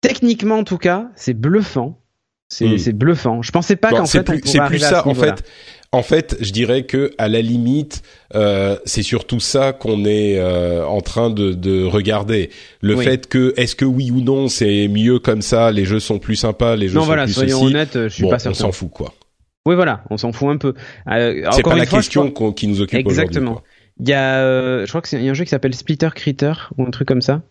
techniquement, 0.00 0.58
en 0.58 0.64
tout 0.64 0.78
cas, 0.78 1.10
c'est 1.14 1.34
bluffant. 1.34 2.00
C'est, 2.48 2.66
mm. 2.66 2.78
c'est 2.78 2.92
bluffant. 2.92 3.42
Je 3.42 3.50
pensais 3.50 3.76
pas 3.76 3.90
qu'en 3.90 4.06
fait, 4.06 4.30
c'est 4.44 4.60
plus 4.60 4.78
ça. 4.78 5.06
En 5.06 5.14
fait, 5.14 5.44
en 5.94 6.02
fait, 6.02 6.36
je 6.40 6.50
dirais 6.50 6.82
que 6.84 7.12
à 7.18 7.28
la 7.28 7.40
limite, 7.40 8.02
euh, 8.34 8.76
c'est 8.84 9.02
surtout 9.02 9.38
ça 9.38 9.72
qu'on 9.72 10.04
est 10.04 10.38
euh, 10.38 10.84
en 10.84 11.00
train 11.00 11.30
de, 11.30 11.52
de 11.52 11.84
regarder. 11.84 12.50
Le 12.80 12.96
fait 12.96 13.28
que 13.28 13.54
est-ce 13.56 13.76
que 13.76 13.84
oui 13.84 14.10
ou 14.10 14.20
non 14.20 14.48
c'est 14.48 14.88
mieux 14.88 15.18
comme 15.20 15.40
ça, 15.40 15.70
les 15.70 15.84
jeux 15.84 16.00
sont 16.00 16.18
plus 16.18 16.36
sympas, 16.36 16.76
les 16.76 16.88
jeux 16.88 16.98
sont 16.98 17.06
voilà, 17.06 17.24
plus 17.24 17.34
soyons 17.34 17.62
honnêtes, 17.62 17.94
je 17.94 18.08
suis 18.08 18.28
pas 18.28 18.40
certain. 18.40 18.50
On 18.50 18.54
s'en 18.54 18.72
fout 18.72 18.90
quoi. 18.90 19.14
Oui 19.66 19.76
voilà, 19.76 20.02
on 20.10 20.16
s'en 20.16 20.32
fout 20.32 20.48
un 20.48 20.56
peu. 20.56 20.74
Euh, 21.10 21.48
c'est 21.52 21.62
pas 21.62 21.76
la 21.76 21.86
question 21.86 22.30
qui 22.30 22.66
nous 22.66 22.80
occupe 22.80 22.98
Exactement. 22.98 23.62
Il 24.00 24.08
y 24.08 24.12
a, 24.12 24.84
je 24.84 24.88
crois 24.88 25.00
que 25.00 25.08
c'est 25.08 25.22
y 25.22 25.28
a 25.28 25.30
un 25.30 25.34
jeu 25.34 25.44
qui 25.44 25.50
s'appelle 25.50 25.74
Splitter 25.74 26.08
Critter 26.12 26.52
ou 26.76 26.82
un 26.82 26.90
truc 26.90 27.06
comme 27.06 27.22
ça. 27.22 27.42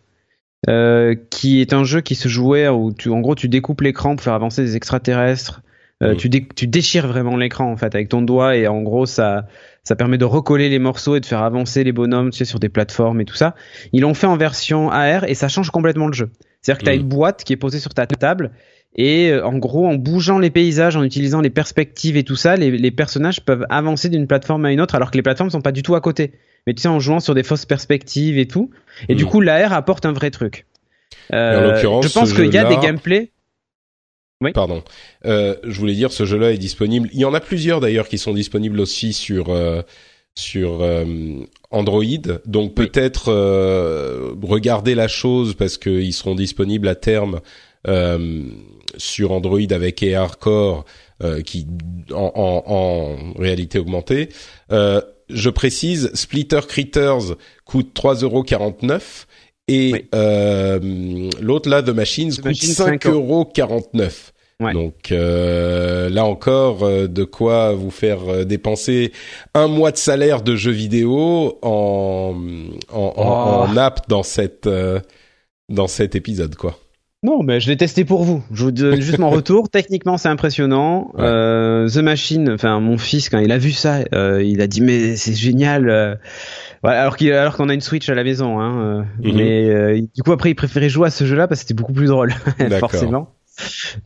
Euh, 0.70 1.16
qui 1.30 1.60
est 1.60 1.74
un 1.74 1.84
jeu 1.84 2.00
qui 2.00 2.16
se 2.16 2.30
jouait 2.30 2.70
où 2.70 2.94
tu, 2.94 3.10
en 3.10 3.20
gros, 3.20 3.36
tu 3.36 3.50
découpes 3.50 3.82
l'écran 3.82 4.16
pour 4.16 4.24
faire 4.24 4.34
avancer 4.34 4.64
des 4.64 4.78
extraterrestres. 4.78 5.62
Euh, 6.02 6.14
mm. 6.14 6.18
tu, 6.18 6.30
tu, 6.30 6.68
déchires 6.68 7.08
vraiment 7.08 7.36
l'écran 7.38 7.72
en 7.72 7.78
fait 7.78 7.94
avec 7.94 8.10
ton 8.10 8.22
doigt 8.22 8.56
et 8.56 8.68
en 8.68 8.82
gros 8.82 9.06
ça 9.06 9.46
ça 9.84 9.96
permet 9.96 10.18
de 10.18 10.26
recoller 10.26 10.68
les 10.68 10.80
morceaux 10.80 11.16
et 11.16 11.20
de 11.20 11.26
faire 11.26 11.44
avancer 11.44 11.84
les 11.84 11.92
bonhommes 11.92 12.32
tu 12.32 12.40
sais 12.40 12.46
sur 12.46 12.60
des 12.60 12.70
plateformes 12.70 13.22
et 13.22 13.26
tout 13.26 13.36
ça. 13.36 13.56
Ils 13.92 14.02
l'ont 14.02 14.14
fait 14.14 14.26
en 14.26 14.36
version 14.36 14.90
AR 14.90 15.26
et 15.26 15.36
ça 15.36 15.50
change 15.50 15.70
complètement 15.70 16.08
le 16.08 16.14
jeu. 16.14 16.32
C'est-à-dire 16.62 16.80
que 16.80 16.86
tu 16.86 16.92
as 16.92 16.96
mm. 16.96 17.02
une 17.02 17.08
boîte 17.08 17.44
qui 17.44 17.54
est 17.54 17.58
posée 17.58 17.80
sur 17.80 17.94
ta 17.94 18.08
table 18.08 18.52
et 18.96 19.32
euh, 19.32 19.46
en 19.46 19.58
gros 19.58 19.86
en 19.86 19.96
bougeant 19.96 20.40
les 20.40 20.50
paysages, 20.50 20.96
en 20.96 21.04
utilisant 21.04 21.42
les 21.42 21.50
perspectives 21.50 22.18
et 22.18 22.24
tout 22.24 22.36
ça, 22.36 22.56
les, 22.56 22.72
les 22.72 22.92
personnages 22.92 23.44
peuvent 23.44 23.66
avancer 23.70 24.10
d'une 24.10 24.28
plateforme 24.28 24.66
à 24.66 24.72
une 24.72 24.82
autre 24.82 24.96
alors 24.96 25.12
que 25.12 25.18
les 25.18 25.24
plateformes 25.24 25.50
sont 25.50 25.62
pas 25.62 25.74
du 25.74 25.84
tout 25.84 25.96
à 25.96 26.02
côté. 26.02 26.32
Mais 26.66 26.74
tu 26.74 26.82
sais 26.82 26.88
en 26.88 27.00
jouant 27.00 27.20
sur 27.20 27.36
des 27.36 27.44
fausses 27.44 27.66
perspectives 27.66 28.38
et 28.38 28.48
tout. 28.48 28.72
Et 29.10 29.16
du 29.16 29.26
mm. 29.26 29.28
coup 29.28 29.42
l'AR 29.42 29.74
apporte 29.74 30.06
un 30.06 30.14
vrai 30.14 30.32
truc. 30.32 30.66
Euh, 31.32 31.76
je 32.02 32.14
pense 32.14 32.34
qu'il 32.34 32.54
y 32.54 32.58
a 32.58 32.66
des 32.66 32.78
gameplays 32.78 33.32
Pardon. 34.54 34.84
Euh, 35.26 35.56
je 35.64 35.80
voulais 35.80 35.94
dire, 35.94 36.12
ce 36.12 36.26
jeu-là 36.26 36.52
est 36.52 36.58
disponible. 36.58 37.08
Il 37.14 37.20
y 37.20 37.24
en 37.24 37.34
a 37.34 37.40
plusieurs 37.40 37.80
d'ailleurs 37.80 38.10
qui 38.10 38.18
sont 38.18 38.34
disponibles 38.34 38.82
aussi 38.82 39.14
sur 39.14 39.50
euh, 39.50 39.82
sur 40.36 40.86
Android. 41.72 42.04
Donc 42.46 42.74
peut-être 42.74 43.32
regarder 44.42 44.96
la 44.96 45.08
chose 45.08 45.54
parce 45.54 45.78
qu'ils 45.78 46.14
seront 46.14 46.36
disponibles 46.36 46.90
à 46.90 46.96
terme 46.96 47.40
sur 48.98 49.32
Android 49.32 49.72
avec 49.72 50.04
AirCore 50.04 50.84
qui 51.46 51.68
en, 52.12 52.32
en, 52.36 52.64
en, 52.66 53.34
réalité 53.40 53.80
augmentée. 53.80 54.28
Je 55.34 55.50
précise, 55.50 56.12
Splitter 56.14 56.62
Critters 56.68 57.36
coûte 57.66 57.92
3,49€ 57.96 59.26
et 59.68 60.06
euh, 60.14 61.30
l'autre 61.42 61.70
là, 61.70 61.82
The 61.82 61.90
Machines, 61.90 62.34
coûte 62.36 62.52
5,49 62.52 63.12
euros. 63.12 63.52
Donc 64.72 65.12
euh, 65.12 66.10
là 66.10 66.26
encore, 66.26 66.84
euh, 66.84 67.08
de 67.08 67.24
quoi 67.24 67.74
vous 67.74 67.92
faire 67.92 68.20
euh, 68.30 68.44
dépenser 68.46 69.12
un 69.54 69.68
mois 69.68 69.92
de 69.92 69.98
salaire 69.98 70.42
de 70.42 70.56
jeux 70.56 70.72
vidéo 70.72 71.60
en 71.62 72.36
en, 72.92 73.14
en, 73.18 73.74
oh. 73.74 73.78
app 73.78 74.08
dans 74.08 74.24
cette 74.24 74.70
dans 75.70 75.88
cet 75.88 76.16
épisode 76.16 76.56
quoi. 76.56 76.80
Non, 77.24 77.42
mais 77.42 77.60
je 77.60 77.70
l'ai 77.70 77.78
testé 77.78 78.06
pour 78.06 78.24
vous. 78.24 78.44
Je 78.52 78.66
vous 78.66 78.72
donne 78.72 79.02
juste 79.02 79.18
mon 79.18 79.30
retour. 79.32 79.70
Techniquement, 79.70 80.18
c'est 80.18 80.30
impressionnant. 80.30 81.12
Euh, 81.18 81.88
The 81.88 81.98
Machine, 81.98 82.52
enfin 82.52 82.80
mon 82.80 82.98
fils 82.98 83.30
quand 83.30 83.40
il 83.40 83.52
a 83.52 83.58
vu 83.58 83.72
ça, 83.72 84.00
euh, 84.14 84.44
il 84.44 84.62
a 84.62 84.68
dit 84.68 84.82
mais 84.82 85.16
c'est 85.16 85.34
génial 85.34 86.20
alors 86.92 87.16
qu'il 87.16 87.32
alors 87.32 87.56
qu'on 87.56 87.70
a 87.70 87.74
une 87.74 87.82
Switch 87.82 88.10
à 88.10 88.16
la 88.16 88.24
maison, 88.24 88.60
hein. 88.60 89.06
Euh, 89.24 89.30
mhm. 89.30 89.36
Mais 89.36 89.70
euh, 89.70 90.02
du 90.14 90.24
coup 90.24 90.32
après 90.32 90.52
il 90.52 90.56
préférait 90.56 90.90
jouer 90.90 91.08
à 91.08 91.12
ce 91.12 91.26
jeu-là 91.26 91.48
parce 91.48 91.62
que 91.62 91.68
c'était 91.68 91.74
beaucoup 91.74 91.94
plus 91.94 92.08
drôle, 92.08 92.34
forcément. 92.80 93.30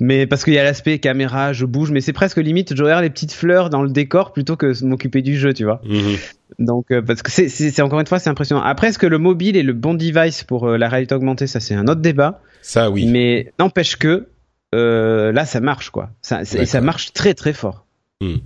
Mais 0.01 0.27
parce 0.27 0.43
qu'il 0.43 0.53
y 0.53 0.59
a 0.59 0.63
l'aspect 0.63 0.99
caméra, 0.99 1.53
je 1.53 1.65
bouge, 1.65 1.91
mais 1.91 2.01
c'est 2.01 2.13
presque 2.13 2.37
limite 2.37 2.75
je 2.75 2.83
regarde 2.83 3.03
les 3.03 3.09
petites 3.09 3.31
fleurs 3.31 3.69
dans 3.69 3.81
le 3.81 3.89
décor 3.89 4.33
plutôt 4.33 4.57
que 4.57 4.83
m'occuper 4.83 5.21
du 5.21 5.37
jeu, 5.37 5.53
tu 5.53 5.63
vois. 5.63 5.81
Mhm. 5.85 6.17
Donc 6.59 6.91
euh, 6.91 7.01
parce 7.01 7.23
que 7.23 7.31
c'est, 7.31 7.49
c'est, 7.49 7.81
encore 7.81 7.99
une 7.99 8.07
fois 8.07 8.19
c'est 8.19 8.29
impressionnant. 8.29 8.61
Après 8.61 8.87
est-ce 8.87 8.99
que 8.99 9.07
le 9.07 9.17
mobile 9.17 9.57
est 9.57 9.63
le 9.63 9.73
bon 9.73 9.93
device 9.93 10.43
pour 10.43 10.67
la 10.67 10.89
réalité 10.89 11.15
augmentée, 11.15 11.47
ça 11.47 11.59
c'est 11.59 11.75
un 11.75 11.87
autre 11.87 12.01
débat. 12.01 12.41
Ça 12.61 12.89
oui. 12.89 13.05
Mais 13.05 13.53
n'empêche 13.59 13.95
que 13.95 14.27
là 14.73 15.45
ça 15.45 15.59
marche 15.59 15.89
quoi. 15.89 16.09
Ça, 16.21 16.41
et 16.41 16.65
ça 16.65 16.81
marche 16.81 17.13
très 17.13 17.33
très 17.33 17.53
fort. 17.53 17.85
Mhm. 18.21 18.39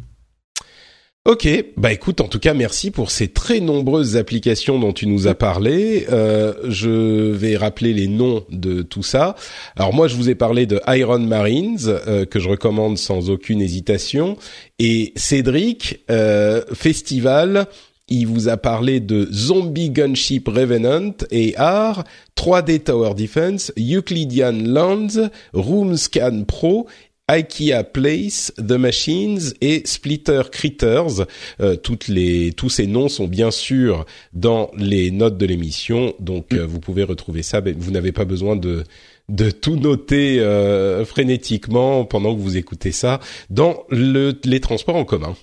Ok, 1.24 1.48
bah 1.78 1.94
écoute, 1.94 2.20
en 2.20 2.28
tout 2.28 2.40
cas, 2.40 2.56
merci 2.56 2.90
pour 2.90 3.12
ces 3.12 3.28
très 3.28 3.60
nombreuses 3.60 4.18
applications 4.18 4.80
dont 4.80 4.92
tu 4.92 5.06
nous 5.06 5.28
as 5.28 5.36
parlé. 5.36 6.08
Euh, 6.12 6.56
je 6.68 6.90
vais 7.30 7.56
rappeler 7.58 7.94
les 7.94 8.08
noms 8.08 8.44
de 8.50 8.82
tout 8.82 9.04
ça. 9.04 9.36
Alors 9.76 9.94
moi, 9.94 10.08
je 10.08 10.16
vous 10.16 10.32
ai 10.32 10.36
parlé 10.36 10.66
de 10.66 10.82
Iron 10.88 11.20
Marines 11.20 11.78
euh, 11.86 12.26
que 12.26 12.40
je 12.40 12.50
recommande 12.50 12.98
sans 12.98 13.30
aucune 13.30 13.62
hésitation, 13.62 14.36
et 14.80 15.14
Cédric 15.16 16.04
euh, 16.10 16.64
Festival. 16.74 17.68
Il 18.14 18.28
vous 18.28 18.50
a 18.50 18.58
parlé 18.58 19.00
de 19.00 19.26
Zombie 19.32 19.90
Gunship 19.90 20.50
Revenant 20.50 21.14
et 21.32 21.56
R, 21.58 22.04
3D 22.36 22.84
Tower 22.84 23.14
Defense, 23.16 23.72
Euclidean 23.80 24.66
Lands, 24.66 25.30
Room 25.54 25.96
Scan 25.96 26.44
Pro 26.46 26.88
IKEA 27.30 27.86
Place, 27.86 28.52
The 28.58 28.74
Machines 28.74 29.54
et 29.62 29.84
Splitter 29.86 30.42
Critters. 30.52 31.26
Euh, 31.62 31.78
toutes 31.78 32.10
les, 32.10 32.52
tous 32.52 32.68
ces 32.68 32.86
noms 32.86 33.08
sont 33.08 33.30
bien 33.30 33.50
sûr 33.50 34.06
dans 34.34 34.72
les 34.76 35.10
notes 35.12 35.38
de 35.38 35.46
l'émission, 35.46 36.14
donc 36.20 36.54
euh, 36.54 36.66
vous 36.66 36.82
pouvez 36.82 37.04
retrouver 37.04 37.44
ça. 37.44 37.62
Mais 37.62 37.72
vous 37.72 37.92
n'avez 37.92 38.12
pas 38.12 38.26
besoin 38.26 38.58
de 38.58 38.84
de 39.30 39.50
tout 39.50 39.78
noter 39.78 40.42
euh, 40.42 41.06
frénétiquement 41.06 42.04
pendant 42.04 42.36
que 42.36 42.42
vous 42.42 42.58
écoutez 42.58 42.92
ça 42.92 43.22
dans 43.50 43.86
le, 43.90 44.38
les 44.44 44.60
transports 44.60 44.98
en 44.98 45.06
commun. 45.06 45.38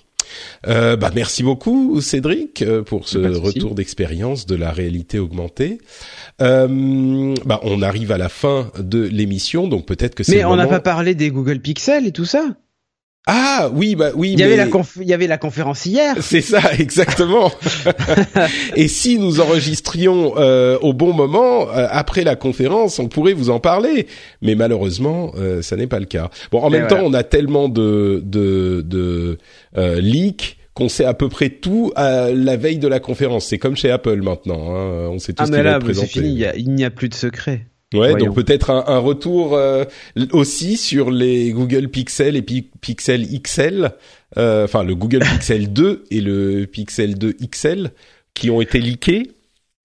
Euh, 0.67 0.95
bah 0.95 1.11
merci 1.13 1.43
beaucoup 1.43 2.01
Cédric 2.01 2.61
euh, 2.61 2.81
pour 2.83 3.07
ce 3.07 3.17
retour 3.17 3.75
d'expérience 3.75 4.45
de 4.45 4.55
la 4.55 4.71
réalité 4.71 5.19
augmentée. 5.19 5.79
Euh, 6.41 7.35
bah 7.45 7.59
on 7.63 7.81
arrive 7.81 8.11
à 8.11 8.17
la 8.17 8.29
fin 8.29 8.71
de 8.77 9.01
l'émission, 9.01 9.67
donc 9.67 9.85
peut-être 9.85 10.15
que 10.15 10.23
c'est. 10.23 10.37
Mais 10.37 10.45
on 10.45 10.55
n'a 10.55 10.67
pas 10.67 10.79
parlé 10.79 11.15
des 11.15 11.31
Google 11.31 11.59
Pixel 11.59 12.07
et 12.07 12.11
tout 12.11 12.25
ça. 12.25 12.45
Ah 13.27 13.69
oui 13.73 13.95
bah 13.95 14.09
oui. 14.15 14.33
Il 14.33 14.39
y 14.39 14.43
avait 14.43 14.55
la 14.55 14.65
il 14.65 15.07
y 15.07 15.13
avait 15.13 15.27
la 15.27 15.37
conférence 15.37 15.85
hier. 15.85 16.15
C'est 16.21 16.41
ça 16.41 16.61
exactement. 16.77 17.51
et 18.75 18.87
si 18.87 19.19
nous 19.19 19.39
enregistrions 19.39 20.33
euh, 20.37 20.79
au 20.81 20.93
bon 20.93 21.13
moment 21.13 21.69
euh, 21.69 21.87
après 21.91 22.23
la 22.23 22.35
conférence, 22.35 22.97
on 22.97 23.07
pourrait 23.07 23.33
vous 23.33 23.49
en 23.49 23.59
parler. 23.59 24.07
Mais 24.41 24.55
malheureusement, 24.55 25.31
euh, 25.37 25.61
ça 25.61 25.75
n'est 25.75 25.87
pas 25.87 25.99
le 25.99 26.05
cas. 26.05 26.31
Bon, 26.51 26.61
en 26.61 26.69
même 26.69 26.87
temps, 26.87 27.01
on 27.03 27.13
a 27.13 27.23
tellement 27.23 27.69
de 27.69 28.21
de, 28.25 28.81
de 28.81 29.37
leaks 29.75 30.57
qu'on 30.73 30.89
sait 30.89 31.05
à 31.05 31.13
peu 31.13 31.29
près 31.29 31.49
tout 31.49 31.91
à 31.95 32.31
la 32.31 32.57
veille 32.57 32.79
de 32.79 32.87
la 32.87 32.99
conférence. 32.99 33.45
C'est 33.45 33.59
comme 33.59 33.75
chez 33.75 33.91
Apple 33.91 34.21
maintenant. 34.21 34.75
Hein. 34.75 35.09
On 35.11 35.19
sait 35.19 35.33
tout 35.33 35.43
ah, 35.43 35.47
ce 35.47 35.79
présenté. 35.79 36.07
Fini, 36.07 36.45
il 36.55 36.73
n'y 36.73 36.85
a 36.85 36.89
plus 36.89 37.09
de 37.09 37.15
secret. 37.15 37.67
Ouais, 37.93 38.13
donc 38.15 38.35
peut-être 38.35 38.69
un, 38.69 38.83
un, 38.85 38.99
retour 38.99 39.55
euh, 39.55 39.83
aussi 40.31 40.77
sur 40.77 41.09
les 41.09 41.51
Google 41.51 41.87
Pixel 41.87 42.35
et 42.35 42.43
Pixel 42.43 43.25
XL, 43.41 43.91
euh, 44.37 44.65
enfin 44.65 44.83
le 44.83 44.93
Google 44.93 45.19
Pixel 45.33 45.73
2 45.73 46.03
et 46.11 46.21
le 46.21 46.65
Pixel 46.65 47.17
2 47.17 47.33
XL 47.51 47.89
qui 48.35 48.51
ont 48.51 48.61
été 48.61 48.79
leakés. 48.79 49.31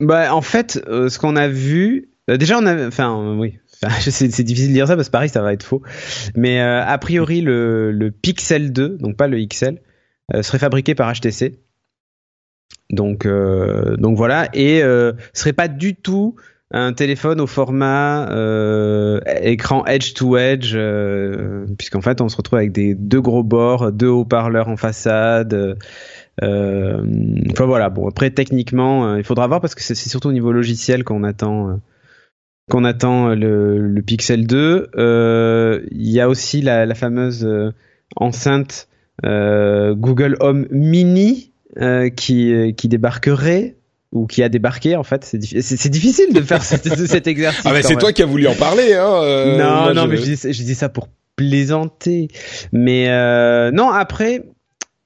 Bah 0.01 0.35
en 0.35 0.43
fait, 0.43 0.83
euh, 0.87 1.09
ce 1.09 1.19
qu'on 1.19 1.35
a 1.35 1.49
vu, 1.49 2.11
déjà 2.29 2.59
on 2.59 2.67
a, 2.67 2.87
enfin 2.87 3.39
oui, 3.39 3.59
c'est 4.01 4.43
difficile 4.43 4.69
de 4.69 4.75
dire 4.75 4.87
ça 4.87 4.97
parce 4.97 5.09
que 5.09 5.13
pareil 5.13 5.31
ça 5.31 5.41
va 5.41 5.55
être 5.55 5.63
faux, 5.63 5.81
mais 6.37 6.61
a 6.61 6.99
priori 6.99 7.41
le, 7.41 7.91
le, 7.91 8.11
Pixel 8.11 8.71
2, 8.75 8.99
donc 8.99 9.17
pas 9.17 9.29
le 9.29 9.43
XL, 9.43 9.81
serait 10.43 10.59
fabriqué 10.59 10.95
par 10.95 11.11
HTC. 11.11 11.59
Donc 12.91 13.27
donc 13.27 14.17
voilà 14.19 14.51
et 14.53 14.83
serait 15.33 15.55
pas 15.55 15.69
du 15.69 15.95
tout 15.95 16.37
un 16.71 16.93
téléphone 16.93 17.41
au 17.41 17.47
format 17.47 18.29
euh, 18.31 19.21
écran 19.43 19.85
edge 19.87 20.15
to 20.15 20.37
edge, 20.37 20.73
euh, 20.75 21.67
puisqu'en 21.79 22.01
fait 22.01 22.21
on 22.21 22.29
se 22.29 22.37
retrouve 22.37 22.59
avec 22.59 22.73
des 22.73 22.95
deux 22.95 23.21
gros 23.21 23.43
bords, 23.43 23.93
deux 23.93 24.09
haut-parleurs 24.09 24.69
en 24.69 24.77
façade. 24.77 25.79
Euh, 26.43 27.05
enfin 27.53 27.67
voilà. 27.67 27.91
Bon 27.91 28.09
après 28.09 28.31
techniquement, 28.31 29.17
il 29.17 29.25
faudra 29.25 29.47
voir 29.47 29.61
parce 29.61 29.75
que 29.75 29.83
c'est 29.83 29.95
surtout 29.95 30.29
au 30.29 30.33
niveau 30.33 30.53
logiciel 30.53 31.05
qu'on 31.05 31.23
attend 31.23 31.81
qu'on 32.71 32.85
attend 32.85 33.35
le, 33.35 34.01
Pixel 34.05 34.47
2. 34.47 34.91
Il 35.93 36.11
y 36.11 36.21
a 36.21 36.29
aussi 36.29 36.63
la, 36.63 36.93
fameuse 36.95 37.47
enceinte 38.17 38.89
Google 39.23 40.37
Home 40.41 40.67
Mini 40.71 41.53
qui 42.17 42.89
débarquerait 42.89 43.77
ou 44.15 44.27
qui 44.27 44.43
a 44.43 44.49
débarqué 44.49 44.97
en 44.97 45.03
fait 45.03 45.25
c'est 45.25 45.89
difficile 45.91 46.33
de 46.33 46.41
faire 46.41 46.63
cet, 46.63 47.27
exercice 47.27 47.67
ah 47.67 47.73
mais 47.73 47.83
c'est 47.83 47.97
toi 47.97 48.13
qui 48.13 48.23
as 48.23 48.27
voulu 48.27 48.47
en 48.47 48.55
parler 48.55 48.95
hein 48.95 49.13
euh, 49.23 49.59
non 49.59 49.93
non 49.93 50.07
mais 50.07 50.17
je 50.17 50.23
dis, 50.23 50.37
je 50.37 50.63
dis, 50.63 50.75
ça 50.75 50.89
pour 50.89 51.09
plaisanter. 51.37 52.29
Mais 52.73 53.09
euh, 53.09 53.73
non 53.73 53.91
après 53.91 54.45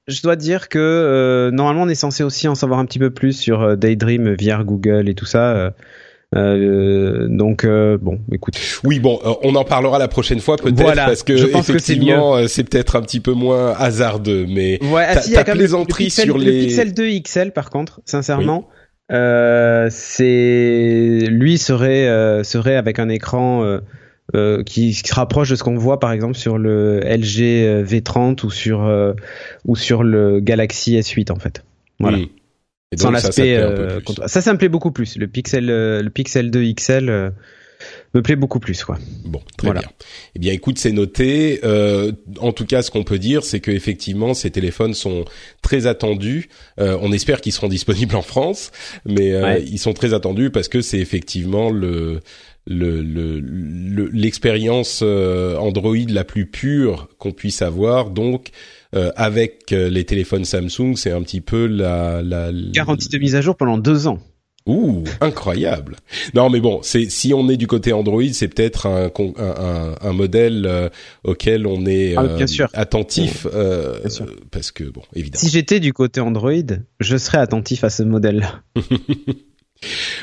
je 0.06 0.22
dois 0.22 0.36
dire 0.36 0.68
que 0.68 0.78
euh, 0.78 1.50
normalement 1.50 1.82
on 1.82 1.88
est 1.88 1.94
censé 1.94 2.22
aussi 2.22 2.48
en 2.48 2.54
savoir 2.54 2.78
un 2.78 2.84
petit 2.84 2.98
peu 2.98 3.10
plus 3.10 3.32
sur 3.32 3.76
Daydream 3.76 4.34
via 4.34 4.62
Google 4.62 5.08
et 5.08 5.14
tout 5.14 5.26
ça 5.26 5.72
donc 6.34 7.66
bon, 7.66 8.20
écoute. 8.30 8.60
Oui, 8.84 9.00
bon, 9.00 9.18
on 9.42 9.54
en 9.54 9.64
parlera 9.64 9.98
la 9.98 10.08
prochaine 10.08 10.40
fois 10.40 10.58
peut-être 10.58 10.94
parce 10.94 11.22
que 11.22 11.38
je 11.38 11.46
pense 11.46 11.70
effectivement 11.70 12.46
c'est 12.46 12.64
peut-être 12.64 12.96
un 12.96 13.00
petit 13.00 13.20
peu 13.20 13.32
moins 13.32 13.72
hasardeux, 13.72 14.44
mais 14.46 14.78
ouais, 14.92 15.06
ah, 15.08 15.16
ta, 15.16 15.44
plaisanterie 15.44 16.10
sur 16.10 16.36
les 16.36 16.60
le 16.60 16.66
Pixel 16.66 16.92
2 16.92 17.20
XL 17.20 17.52
par 17.52 17.70
contre, 17.70 18.02
sincèrement, 18.04 18.68
c'est 19.90 21.26
lui 21.28 21.58
serait 21.58 22.08
euh, 22.08 22.42
serait 22.44 22.76
avec 22.76 22.98
un 22.98 23.08
écran 23.08 23.64
euh, 23.64 23.80
euh, 24.34 24.62
qui, 24.62 24.92
se 24.92 25.14
rapproche 25.14 25.50
de 25.50 25.56
ce 25.56 25.62
qu'on 25.62 25.76
voit 25.76 25.98
par 25.98 26.12
exemple 26.12 26.36
sur 26.36 26.58
le 26.58 27.00
LG 27.00 27.84
V30 27.84 28.44
ou 28.44 28.50
sur 28.50 29.14
ou 29.64 29.76
sur 29.76 30.02
le 30.02 30.40
Galaxy 30.40 30.96
S8 30.96 31.32
en 31.32 31.38
fait. 31.38 31.64
Voilà. 31.98 32.18
Sans 32.96 33.10
l'aspect 33.10 33.60
ça, 34.16 34.28
ça, 34.28 34.40
ça 34.40 34.52
me 34.52 34.58
plaît 34.58 34.68
beaucoup 34.68 34.92
plus. 34.92 35.16
Le 35.16 35.26
Pixel 35.26 35.66
le 35.66 36.08
Pixel 36.08 36.50
2 36.50 36.72
XL 36.72 37.32
me 38.14 38.22
plaît 38.22 38.36
beaucoup 38.36 38.60
plus 38.60 38.84
quoi. 38.84 38.98
Bon, 39.24 39.40
très 39.56 39.72
bien. 39.72 39.82
Eh 40.34 40.38
bien, 40.38 40.52
écoute, 40.52 40.78
c'est 40.78 40.92
noté. 40.92 41.60
Euh, 41.64 42.12
en 42.40 42.52
tout 42.52 42.66
cas, 42.66 42.82
ce 42.82 42.90
qu'on 42.90 43.04
peut 43.04 43.18
dire, 43.18 43.44
c'est 43.44 43.60
que 43.60 43.70
effectivement, 43.70 44.34
ces 44.34 44.50
téléphones 44.50 44.94
sont 44.94 45.24
très 45.62 45.86
attendus. 45.86 46.48
Euh, 46.80 46.98
on 47.00 47.12
espère 47.12 47.40
qu'ils 47.40 47.52
seront 47.52 47.68
disponibles 47.68 48.16
en 48.16 48.22
France, 48.22 48.72
mais 49.04 49.32
euh, 49.32 49.58
ils 49.58 49.78
sont 49.78 49.92
très 49.92 50.14
attendus 50.14 50.50
parce 50.50 50.68
que 50.68 50.80
c'est 50.80 50.98
effectivement 50.98 51.70
le 51.70 52.20
l'expérience 52.70 55.00
le, 55.00 55.56
Android 55.58 55.96
la 56.06 56.22
plus 56.22 56.44
pure 56.44 57.08
qu'on 57.16 57.32
puisse 57.32 57.62
avoir. 57.62 58.10
Donc, 58.10 58.50
avec 58.92 59.70
les 59.70 60.04
téléphones 60.04 60.44
Samsung, 60.44 60.94
c'est 60.94 61.10
un 61.10 61.22
petit 61.22 61.40
peu 61.40 61.66
la, 61.66 62.20
la 62.20 62.50
garantie 62.52 63.08
de 63.08 63.16
mise 63.16 63.36
à 63.36 63.40
jour 63.40 63.56
pendant 63.56 63.78
deux 63.78 64.06
ans. 64.06 64.18
Ouh, 64.68 65.02
incroyable. 65.22 65.96
Non, 66.34 66.50
mais 66.50 66.60
bon, 66.60 66.80
c'est 66.82 67.10
si 67.10 67.32
on 67.32 67.48
est 67.48 67.56
du 67.56 67.66
côté 67.66 67.94
Android, 67.94 68.22
c'est 68.32 68.48
peut-être 68.48 68.86
un, 68.86 69.10
un, 69.38 69.94
un, 70.00 70.12
modèle 70.12 70.66
euh, 70.66 70.90
auquel 71.24 71.66
on 71.66 71.86
est 71.86 72.14
ah, 72.16 72.24
bien 72.24 72.46
sûr. 72.46 72.68
attentif, 72.74 73.46
euh, 73.52 73.98
parce 74.50 74.70
que 74.70 74.84
bon, 74.84 75.02
évidemment. 75.14 75.40
Si 75.40 75.48
j'étais 75.48 75.80
du 75.80 75.94
côté 75.94 76.20
Android, 76.20 76.52
je 77.00 77.16
serais 77.16 77.38
attentif 77.38 77.82
à 77.82 77.88
ce 77.88 78.02
modèle-là. 78.02 78.62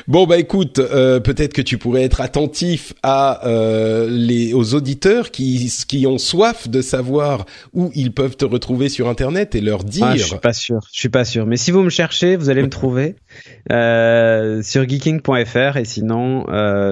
Bon 0.06 0.26
bah 0.26 0.38
écoute, 0.38 0.78
euh, 0.78 1.18
peut-être 1.18 1.52
que 1.52 1.62
tu 1.62 1.78
pourrais 1.78 2.02
être 2.02 2.20
attentif 2.20 2.92
à 3.02 3.46
euh, 3.46 4.06
les 4.10 4.52
aux 4.52 4.74
auditeurs 4.74 5.30
qui 5.30 5.72
qui 5.88 6.06
ont 6.06 6.18
soif 6.18 6.68
de 6.68 6.82
savoir 6.82 7.46
où 7.72 7.90
ils 7.94 8.12
peuvent 8.12 8.36
te 8.36 8.44
retrouver 8.44 8.88
sur 8.88 9.08
internet 9.08 9.54
et 9.54 9.60
leur 9.60 9.82
dire. 9.82 10.06
Ah, 10.06 10.16
je 10.16 10.24
suis 10.24 10.38
pas 10.38 10.52
sûr, 10.52 10.80
je 10.92 10.98
suis 10.98 11.08
pas 11.08 11.24
sûr. 11.24 11.46
Mais 11.46 11.56
si 11.56 11.70
vous 11.70 11.82
me 11.82 11.90
cherchez, 11.90 12.36
vous 12.36 12.50
allez 12.50 12.62
me 12.62 12.68
trouver 12.68 13.16
euh, 13.72 14.62
sur 14.62 14.86
geeking.fr 14.86 15.76
et 15.76 15.84
sinon 15.84 16.44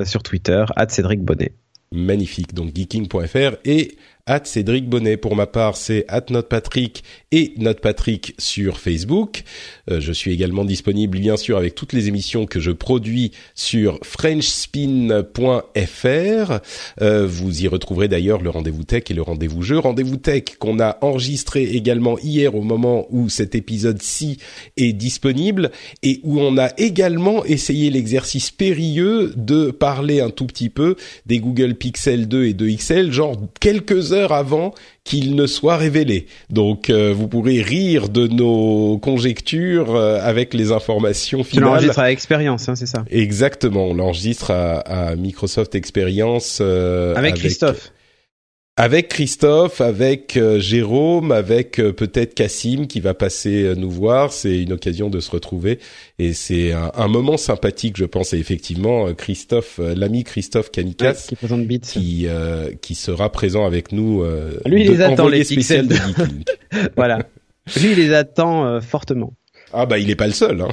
sur 0.04 0.22
Twitter 0.22 0.64
@cédric 0.88 1.22
Bonnet. 1.22 1.52
Magnifique, 1.92 2.54
donc 2.54 2.74
geeking.fr 2.74 3.56
et 3.64 3.96
at 4.26 4.44
Cédric 4.44 4.88
Bonnet. 4.88 5.16
Pour 5.16 5.36
ma 5.36 5.46
part, 5.46 5.76
c'est 5.76 6.04
at 6.08 6.24
NotePatrick 6.30 7.04
et 7.30 7.54
NotePatrick 7.58 8.34
sur 8.38 8.78
Facebook. 8.78 9.42
Euh, 9.90 10.00
je 10.00 10.12
suis 10.12 10.32
également 10.32 10.64
disponible, 10.64 11.18
bien 11.18 11.36
sûr, 11.36 11.58
avec 11.58 11.74
toutes 11.74 11.92
les 11.92 12.08
émissions 12.08 12.46
que 12.46 12.60
je 12.60 12.70
produis 12.70 13.32
sur 13.54 13.98
FrenchSpin.fr. 14.02 16.60
Euh, 17.02 17.26
vous 17.26 17.62
y 17.62 17.68
retrouverez 17.68 18.08
d'ailleurs 18.08 18.40
le 18.40 18.50
rendez-vous 18.50 18.84
tech 18.84 19.04
et 19.10 19.14
le 19.14 19.22
rendez-vous 19.22 19.62
jeu. 19.62 19.78
Rendez-vous 19.78 20.16
tech 20.16 20.44
qu'on 20.58 20.80
a 20.80 20.98
enregistré 21.02 21.64
également 21.64 22.18
hier 22.18 22.54
au 22.54 22.62
moment 22.62 23.06
où 23.10 23.28
cet 23.28 23.54
épisode-ci 23.54 24.38
est 24.76 24.92
disponible 24.92 25.70
et 26.02 26.20
où 26.22 26.40
on 26.40 26.56
a 26.56 26.70
également 26.78 27.44
essayé 27.44 27.90
l'exercice 27.90 28.50
périlleux 28.50 29.34
de 29.36 29.70
parler 29.70 30.20
un 30.20 30.30
tout 30.30 30.46
petit 30.46 30.70
peu 30.70 30.96
des 31.26 31.40
Google 31.40 31.74
Pixel 31.74 32.28
2 32.28 32.46
et 32.46 32.54
2 32.54 32.76
XL, 32.76 33.12
genre 33.12 33.36
quelques 33.60 34.12
heures 34.14 34.32
avant 34.32 34.72
qu'il 35.04 35.34
ne 35.34 35.46
soit 35.46 35.76
révélé. 35.76 36.26
Donc 36.50 36.88
euh, 36.88 37.12
vous 37.14 37.28
pourrez 37.28 37.60
rire 37.60 38.08
de 38.08 38.26
nos 38.26 38.98
conjectures 38.98 39.94
euh, 39.94 40.18
avec 40.22 40.54
les 40.54 40.72
informations 40.72 41.44
finales. 41.44 41.64
Tu 41.64 41.70
l'enregistres 41.70 41.98
à 41.98 42.10
Experience, 42.10 42.68
hein, 42.68 42.74
c'est 42.74 42.86
ça? 42.86 43.04
Exactement, 43.10 43.88
on 43.88 43.94
l'enregistre 43.94 44.50
à, 44.50 45.14
Microsoft 45.16 45.74
Experience. 45.74 46.58
Euh, 46.60 47.14
avec, 47.16 47.34
Christophe 47.34 47.92
avec 48.76 49.08
Christophe, 49.08 49.80
avec 49.80 50.36
euh, 50.36 50.58
Jérôme, 50.58 51.30
avec 51.30 51.78
euh, 51.78 51.92
peut-être 51.92 52.34
Cassim 52.34 52.86
qui 52.88 52.98
va 52.98 53.14
passer 53.14 53.62
euh, 53.62 53.74
nous 53.76 53.90
voir. 53.90 54.32
C'est 54.32 54.60
une 54.60 54.72
occasion 54.72 55.10
de 55.10 55.20
se 55.20 55.30
retrouver 55.30 55.78
et 56.18 56.32
c'est 56.32 56.72
un, 56.72 57.08
moment 57.08 57.36
sympathique, 57.36 57.96
je 57.96 58.04
pense. 58.04 58.32
Et 58.32 58.38
effectivement, 58.38 59.12
Christophe, 59.14 59.78
l'ami 59.78 60.24
Christophe 60.24 60.72
Canikas, 60.72 61.26
qui, 61.28 61.36
présente 61.36 61.66
qui, 61.82 62.26
qui 62.80 62.94
sera 62.94 63.30
présent 63.30 63.64
avec 63.64 63.92
nous. 63.92 64.24
Lui, 64.66 64.84
il 64.84 64.90
les 64.90 65.00
attend 65.00 65.28
les 65.28 65.44
spéciales 65.44 65.86
de 65.86 65.94
voilà. 66.96 67.18
Lui, 67.76 67.92
il 67.92 67.96
les 67.96 68.12
attend 68.12 68.80
fortement. 68.80 69.34
Ah 69.72 69.86
bah 69.86 69.98
il 69.98 70.08
est 70.08 70.16
pas 70.16 70.26
le 70.26 70.32
seul. 70.32 70.60
Hein. 70.60 70.68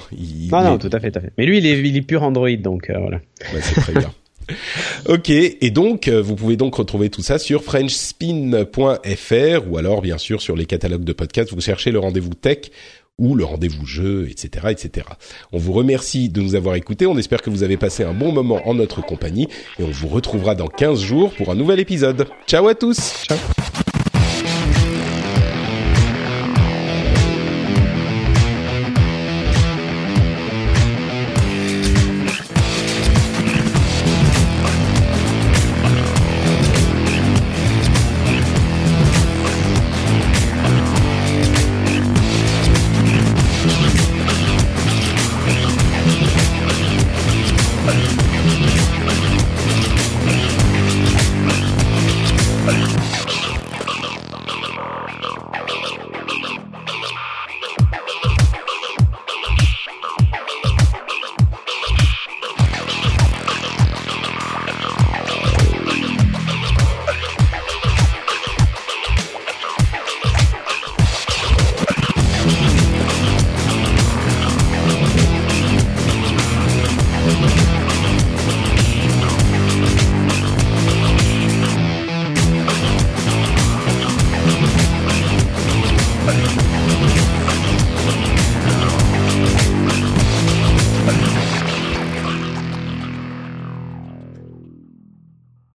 ah 0.52 0.64
non, 0.64 0.78
tout 0.78 0.90
à 0.92 1.00
fait, 1.00 1.12
tout 1.12 1.20
à 1.20 1.22
fait. 1.22 1.34
Mais 1.38 1.46
lui, 1.46 1.58
il 1.58 1.66
est, 1.66 1.80
il 1.80 1.98
est 1.98 2.02
pur 2.02 2.24
Android, 2.24 2.56
donc 2.58 2.90
voilà. 2.90 3.20
Bah, 3.54 3.60
c'est 3.62 3.82
très 3.82 3.94
bien. 3.94 4.12
ok, 5.10 5.30
et 5.30 5.72
donc 5.72 6.08
euh, 6.08 6.22
vous 6.22 6.36
pouvez 6.36 6.58
donc 6.58 6.76
retrouver 6.76 7.10
tout 7.10 7.22
ça 7.22 7.40
sur 7.40 7.64
frenchspin.fr 7.64 9.70
ou 9.70 9.78
alors 9.78 10.02
bien 10.02 10.18
sûr 10.18 10.42
sur 10.42 10.56
les 10.56 10.66
catalogues 10.66 11.04
de 11.04 11.14
podcasts, 11.14 11.54
vous 11.54 11.62
cherchez 11.62 11.92
le 11.92 12.00
rendez-vous 12.00 12.34
tech 12.34 12.70
ou 13.18 13.36
le 13.36 13.44
rendez-vous 13.44 13.86
jeu, 13.86 14.28
etc., 14.30 14.68
etc. 14.72 15.06
On 15.52 15.60
vous 15.60 15.74
remercie 15.74 16.30
de 16.30 16.42
nous 16.42 16.56
avoir 16.56 16.76
écoutés, 16.76 17.06
on 17.06 17.18
espère 17.18 17.42
que 17.42 17.50
vous 17.50 17.64
avez 17.64 17.78
passé 17.78 18.04
un 18.04 18.14
bon 18.14 18.32
moment 18.32 18.68
en 18.68 18.74
notre 18.74 19.02
compagnie 19.02 19.48
et 19.80 19.84
on 19.84 19.92
vous 19.92 20.08
retrouvera 20.08 20.56
dans 20.56 20.68
15 20.68 21.00
jours 21.00 21.34
pour 21.34 21.52
un 21.52 21.56
nouvel 21.56 21.80
épisode. 21.80 22.28
Ciao 22.48 22.68
à 22.68 22.76
tous 22.76 23.26